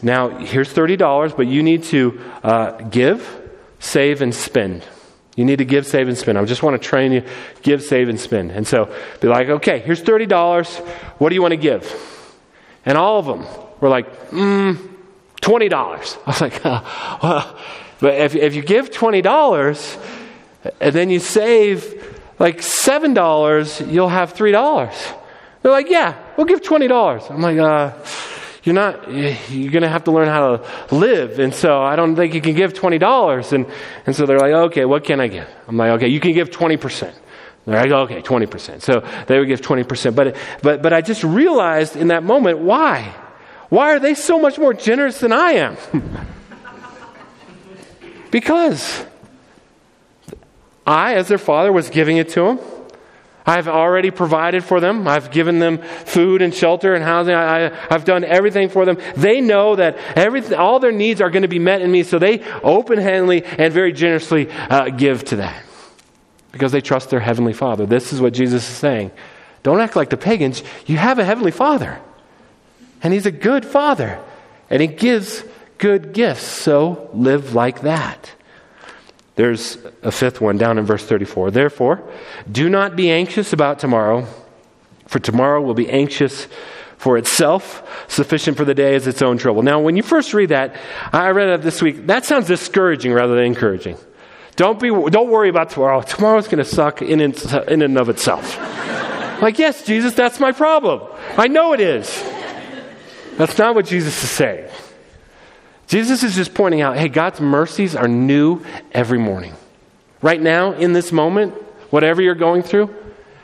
now 0.02 0.30
here's 0.40 0.74
$30, 0.74 1.36
but 1.36 1.48
you 1.48 1.64
need 1.64 1.84
to 1.84 2.22
uh, 2.44 2.72
give, 2.90 3.50
save, 3.80 4.22
and 4.22 4.34
spend. 4.34 4.84
You 5.38 5.46
need 5.46 5.58
to 5.58 5.66
give, 5.66 5.86
save, 5.86 6.08
and 6.08 6.18
spend. 6.18 6.38
I 6.38 6.44
just 6.46 6.64
want 6.64 6.82
to 6.82 6.86
train 6.86 7.12
you 7.12 7.24
give, 7.62 7.84
save, 7.84 8.10
and 8.10 8.20
spend. 8.20 8.52
And 8.52 8.68
so 8.68 8.94
be 9.22 9.28
like, 9.28 9.48
okay, 9.48 9.80
here's 9.80 10.02
$30. 10.02 10.80
What 11.20 11.30
do 11.30 11.36
you 11.36 11.44
want 11.44 11.52
to 11.52 11.58
give? 11.58 11.86
And 12.84 12.98
all 12.98 13.20
of 13.20 13.28
them 13.28 13.46
were 13.80 13.88
like, 13.88 14.32
mm, 14.32 14.76
$20. 15.42 15.72
I 15.72 16.22
was 16.26 16.42
like, 16.42 16.64
well, 17.24 17.56
but 18.00 18.16
if, 18.16 18.36
if 18.36 18.56
you 18.56 18.64
give 18.64 18.90
$20 18.90 20.12
and 20.82 20.96
then 20.96 21.12
you 21.12 21.20
save 21.20 22.04
like 22.40 22.58
$7, 22.58 23.92
you'll 23.92 24.10
have 24.10 24.34
$3. 24.34 25.16
They're 25.62 25.72
like, 25.72 25.90
yeah, 25.92 26.18
we'll 26.36 26.48
give 26.48 26.62
$20. 26.62 27.30
I'm 27.30 27.42
like, 27.42 27.60
uh, 27.60 27.94
you're 28.68 28.76
not, 28.76 29.10
you're 29.10 29.72
going 29.72 29.84
to 29.84 29.90
have 29.90 30.04
to 30.04 30.12
learn 30.12 30.28
how 30.28 30.58
to 30.58 30.96
live. 30.96 31.40
And 31.40 31.56
so 31.56 31.82
I 31.82 31.96
don't 31.96 32.18
think 32.18 32.34
you 32.34 32.42
can 32.42 32.54
give 32.54 32.74
$20. 32.74 33.54
And, 33.54 33.66
and 34.06 34.16
so 34.16 34.26
they're 34.26 34.38
like, 34.38 34.52
okay, 34.52 34.84
what 34.84 35.06
can 35.06 35.22
I 35.22 35.30
give? 35.30 35.48
I'm 35.70 35.78
like, 35.78 35.92
okay, 35.92 36.10
you 36.10 36.20
can 36.20 36.34
give 36.34 36.50
20%. 36.50 37.14
They're 37.66 37.82
like, 37.82 37.92
okay, 37.92 38.22
20%. 38.22 38.82
So 38.82 39.08
they 39.28 39.40
would 39.40 39.48
give 39.48 39.62
20%. 39.62 40.14
But, 40.14 40.36
but, 40.62 40.82
but 40.82 40.92
I 40.92 41.00
just 41.00 41.24
realized 41.24 41.96
in 41.96 42.10
that 42.10 42.24
moment, 42.24 42.60
why? 42.60 43.16
Why 43.70 43.96
are 43.96 44.00
they 44.00 44.14
so 44.14 44.38
much 44.38 44.60
more 44.60 44.74
generous 44.74 45.22
than 45.22 45.32
I 45.32 45.52
am? 45.54 45.78
because 48.32 49.06
I, 50.86 51.16
as 51.16 51.30
their 51.30 51.38
father, 51.38 51.72
was 51.72 51.90
giving 51.90 52.18
it 52.18 52.30
to 52.30 52.42
them. 52.42 52.60
I've 53.48 53.70
already 53.70 54.12
provided 54.12 54.66
for 54.66 54.82
them. 54.82 55.08
I've 55.08 55.32
given 55.32 55.60
them 55.60 55.78
food 55.78 56.42
and 56.42 56.54
shelter 56.54 56.94
and 56.94 57.02
housing. 57.02 57.34
I, 57.34 57.70
have 57.90 58.04
done 58.04 58.26
everything 58.26 58.68
for 58.68 58.84
them. 58.84 58.98
They 59.16 59.40
know 59.40 59.78
that 59.78 59.98
everything, 60.18 60.58
all 60.58 60.80
their 60.80 60.92
needs 60.92 61.22
are 61.22 61.30
going 61.30 61.44
to 61.44 61.48
be 61.48 61.58
met 61.58 61.82
in 61.82 61.90
me, 61.90 62.04
so 62.04 62.20
they 62.20 62.44
open 62.62 63.00
handedly 63.00 63.46
and 63.46 63.74
very 63.74 63.94
generously 63.94 64.50
uh, 64.50 64.90
give 64.90 65.24
to 65.26 65.38
that 65.38 65.64
because 66.52 66.74
they 66.74 66.82
trust 66.82 67.10
their 67.10 67.22
Heavenly 67.22 67.54
Father. 67.54 67.86
This 67.86 68.12
is 68.12 68.20
what 68.20 68.34
Jesus 68.34 68.68
is 68.68 68.76
saying. 68.76 69.12
Don't 69.64 69.80
act 69.80 69.96
like 69.96 70.10
the 70.10 70.18
pagans. 70.18 70.62
You 70.86 70.98
have 70.98 71.18
a 71.18 71.24
Heavenly 71.24 71.52
Father, 71.52 72.02
and 73.02 73.14
He's 73.14 73.26
a 73.26 73.32
good 73.32 73.66
Father, 73.66 74.20
and 74.70 74.82
He 74.82 74.88
gives 74.88 75.44
good 75.78 76.12
gifts, 76.12 76.44
so 76.44 77.10
live 77.14 77.56
like 77.56 77.82
that. 77.82 78.34
There's 79.38 79.78
a 80.02 80.12
fifth 80.12 80.42
one 80.42 80.58
down 80.58 80.80
in 80.80 80.86
verse 80.86 81.06
34. 81.06 81.52
Therefore, 81.52 82.04
do 82.52 82.70
not 82.70 82.96
be 82.96 83.12
anxious 83.12 83.54
about 83.54 83.78
tomorrow, 83.78 84.28
for 85.06 85.20
tomorrow 85.20 85.62
will 85.62 85.76
be 85.76 85.88
anxious 85.90 86.48
for 86.98 87.20
itself. 87.20 87.88
Sufficient 88.08 88.58
for 88.58 88.66
the 88.66 88.74
day 88.74 88.96
is 88.96 89.06
its 89.06 89.22
own 89.22 89.38
trouble. 89.38 89.62
Now, 89.62 89.80
when 89.80 89.96
you 89.96 90.02
first 90.02 90.34
read 90.34 90.50
that, 90.50 90.76
I 91.14 91.30
read 91.30 91.50
it 91.50 91.62
this 91.62 91.84
week, 91.84 92.08
that 92.08 92.26
sounds 92.26 92.48
discouraging 92.48 93.14
rather 93.14 93.36
than 93.36 93.46
encouraging. 93.46 93.98
Don't, 94.56 94.80
be, 94.80 94.90
don't 94.90 95.30
worry 95.30 95.50
about 95.50 95.70
tomorrow. 95.70 96.02
Tomorrow's 96.02 96.48
going 96.48 96.58
to 96.58 96.66
suck 96.66 97.04
in, 97.04 97.22
in, 97.22 97.36
in 97.68 97.84
and 97.84 97.96
of 97.96 98.10
itself. 98.10 98.58
like, 99.42 99.60
yes, 99.60 99.86
Jesus, 99.86 100.16
that's 100.16 100.40
my 100.40 100.52
problem. 100.52 101.08
I 101.38 101.48
know 101.48 101.74
it 101.74 101.80
is. 101.80 102.10
That's 103.36 103.60
not 103.60 103.76
what 103.76 103.86
Jesus 103.86 104.24
is 104.24 104.32
saying. 104.32 104.68
Jesus 105.88 106.22
is 106.22 106.36
just 106.36 106.54
pointing 106.54 106.82
out 106.82 106.98
hey, 106.98 107.08
God's 107.08 107.42
mercies 107.42 107.96
are 107.96 108.08
new 108.08 108.62
every 108.92 109.18
morning. 109.18 109.54
Right 110.22 110.42
now, 110.42 110.74
in 110.74 110.94
this 110.94 111.12
moment, 111.12 111.54
whatever 111.90 112.22
you're 112.22 112.36
going 112.36 112.64
through, 112.64 112.94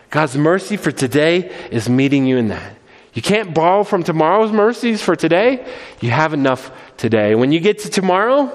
God's 0.10 0.38
mercy 0.38 0.77
for 0.77 0.91
today 0.91 1.51
is 1.71 1.89
meeting 1.89 2.25
you 2.25 2.38
in 2.38 2.49
that. 2.49 2.75
You 3.13 3.21
can't 3.21 3.53
borrow 3.53 3.84
from 3.84 4.03
tomorrow's 4.03 4.51
mercies 4.51 5.01
for 5.01 5.15
today. 5.15 5.65
You 6.01 6.10
have 6.10 6.34
enough 6.34 6.71
today. 6.97 7.36
When 7.36 7.51
you 7.51 7.60
get 7.60 7.79
to 7.79 7.89
tomorrow, 7.89 8.51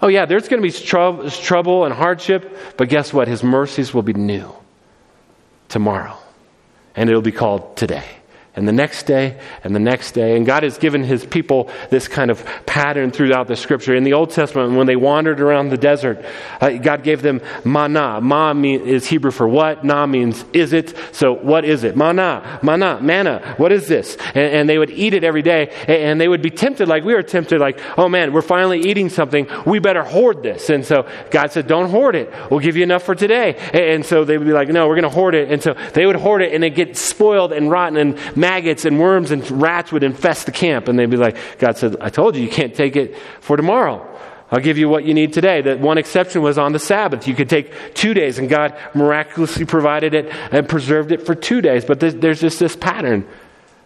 oh, 0.00 0.08
yeah, 0.08 0.24
there's 0.24 0.48
going 0.48 0.62
to 0.62 0.68
be 0.68 1.30
trouble 1.42 1.84
and 1.84 1.92
hardship, 1.92 2.56
but 2.76 2.88
guess 2.88 3.12
what? 3.12 3.26
His 3.28 3.42
mercies 3.42 3.92
will 3.92 4.02
be 4.02 4.12
new 4.12 4.52
tomorrow, 5.68 6.16
and 6.94 7.10
it'll 7.10 7.22
be 7.22 7.32
called 7.32 7.76
today 7.76 8.19
and 8.60 8.68
the 8.68 8.72
next 8.72 9.04
day 9.04 9.40
and 9.64 9.74
the 9.74 9.80
next 9.80 10.12
day. 10.12 10.36
And 10.36 10.44
God 10.44 10.64
has 10.64 10.76
given 10.76 11.02
his 11.02 11.24
people 11.24 11.70
this 11.88 12.08
kind 12.08 12.30
of 12.30 12.44
pattern 12.66 13.10
throughout 13.10 13.48
the 13.48 13.56
scripture. 13.56 13.96
In 13.96 14.04
the 14.04 14.12
Old 14.12 14.32
Testament, 14.32 14.76
when 14.76 14.86
they 14.86 14.96
wandered 14.96 15.40
around 15.40 15.70
the 15.70 15.78
desert, 15.78 16.22
uh, 16.60 16.68
God 16.72 17.02
gave 17.02 17.22
them 17.22 17.40
manna. 17.64 18.20
Ma 18.20 18.52
mean, 18.52 18.86
is 18.86 19.06
Hebrew 19.06 19.30
for 19.30 19.48
what? 19.48 19.82
Na 19.82 20.04
means 20.04 20.44
is 20.52 20.74
it. 20.74 20.94
So 21.12 21.32
what 21.32 21.64
is 21.64 21.84
it? 21.84 21.96
Manna, 21.96 22.60
manna, 22.62 23.00
manna. 23.00 23.54
What 23.56 23.72
is 23.72 23.88
this? 23.88 24.18
And, 24.34 24.52
and 24.52 24.68
they 24.68 24.76
would 24.76 24.90
eat 24.90 25.14
it 25.14 25.24
every 25.24 25.40
day. 25.40 25.70
And 25.88 26.20
they 26.20 26.28
would 26.28 26.42
be 26.42 26.50
tempted 26.50 26.86
like 26.86 27.02
we 27.02 27.14
were 27.14 27.22
tempted, 27.22 27.60
like, 27.60 27.80
oh 27.96 28.10
man, 28.10 28.34
we're 28.34 28.42
finally 28.42 28.80
eating 28.80 29.08
something. 29.08 29.48
We 29.64 29.78
better 29.78 30.04
hoard 30.04 30.42
this. 30.42 30.68
And 30.68 30.84
so 30.84 31.08
God 31.30 31.50
said, 31.50 31.66
don't 31.66 31.88
hoard 31.88 32.14
it. 32.14 32.30
We'll 32.50 32.60
give 32.60 32.76
you 32.76 32.82
enough 32.82 33.04
for 33.04 33.14
today. 33.14 33.54
And 33.72 34.04
so 34.04 34.24
they 34.24 34.36
would 34.36 34.46
be 34.46 34.52
like, 34.52 34.68
no, 34.68 34.86
we're 34.86 34.96
going 34.96 35.04
to 35.04 35.08
hoard 35.08 35.34
it. 35.34 35.50
And 35.50 35.62
so 35.62 35.72
they 35.94 36.04
would 36.04 36.16
hoard 36.16 36.42
it 36.42 36.52
and 36.52 36.62
it 36.62 36.74
get 36.74 36.98
spoiled 36.98 37.54
and 37.54 37.70
rotten 37.70 37.96
and 37.96 38.36
maggots 38.50 38.84
and 38.84 38.98
worms 38.98 39.30
and 39.30 39.48
rats 39.62 39.92
would 39.92 40.02
infest 40.02 40.46
the 40.46 40.52
camp. 40.52 40.88
And 40.88 40.98
they'd 40.98 41.08
be 41.08 41.16
like, 41.16 41.36
God 41.58 41.78
said, 41.78 41.96
I 42.00 42.10
told 42.10 42.34
you, 42.34 42.42
you 42.42 42.50
can't 42.50 42.74
take 42.74 42.96
it 42.96 43.16
for 43.40 43.56
tomorrow. 43.56 44.06
I'll 44.50 44.60
give 44.60 44.76
you 44.76 44.88
what 44.88 45.04
you 45.04 45.14
need 45.14 45.32
today. 45.32 45.62
That 45.62 45.78
one 45.78 45.98
exception 45.98 46.42
was 46.42 46.58
on 46.58 46.72
the 46.72 46.80
Sabbath. 46.80 47.28
You 47.28 47.36
could 47.36 47.48
take 47.48 47.94
two 47.94 48.12
days, 48.14 48.38
and 48.40 48.48
God 48.48 48.76
miraculously 48.94 49.64
provided 49.64 50.12
it 50.14 50.26
and 50.50 50.68
preserved 50.68 51.12
it 51.12 51.24
for 51.24 51.36
two 51.36 51.60
days. 51.60 51.84
But 51.84 52.00
there's 52.00 52.40
just 52.40 52.58
this 52.58 52.74
pattern. 52.74 53.28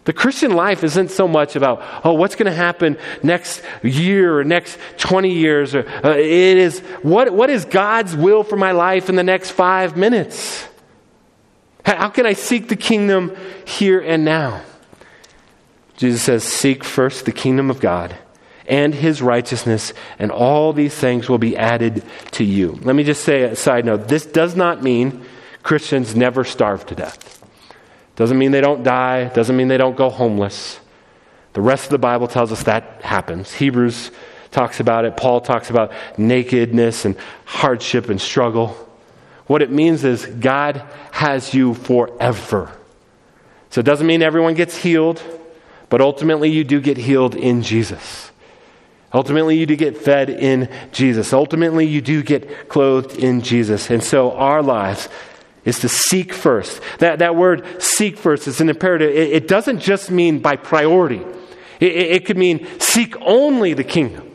The 0.05 0.13
Christian 0.13 0.51
life 0.51 0.83
isn't 0.83 1.11
so 1.11 1.27
much 1.27 1.55
about, 1.55 1.83
oh, 2.03 2.13
what's 2.13 2.35
going 2.35 2.51
to 2.51 2.57
happen 2.57 2.97
next 3.21 3.61
year 3.83 4.39
or 4.39 4.43
next 4.43 4.79
20 4.97 5.31
years. 5.31 5.75
Or, 5.75 5.87
uh, 6.03 6.17
it 6.17 6.57
is, 6.57 6.79
what, 7.03 7.31
what 7.31 7.51
is 7.51 7.65
God's 7.65 8.15
will 8.15 8.43
for 8.43 8.55
my 8.55 8.71
life 8.71 9.09
in 9.09 9.15
the 9.15 9.23
next 9.23 9.51
five 9.51 9.95
minutes? 9.95 10.67
How 11.85 12.09
can 12.09 12.25
I 12.25 12.33
seek 12.33 12.67
the 12.67 12.75
kingdom 12.75 13.35
here 13.63 13.99
and 13.99 14.25
now? 14.25 14.63
Jesus 15.97 16.21
says, 16.21 16.43
Seek 16.43 16.83
first 16.83 17.25
the 17.25 17.31
kingdom 17.31 17.69
of 17.69 17.79
God 17.79 18.15
and 18.67 18.95
his 18.95 19.21
righteousness, 19.21 19.93
and 20.17 20.31
all 20.31 20.73
these 20.73 20.95
things 20.95 21.29
will 21.29 21.37
be 21.37 21.55
added 21.55 22.03
to 22.31 22.43
you. 22.43 22.71
Let 22.81 22.95
me 22.95 23.03
just 23.03 23.23
say 23.23 23.43
a 23.43 23.55
side 23.55 23.85
note 23.85 24.07
this 24.07 24.25
does 24.25 24.55
not 24.55 24.81
mean 24.81 25.23
Christians 25.61 26.15
never 26.15 26.43
starve 26.43 26.85
to 26.87 26.95
death. 26.95 27.43
Doesn't 28.15 28.37
mean 28.37 28.51
they 28.51 28.61
don't 28.61 28.83
die, 28.83 29.25
doesn't 29.25 29.55
mean 29.55 29.67
they 29.67 29.77
don't 29.77 29.95
go 29.95 30.09
homeless. 30.09 30.79
The 31.53 31.61
rest 31.61 31.85
of 31.85 31.91
the 31.91 31.99
Bible 31.99 32.27
tells 32.27 32.51
us 32.51 32.63
that 32.63 33.01
happens. 33.03 33.53
Hebrews 33.53 34.11
talks 34.51 34.79
about 34.79 35.05
it, 35.05 35.17
Paul 35.17 35.41
talks 35.41 35.69
about 35.69 35.91
nakedness 36.17 37.05
and 37.05 37.15
hardship 37.45 38.09
and 38.09 38.19
struggle. 38.19 38.84
What 39.47 39.61
it 39.61 39.71
means 39.71 40.03
is 40.03 40.25
God 40.25 40.83
has 41.11 41.53
you 41.53 41.73
forever. 41.73 42.71
So 43.69 43.79
it 43.79 43.85
doesn't 43.85 44.07
mean 44.07 44.21
everyone 44.21 44.53
gets 44.53 44.77
healed, 44.77 45.21
but 45.89 46.01
ultimately 46.01 46.49
you 46.49 46.63
do 46.63 46.81
get 46.81 46.97
healed 46.97 47.35
in 47.35 47.61
Jesus. 47.61 48.31
Ultimately, 49.15 49.57
you 49.57 49.65
do 49.65 49.77
get 49.77 49.97
fed 49.97 50.29
in 50.29 50.69
Jesus. 50.91 51.31
Ultimately, 51.31 51.85
you 51.85 52.01
do 52.01 52.21
get 52.21 52.67
clothed 52.67 53.17
in 53.17 53.39
Jesus. 53.39 53.89
And 53.89 54.03
so 54.03 54.33
our 54.33 54.61
lives 54.61 55.07
is 55.63 55.79
to 55.79 55.89
seek 55.89 56.33
first. 56.33 56.81
That, 56.99 57.19
that 57.19 57.33
word 57.33 57.81
seek 57.81 58.17
first 58.17 58.45
is 58.45 58.59
an 58.59 58.67
imperative. 58.67 59.11
It, 59.11 59.31
it 59.31 59.47
doesn't 59.47 59.79
just 59.79 60.11
mean 60.11 60.39
by 60.39 60.57
priority, 60.57 61.21
it, 61.79 61.91
it, 61.91 62.11
it 62.11 62.25
could 62.25 62.37
mean 62.37 62.67
seek 62.81 63.15
only 63.21 63.73
the 63.73 63.85
kingdom. 63.85 64.34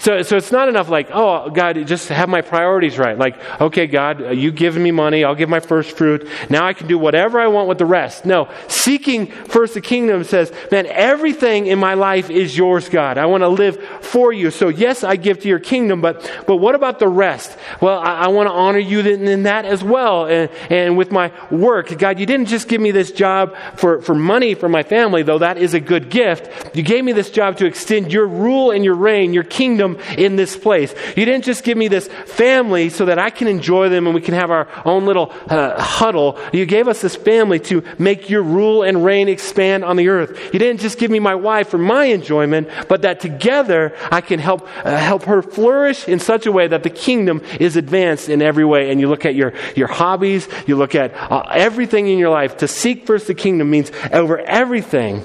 So, 0.00 0.22
so 0.22 0.36
it's 0.36 0.52
not 0.52 0.68
enough 0.68 0.88
like, 0.88 1.10
oh, 1.12 1.50
God, 1.50 1.84
just 1.88 2.08
have 2.08 2.28
my 2.28 2.40
priorities 2.40 2.98
right. 2.98 3.18
Like, 3.18 3.36
okay, 3.60 3.88
God, 3.88 4.22
uh, 4.22 4.30
you 4.30 4.52
given 4.52 4.80
me 4.80 4.92
money, 4.92 5.24
I'll 5.24 5.34
give 5.34 5.48
my 5.48 5.58
first 5.58 5.96
fruit. 5.96 6.28
Now 6.48 6.66
I 6.66 6.72
can 6.72 6.86
do 6.86 6.96
whatever 6.96 7.40
I 7.40 7.48
want 7.48 7.68
with 7.68 7.78
the 7.78 7.86
rest. 7.86 8.24
No, 8.24 8.48
seeking 8.68 9.26
first 9.26 9.74
the 9.74 9.80
kingdom 9.80 10.22
says, 10.22 10.52
man, 10.70 10.86
everything 10.86 11.66
in 11.66 11.80
my 11.80 11.94
life 11.94 12.30
is 12.30 12.56
yours, 12.56 12.88
God. 12.88 13.18
I 13.18 13.26
want 13.26 13.42
to 13.42 13.48
live 13.48 13.82
for 14.00 14.32
you. 14.32 14.52
So 14.52 14.68
yes, 14.68 15.02
I 15.02 15.16
give 15.16 15.40
to 15.40 15.48
your 15.48 15.58
kingdom, 15.58 16.00
but, 16.00 16.30
but 16.46 16.56
what 16.56 16.76
about 16.76 17.00
the 17.00 17.08
rest? 17.08 17.58
Well, 17.80 17.98
I, 17.98 18.20
I 18.20 18.28
want 18.28 18.48
to 18.48 18.52
honor 18.52 18.78
you 18.78 19.00
in, 19.00 19.26
in 19.26 19.42
that 19.42 19.64
as 19.64 19.82
well. 19.82 20.26
And, 20.26 20.48
and 20.70 20.96
with 20.96 21.10
my 21.10 21.32
work, 21.50 21.98
God, 21.98 22.20
you 22.20 22.26
didn't 22.26 22.46
just 22.46 22.68
give 22.68 22.80
me 22.80 22.92
this 22.92 23.10
job 23.10 23.56
for, 23.74 24.00
for 24.00 24.14
money 24.14 24.54
for 24.54 24.68
my 24.68 24.84
family, 24.84 25.24
though 25.24 25.38
that 25.38 25.58
is 25.58 25.74
a 25.74 25.80
good 25.80 26.08
gift. 26.08 26.76
You 26.76 26.84
gave 26.84 27.04
me 27.04 27.10
this 27.10 27.32
job 27.32 27.56
to 27.56 27.66
extend 27.66 28.12
your 28.12 28.28
rule 28.28 28.70
and 28.70 28.84
your 28.84 28.94
reign, 28.94 29.32
your 29.32 29.42
kingdom 29.42 29.87
in 30.16 30.36
this 30.36 30.56
place. 30.56 30.94
You 31.16 31.24
didn't 31.24 31.44
just 31.44 31.64
give 31.64 31.78
me 31.78 31.88
this 31.88 32.08
family 32.08 32.90
so 32.90 33.06
that 33.06 33.18
I 33.18 33.30
can 33.30 33.48
enjoy 33.48 33.88
them 33.88 34.06
and 34.06 34.14
we 34.14 34.20
can 34.20 34.34
have 34.34 34.50
our 34.50 34.68
own 34.84 35.06
little 35.06 35.32
uh, 35.48 35.80
huddle. 35.80 36.38
You 36.52 36.66
gave 36.66 36.88
us 36.88 37.00
this 37.00 37.16
family 37.16 37.60
to 37.60 37.82
make 37.98 38.28
your 38.28 38.42
rule 38.42 38.82
and 38.82 39.04
reign 39.04 39.28
expand 39.28 39.84
on 39.84 39.96
the 39.96 40.08
earth. 40.08 40.52
You 40.52 40.58
didn't 40.58 40.80
just 40.80 40.98
give 40.98 41.10
me 41.10 41.18
my 41.18 41.34
wife 41.34 41.68
for 41.68 41.78
my 41.78 42.06
enjoyment, 42.06 42.68
but 42.88 43.02
that 43.02 43.20
together 43.20 43.94
I 44.10 44.20
can 44.20 44.38
help 44.38 44.68
uh, 44.84 44.96
help 44.96 45.24
her 45.24 45.42
flourish 45.42 46.08
in 46.08 46.18
such 46.18 46.46
a 46.46 46.52
way 46.52 46.66
that 46.68 46.82
the 46.82 46.90
kingdom 46.90 47.42
is 47.60 47.76
advanced 47.76 48.28
in 48.28 48.42
every 48.42 48.64
way. 48.64 48.90
And 48.90 49.00
you 49.00 49.08
look 49.08 49.24
at 49.24 49.34
your 49.34 49.52
your 49.76 49.88
hobbies, 49.88 50.48
you 50.66 50.76
look 50.76 50.94
at 50.94 51.14
uh, 51.14 51.46
everything 51.50 52.08
in 52.08 52.18
your 52.18 52.30
life. 52.30 52.58
To 52.58 52.68
seek 52.68 53.06
first 53.06 53.26
the 53.26 53.34
kingdom 53.34 53.70
means 53.70 53.92
over 54.12 54.38
everything. 54.38 55.24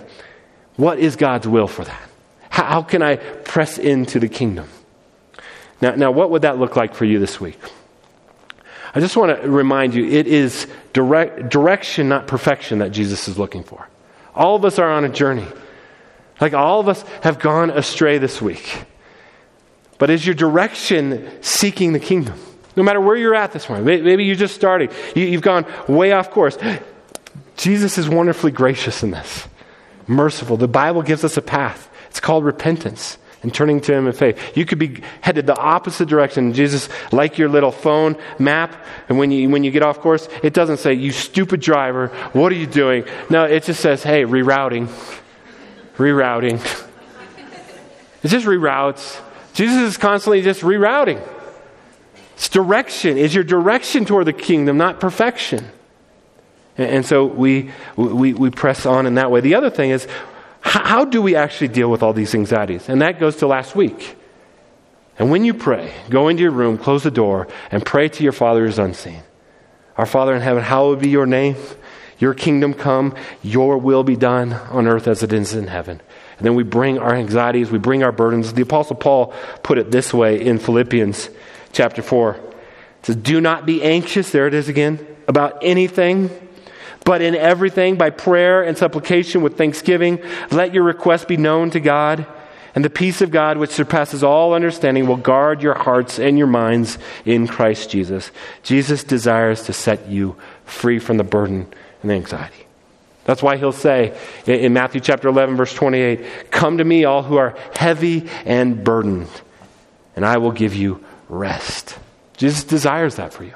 What 0.76 1.00
is 1.00 1.16
God's 1.16 1.48
will 1.48 1.68
for 1.68 1.84
that? 1.86 2.13
How, 2.54 2.84
can 2.84 3.02
I 3.02 3.16
press 3.16 3.80
into 3.80 4.20
the 4.20 4.30
kingdom? 4.30 4.70
Now, 5.82 5.96
now, 5.96 6.12
what 6.12 6.30
would 6.30 6.44
that 6.44 6.60
look 6.60 6.76
like 6.76 6.94
for 6.94 7.04
you 7.04 7.18
this 7.18 7.42
week? 7.42 7.60
I 8.94 9.00
just 9.00 9.18
want 9.18 9.42
to 9.42 9.50
remind 9.50 9.96
you 9.96 10.06
it 10.06 10.28
is 10.28 10.68
direct, 10.94 11.50
direction, 11.50 12.10
not 12.10 12.28
perfection, 12.28 12.78
that 12.78 12.92
Jesus 12.92 13.28
is 13.28 13.40
looking 13.40 13.64
for. 13.64 13.90
All 14.36 14.56
of 14.56 14.66
us 14.66 14.78
are 14.78 14.88
on 14.88 15.04
a 15.04 15.10
journey. 15.10 15.48
Like 16.40 16.54
all 16.54 16.80
of 16.80 16.88
us 16.88 17.02
have 17.24 17.40
gone 17.40 17.72
astray 17.72 18.20
this 18.20 18.40
week. 18.40 18.84
But 19.98 20.12
is 20.12 20.24
your 20.24 20.36
direction 20.36 21.28
seeking 21.42 21.94
the 21.94 22.00
kingdom? 22.00 22.40
No 22.76 22.84
matter 22.84 23.02
where 23.02 23.16
you're 23.16 23.34
at 23.34 23.52
this 23.52 23.68
morning, 23.68 23.84
maybe 23.84 24.26
you're 24.26 24.36
just 24.36 24.54
starting, 24.54 24.92
you, 25.16 25.32
have 25.32 25.42
gone 25.42 25.66
way 25.88 26.12
off 26.12 26.30
course. 26.30 26.60
Jesus 27.58 27.98
is 27.98 28.08
wonderfully 28.08 28.52
gracious 28.52 29.02
in 29.02 29.10
this. 29.10 29.48
merciful. 30.06 30.56
The 30.56 30.68
Bible 30.68 31.02
gives 31.02 31.24
us 31.24 31.36
a 31.36 31.42
path. 31.42 31.90
It's 32.14 32.20
called 32.20 32.46
repentance 32.46 33.18
and 33.42 33.52
turning 33.52 33.82
to 33.82 33.92
Him 33.92 34.06
in 34.06 34.14
faith. 34.14 34.56
You 34.56 34.68
could 34.68 34.78
be 34.78 35.02
headed 35.22 35.48
the 35.48 35.58
opposite 35.58 36.08
direction. 36.08 36.54
Jesus, 36.54 36.90
like 37.12 37.40
your 37.40 37.50
little 37.50 37.72
phone 37.72 38.18
map, 38.38 38.76
and 39.10 39.18
when 39.18 39.32
you, 39.32 39.50
when 39.50 39.64
you 39.64 39.72
get 39.72 39.82
off 39.82 40.00
course, 40.00 40.30
it 40.44 40.54
doesn't 40.54 40.78
say, 40.78 40.94
You 40.94 41.12
stupid 41.12 41.60
driver, 41.60 42.10
what 42.34 42.52
are 42.52 42.56
you 42.56 42.68
doing? 42.68 43.06
No, 43.32 43.46
it 43.46 43.64
just 43.64 43.80
says, 43.80 44.04
Hey, 44.04 44.26
rerouting. 44.26 44.90
Rerouting. 45.98 46.62
It 48.22 48.28
just 48.28 48.46
reroutes. 48.46 49.20
Jesus 49.56 49.82
is 49.82 49.98
constantly 49.98 50.44
just 50.44 50.62
rerouting. 50.62 51.20
It's 52.36 52.48
direction. 52.48 53.18
Is 53.18 53.34
your 53.34 53.44
direction 53.44 54.06
toward 54.06 54.28
the 54.28 54.34
kingdom, 54.34 54.78
not 54.78 55.00
perfection. 55.00 55.68
And 56.78 57.04
so 57.08 57.26
we, 57.26 57.72
we, 57.96 58.34
we 58.34 58.52
press 58.52 58.86
on 58.86 59.08
in 59.08 59.16
that 59.16 59.32
way. 59.32 59.42
The 59.42 59.56
other 59.56 59.72
thing 59.72 59.90
is, 59.90 60.08
how 60.64 61.04
do 61.04 61.22
we 61.22 61.36
actually 61.36 61.68
deal 61.68 61.92
with 61.92 62.02
all 62.02 62.14
these 62.14 62.34
anxieties? 62.34 62.88
And 62.88 63.02
that 63.02 63.20
goes 63.20 63.36
to 63.38 63.48
last 63.48 63.76
week. 63.76 64.16
And 65.20 65.30
when 65.30 65.44
you 65.44 65.54
pray, 65.54 65.94
go 66.10 66.30
into 66.30 66.42
your 66.42 66.52
room, 66.52 66.78
close 66.78 67.04
the 67.04 67.12
door, 67.12 67.48
and 67.70 67.86
pray 67.86 68.08
to 68.08 68.24
your 68.24 68.32
Father 68.32 68.62
who 68.62 68.70
is 68.70 68.80
unseen. 68.80 69.22
Our 69.98 70.06
Father 70.06 70.34
in 70.34 70.42
heaven, 70.42 70.64
hallowed 70.64 71.02
be 71.02 71.10
your 71.10 71.26
name. 71.26 71.58
Your 72.18 72.34
kingdom 72.34 72.74
come, 72.74 73.14
your 73.44 73.78
will 73.78 74.04
be 74.04 74.16
done 74.16 74.54
on 74.54 74.88
earth 74.88 75.08
as 75.08 75.22
it 75.22 75.34
is 75.34 75.54
in 75.54 75.68
heaven. 75.68 76.02
And 76.38 76.46
then 76.46 76.56
we 76.56 76.64
bring 76.64 76.98
our 76.98 77.14
anxieties, 77.14 77.70
we 77.70 77.80
bring 77.80 78.02
our 78.02 78.14
burdens. 78.14 78.54
The 78.54 78.62
Apostle 78.62 78.96
Paul 78.96 79.34
put 79.62 79.78
it 79.78 79.92
this 79.92 80.14
way 80.14 80.42
in 80.42 80.58
Philippians 80.58 81.30
chapter 81.74 82.02
4. 82.02 82.36
It 82.36 83.06
says, 83.06 83.16
Do 83.18 83.42
not 83.42 83.66
be 83.66 83.84
anxious, 83.84 84.32
there 84.32 84.48
it 84.48 84.54
is 84.54 84.70
again, 84.70 85.06
about 85.28 85.60
anything 85.62 86.30
but 87.06 87.22
in 87.22 87.36
everything, 87.36 87.98
by 87.98 88.10
prayer 88.10 88.64
and 88.64 88.78
supplication 88.78 89.42
with 89.42 89.58
thanksgiving, 89.58 90.22
let 90.52 90.74
your 90.74 90.84
requests 90.84 91.26
be 91.26 91.38
known 91.38 91.70
to 91.72 91.80
God. 91.80 92.26
And 92.76 92.84
the 92.84 92.90
peace 92.90 93.22
of 93.22 93.30
God, 93.30 93.58
which 93.58 93.72
surpasses 93.72 94.24
all 94.24 94.54
understanding, 94.54 95.06
will 95.06 95.18
guard 95.18 95.62
your 95.62 95.76
hearts 95.76 96.18
and 96.18 96.38
your 96.38 96.48
minds 96.48 96.98
in 97.24 97.48
Christ 97.48 97.90
Jesus. 97.90 98.32
Jesus 98.64 99.04
desires 99.04 99.64
to 99.64 99.74
set 99.74 100.08
you 100.08 100.36
free 100.66 100.98
from 100.98 101.18
the 101.18 101.24
burden 101.24 101.68
and 102.02 102.10
the 102.10 102.16
anxiety. 102.16 102.66
That's 103.26 103.44
why 103.44 103.58
he'll 103.58 103.72
say 103.72 104.18
in 104.46 104.74
Matthew 104.74 105.02
chapter 105.02 105.28
11, 105.28 105.56
verse 105.56 105.74
28 105.74 106.52
Come 106.52 106.80
to 106.80 106.84
me, 106.84 107.06
all 107.06 107.24
who 107.24 107.38
are 107.38 107.58
heavy 107.76 108.28
and 108.46 108.84
burdened, 108.84 109.30
and 110.16 110.26
I 110.26 110.38
will 110.38 110.52
give 110.52 110.76
you 110.76 111.04
rest. 111.30 111.98
Jesus 112.38 112.64
desires 112.64 113.16
that 113.16 113.34
for 113.34 113.44
you. 113.44 113.54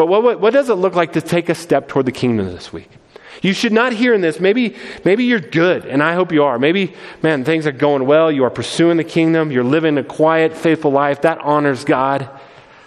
But 0.00 0.06
what, 0.06 0.40
what, 0.40 0.54
does 0.54 0.70
it 0.70 0.76
look 0.76 0.94
like 0.94 1.12
to 1.12 1.20
take 1.20 1.50
a 1.50 1.54
step 1.54 1.86
toward 1.86 2.06
the 2.06 2.10
kingdom 2.10 2.46
this 2.46 2.72
week? 2.72 2.88
You 3.42 3.52
should 3.52 3.70
not 3.70 3.92
hear 3.92 4.14
in 4.14 4.22
this. 4.22 4.40
Maybe, 4.40 4.76
maybe 5.04 5.24
you're 5.24 5.40
good, 5.40 5.84
and 5.84 6.02
I 6.02 6.14
hope 6.14 6.32
you 6.32 6.44
are. 6.44 6.58
Maybe, 6.58 6.94
man, 7.22 7.44
things 7.44 7.66
are 7.66 7.72
going 7.72 8.06
well. 8.06 8.32
You 8.32 8.44
are 8.44 8.50
pursuing 8.50 8.96
the 8.96 9.04
kingdom. 9.04 9.52
You're 9.52 9.62
living 9.62 9.98
a 9.98 10.02
quiet, 10.02 10.56
faithful 10.56 10.90
life. 10.90 11.20
That 11.20 11.36
honors 11.40 11.84
God. 11.84 12.30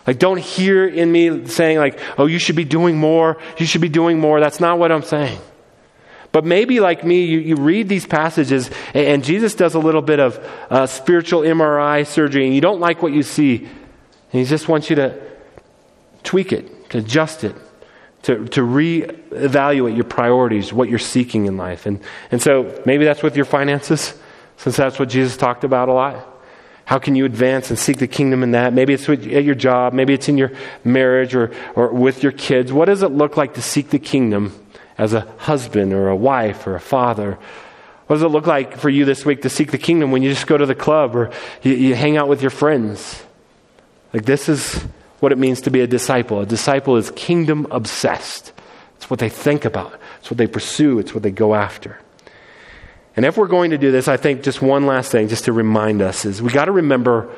Like, 0.07 0.17
don't 0.17 0.39
hear 0.39 0.87
in 0.87 1.11
me 1.11 1.45
saying, 1.45 1.77
like, 1.77 1.99
oh, 2.17 2.25
you 2.25 2.39
should 2.39 2.55
be 2.55 2.65
doing 2.65 2.97
more. 2.97 3.37
You 3.59 3.67
should 3.67 3.81
be 3.81 3.89
doing 3.89 4.19
more. 4.19 4.39
That's 4.39 4.59
not 4.59 4.79
what 4.79 4.91
I'm 4.91 5.03
saying. 5.03 5.39
But 6.31 6.45
maybe, 6.45 6.79
like 6.79 7.03
me, 7.03 7.25
you, 7.25 7.37
you 7.37 7.57
read 7.57 7.89
these 7.89 8.07
passages, 8.07 8.71
and, 8.95 9.05
and 9.05 9.23
Jesus 9.23 9.53
does 9.53 9.75
a 9.75 9.79
little 9.79 10.01
bit 10.01 10.19
of 10.19 10.39
uh, 10.71 10.87
spiritual 10.87 11.41
MRI 11.41 12.07
surgery, 12.07 12.47
and 12.47 12.55
you 12.55 12.61
don't 12.61 12.79
like 12.79 13.03
what 13.03 13.13
you 13.13 13.21
see. 13.21 13.57
And 13.57 14.41
he 14.41 14.45
just 14.45 14.67
wants 14.67 14.89
you 14.89 14.95
to 14.95 15.21
tweak 16.23 16.51
it 16.51 16.72
to 16.93 16.99
adjust 16.99 17.43
it, 17.43 17.55
to, 18.21 18.45
to 18.49 18.61
reevaluate 18.61 19.95
your 19.95 20.03
priorities, 20.03 20.71
what 20.71 20.89
you're 20.89 20.99
seeking 20.99 21.47
in 21.47 21.57
life. 21.57 21.87
And, 21.87 21.99
and 22.29 22.39
so 22.39 22.83
maybe 22.85 23.03
that's 23.03 23.23
with 23.23 23.35
your 23.35 23.45
finances, 23.45 24.13
since 24.57 24.77
that's 24.77 24.99
what 24.99 25.09
Jesus 25.09 25.35
talked 25.35 25.63
about 25.63 25.89
a 25.89 25.93
lot. 25.93 26.29
How 26.85 26.99
can 26.99 27.15
you 27.15 27.25
advance 27.25 27.71
and 27.71 27.79
seek 27.79 27.97
the 27.97 28.07
kingdom 28.07 28.43
in 28.43 28.51
that? 28.51 28.73
Maybe 28.73 28.93
it's 28.93 29.09
at 29.09 29.23
your 29.23 29.55
job, 29.55 29.93
maybe 29.93 30.13
it's 30.13 30.29
in 30.29 30.37
your 30.37 30.51
marriage 30.83 31.33
or, 31.33 31.51
or 31.73 31.91
with 31.91 32.21
your 32.21 32.31
kids. 32.31 32.71
What 32.71 32.85
does 32.85 33.01
it 33.01 33.11
look 33.11 33.37
like 33.37 33.55
to 33.55 33.61
seek 33.63 33.89
the 33.89 33.97
kingdom 33.97 34.53
as 34.95 35.13
a 35.13 35.21
husband 35.39 35.93
or 35.93 36.09
a 36.09 36.15
wife 36.15 36.67
or 36.67 36.75
a 36.75 36.79
father? 36.79 37.39
What 38.05 38.17
does 38.17 38.23
it 38.23 38.27
look 38.27 38.45
like 38.45 38.77
for 38.77 38.89
you 38.91 39.03
this 39.03 39.25
week 39.25 39.41
to 39.41 39.49
seek 39.49 39.71
the 39.71 39.79
kingdom 39.79 40.11
when 40.11 40.21
you 40.21 40.29
just 40.29 40.45
go 40.45 40.57
to 40.57 40.67
the 40.67 40.75
club 40.75 41.15
or 41.15 41.31
you, 41.63 41.73
you 41.73 41.95
hang 41.95 42.17
out 42.17 42.27
with 42.27 42.43
your 42.43 42.51
friends? 42.51 43.23
Like, 44.13 44.25
this 44.25 44.47
is 44.47 44.85
what 45.23 45.31
it 45.31 45.37
means 45.37 45.61
to 45.61 45.71
be 45.71 45.79
a 45.79 45.87
disciple. 45.87 46.41
A 46.41 46.45
disciple 46.45 46.97
is 46.97 47.09
kingdom 47.11 47.65
obsessed. 47.71 48.51
It's 48.97 49.09
what 49.09 49.21
they 49.21 49.29
think 49.29 49.63
about, 49.63 49.97
it's 50.19 50.29
what 50.29 50.37
they 50.37 50.47
pursue, 50.47 50.99
it's 50.99 51.13
what 51.13 51.23
they 51.23 51.31
go 51.31 51.55
after. 51.55 51.97
And 53.15 53.25
if 53.25 53.37
we're 53.37 53.47
going 53.47 53.71
to 53.71 53.77
do 53.77 53.89
this, 53.89 54.09
I 54.09 54.17
think 54.17 54.43
just 54.43 54.61
one 54.61 54.85
last 54.85 55.13
thing, 55.13 55.29
just 55.29 55.45
to 55.45 55.53
remind 55.53 56.01
us, 56.01 56.25
is 56.25 56.41
we 56.41 56.51
got 56.51 56.65
to 56.65 56.73
remember 56.73 57.33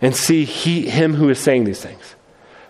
and 0.00 0.16
see 0.16 0.46
he, 0.46 0.88
him 0.88 1.12
who 1.12 1.28
is 1.28 1.38
saying 1.38 1.64
these 1.64 1.82
things. 1.82 2.14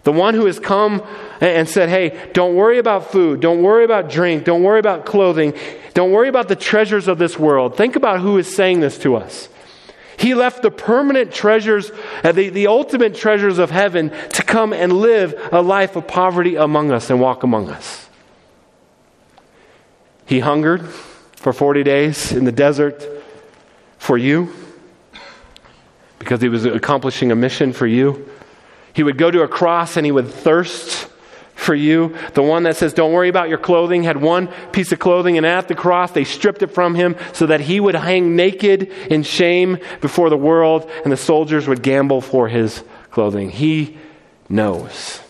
The 0.02 0.12
one 0.12 0.34
who 0.34 0.46
has 0.46 0.58
come 0.58 1.06
and 1.40 1.68
said, 1.68 1.88
Hey, 1.88 2.30
don't 2.32 2.56
worry 2.56 2.78
about 2.78 3.12
food. 3.12 3.38
Don't 3.38 3.62
worry 3.62 3.84
about 3.84 4.10
drink. 4.10 4.42
Don't 4.42 4.64
worry 4.64 4.80
about 4.80 5.06
clothing. 5.06 5.54
Don't 5.94 6.10
worry 6.10 6.28
about 6.28 6.48
the 6.48 6.56
treasures 6.56 7.06
of 7.06 7.18
this 7.18 7.38
world. 7.38 7.76
Think 7.76 7.94
about 7.94 8.18
who 8.18 8.38
is 8.38 8.52
saying 8.52 8.80
this 8.80 8.98
to 8.98 9.14
us. 9.14 9.48
He 10.18 10.34
left 10.34 10.62
the 10.62 10.70
permanent 10.70 11.32
treasures, 11.32 11.90
uh, 12.22 12.32
the, 12.32 12.48
the 12.50 12.66
ultimate 12.66 13.14
treasures 13.14 13.58
of 13.58 13.70
heaven, 13.70 14.10
to 14.30 14.42
come 14.42 14.72
and 14.72 14.92
live 14.92 15.48
a 15.52 15.62
life 15.62 15.96
of 15.96 16.06
poverty 16.06 16.56
among 16.56 16.90
us 16.90 17.10
and 17.10 17.20
walk 17.20 17.42
among 17.42 17.70
us. 17.70 18.08
He 20.26 20.40
hungered 20.40 20.86
for 21.36 21.52
40 21.52 21.82
days 21.82 22.32
in 22.32 22.44
the 22.44 22.52
desert 22.52 23.04
for 23.98 24.16
you 24.16 24.52
because 26.18 26.40
he 26.40 26.48
was 26.48 26.64
accomplishing 26.64 27.32
a 27.32 27.36
mission 27.36 27.72
for 27.72 27.86
you. 27.86 28.28
He 28.92 29.02
would 29.02 29.18
go 29.18 29.30
to 29.30 29.42
a 29.42 29.48
cross 29.48 29.96
and 29.96 30.06
he 30.06 30.12
would 30.12 30.28
thirst 30.28 31.08
for 31.54 31.74
you. 31.74 32.16
The 32.34 32.42
one 32.42 32.64
that 32.64 32.76
says, 32.76 32.92
Don't 32.92 33.12
worry 33.12 33.28
about 33.28 33.48
your 33.48 33.58
clothing, 33.58 34.02
had 34.02 34.20
one 34.20 34.48
piece 34.72 34.92
of 34.92 34.98
clothing, 34.98 35.36
and 35.36 35.46
at 35.46 35.68
the 35.68 35.74
cross 35.74 36.12
they 36.12 36.24
stripped 36.24 36.62
it 36.62 36.68
from 36.68 36.94
him 36.94 37.16
so 37.32 37.46
that 37.46 37.60
he 37.60 37.80
would 37.80 37.94
hang 37.94 38.36
naked 38.36 38.84
in 39.10 39.22
shame 39.22 39.78
before 40.00 40.30
the 40.30 40.36
world, 40.36 40.90
and 41.04 41.12
the 41.12 41.16
soldiers 41.16 41.68
would 41.68 41.82
gamble 41.82 42.20
for 42.20 42.48
his 42.48 42.82
clothing. 43.10 43.50
He 43.50 43.98
knows. 44.48 45.20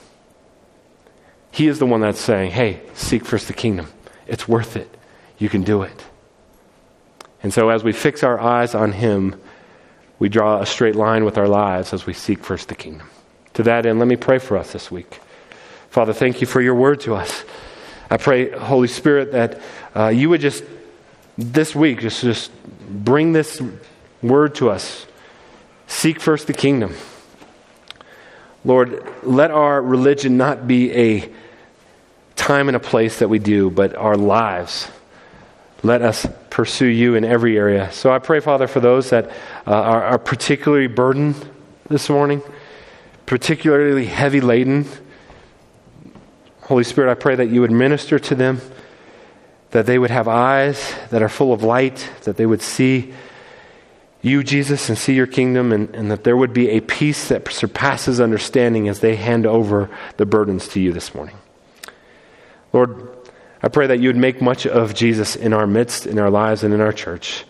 He 1.50 1.68
is 1.68 1.78
the 1.78 1.86
one 1.86 2.00
that's 2.00 2.20
saying, 2.20 2.52
Hey, 2.52 2.80
seek 2.94 3.24
first 3.24 3.46
the 3.46 3.52
kingdom. 3.52 3.88
It's 4.26 4.48
worth 4.48 4.76
it. 4.76 4.88
You 5.38 5.48
can 5.48 5.62
do 5.62 5.82
it. 5.82 6.04
And 7.42 7.52
so 7.52 7.68
as 7.68 7.82
we 7.82 7.92
fix 7.92 8.22
our 8.22 8.40
eyes 8.40 8.74
on 8.74 8.92
him, 8.92 9.40
we 10.18 10.28
draw 10.28 10.60
a 10.60 10.66
straight 10.66 10.94
line 10.94 11.24
with 11.24 11.36
our 11.36 11.48
lives 11.48 11.92
as 11.92 12.06
we 12.06 12.12
seek 12.12 12.44
first 12.44 12.68
the 12.68 12.74
kingdom. 12.74 13.10
To 13.54 13.64
that 13.64 13.84
end, 13.84 13.98
let 13.98 14.08
me 14.08 14.16
pray 14.16 14.38
for 14.38 14.56
us 14.56 14.72
this 14.72 14.90
week. 14.90 15.20
Father, 15.92 16.14
thank 16.14 16.40
you 16.40 16.46
for 16.46 16.62
your 16.62 16.74
word 16.74 17.00
to 17.02 17.14
us. 17.14 17.44
I 18.08 18.16
pray, 18.16 18.50
Holy 18.50 18.88
Spirit, 18.88 19.32
that 19.32 19.60
uh, 19.94 20.08
you 20.08 20.30
would 20.30 20.40
just 20.40 20.64
this 21.36 21.74
week 21.74 22.00
just, 22.00 22.22
just 22.22 22.50
bring 22.88 23.32
this 23.32 23.60
word 24.22 24.54
to 24.54 24.70
us. 24.70 25.04
Seek 25.86 26.18
first 26.18 26.46
the 26.46 26.54
kingdom. 26.54 26.94
Lord, 28.64 29.06
let 29.22 29.50
our 29.50 29.82
religion 29.82 30.38
not 30.38 30.66
be 30.66 30.90
a 30.92 31.30
time 32.36 32.68
and 32.70 32.76
a 32.76 32.80
place 32.80 33.18
that 33.18 33.28
we 33.28 33.38
do, 33.38 33.68
but 33.68 33.94
our 33.94 34.16
lives. 34.16 34.90
Let 35.82 36.00
us 36.00 36.26
pursue 36.48 36.86
you 36.86 37.16
in 37.16 37.24
every 37.26 37.58
area. 37.58 37.92
So 37.92 38.10
I 38.10 38.18
pray, 38.18 38.40
Father, 38.40 38.66
for 38.66 38.80
those 38.80 39.10
that 39.10 39.28
uh, 39.66 39.72
are, 39.72 40.04
are 40.04 40.18
particularly 40.18 40.86
burdened 40.86 41.36
this 41.90 42.08
morning, 42.08 42.40
particularly 43.26 44.06
heavy 44.06 44.40
laden. 44.40 44.86
Holy 46.62 46.84
Spirit, 46.84 47.10
I 47.10 47.14
pray 47.14 47.34
that 47.34 47.50
you 47.50 47.60
would 47.60 47.70
minister 47.70 48.18
to 48.18 48.34
them, 48.34 48.60
that 49.70 49.86
they 49.86 49.98
would 49.98 50.10
have 50.10 50.28
eyes 50.28 50.94
that 51.10 51.22
are 51.22 51.28
full 51.28 51.52
of 51.52 51.62
light, 51.62 52.08
that 52.22 52.36
they 52.36 52.46
would 52.46 52.62
see 52.62 53.12
you, 54.22 54.44
Jesus, 54.44 54.88
and 54.88 54.96
see 54.96 55.14
your 55.14 55.26
kingdom, 55.26 55.72
and, 55.72 55.92
and 55.94 56.10
that 56.10 56.22
there 56.22 56.36
would 56.36 56.52
be 56.52 56.70
a 56.70 56.80
peace 56.80 57.28
that 57.28 57.50
surpasses 57.52 58.20
understanding 58.20 58.88
as 58.88 59.00
they 59.00 59.16
hand 59.16 59.46
over 59.46 59.90
the 60.16 60.24
burdens 60.24 60.68
to 60.68 60.80
you 60.80 60.92
this 60.92 61.14
morning. 61.14 61.36
Lord, 62.72 63.08
I 63.62 63.68
pray 63.68 63.88
that 63.88 63.98
you 63.98 64.08
would 64.08 64.16
make 64.16 64.40
much 64.40 64.66
of 64.66 64.94
Jesus 64.94 65.34
in 65.34 65.52
our 65.52 65.66
midst, 65.66 66.06
in 66.06 66.18
our 66.18 66.30
lives, 66.30 66.62
and 66.62 66.72
in 66.72 66.80
our 66.80 66.92
church 66.92 67.44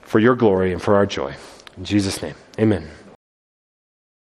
for 0.00 0.18
your 0.18 0.34
glory 0.34 0.72
and 0.72 0.80
for 0.80 0.94
our 0.94 1.04
joy. 1.04 1.34
In 1.76 1.84
Jesus' 1.84 2.22
name, 2.22 2.34
amen. 2.58 2.97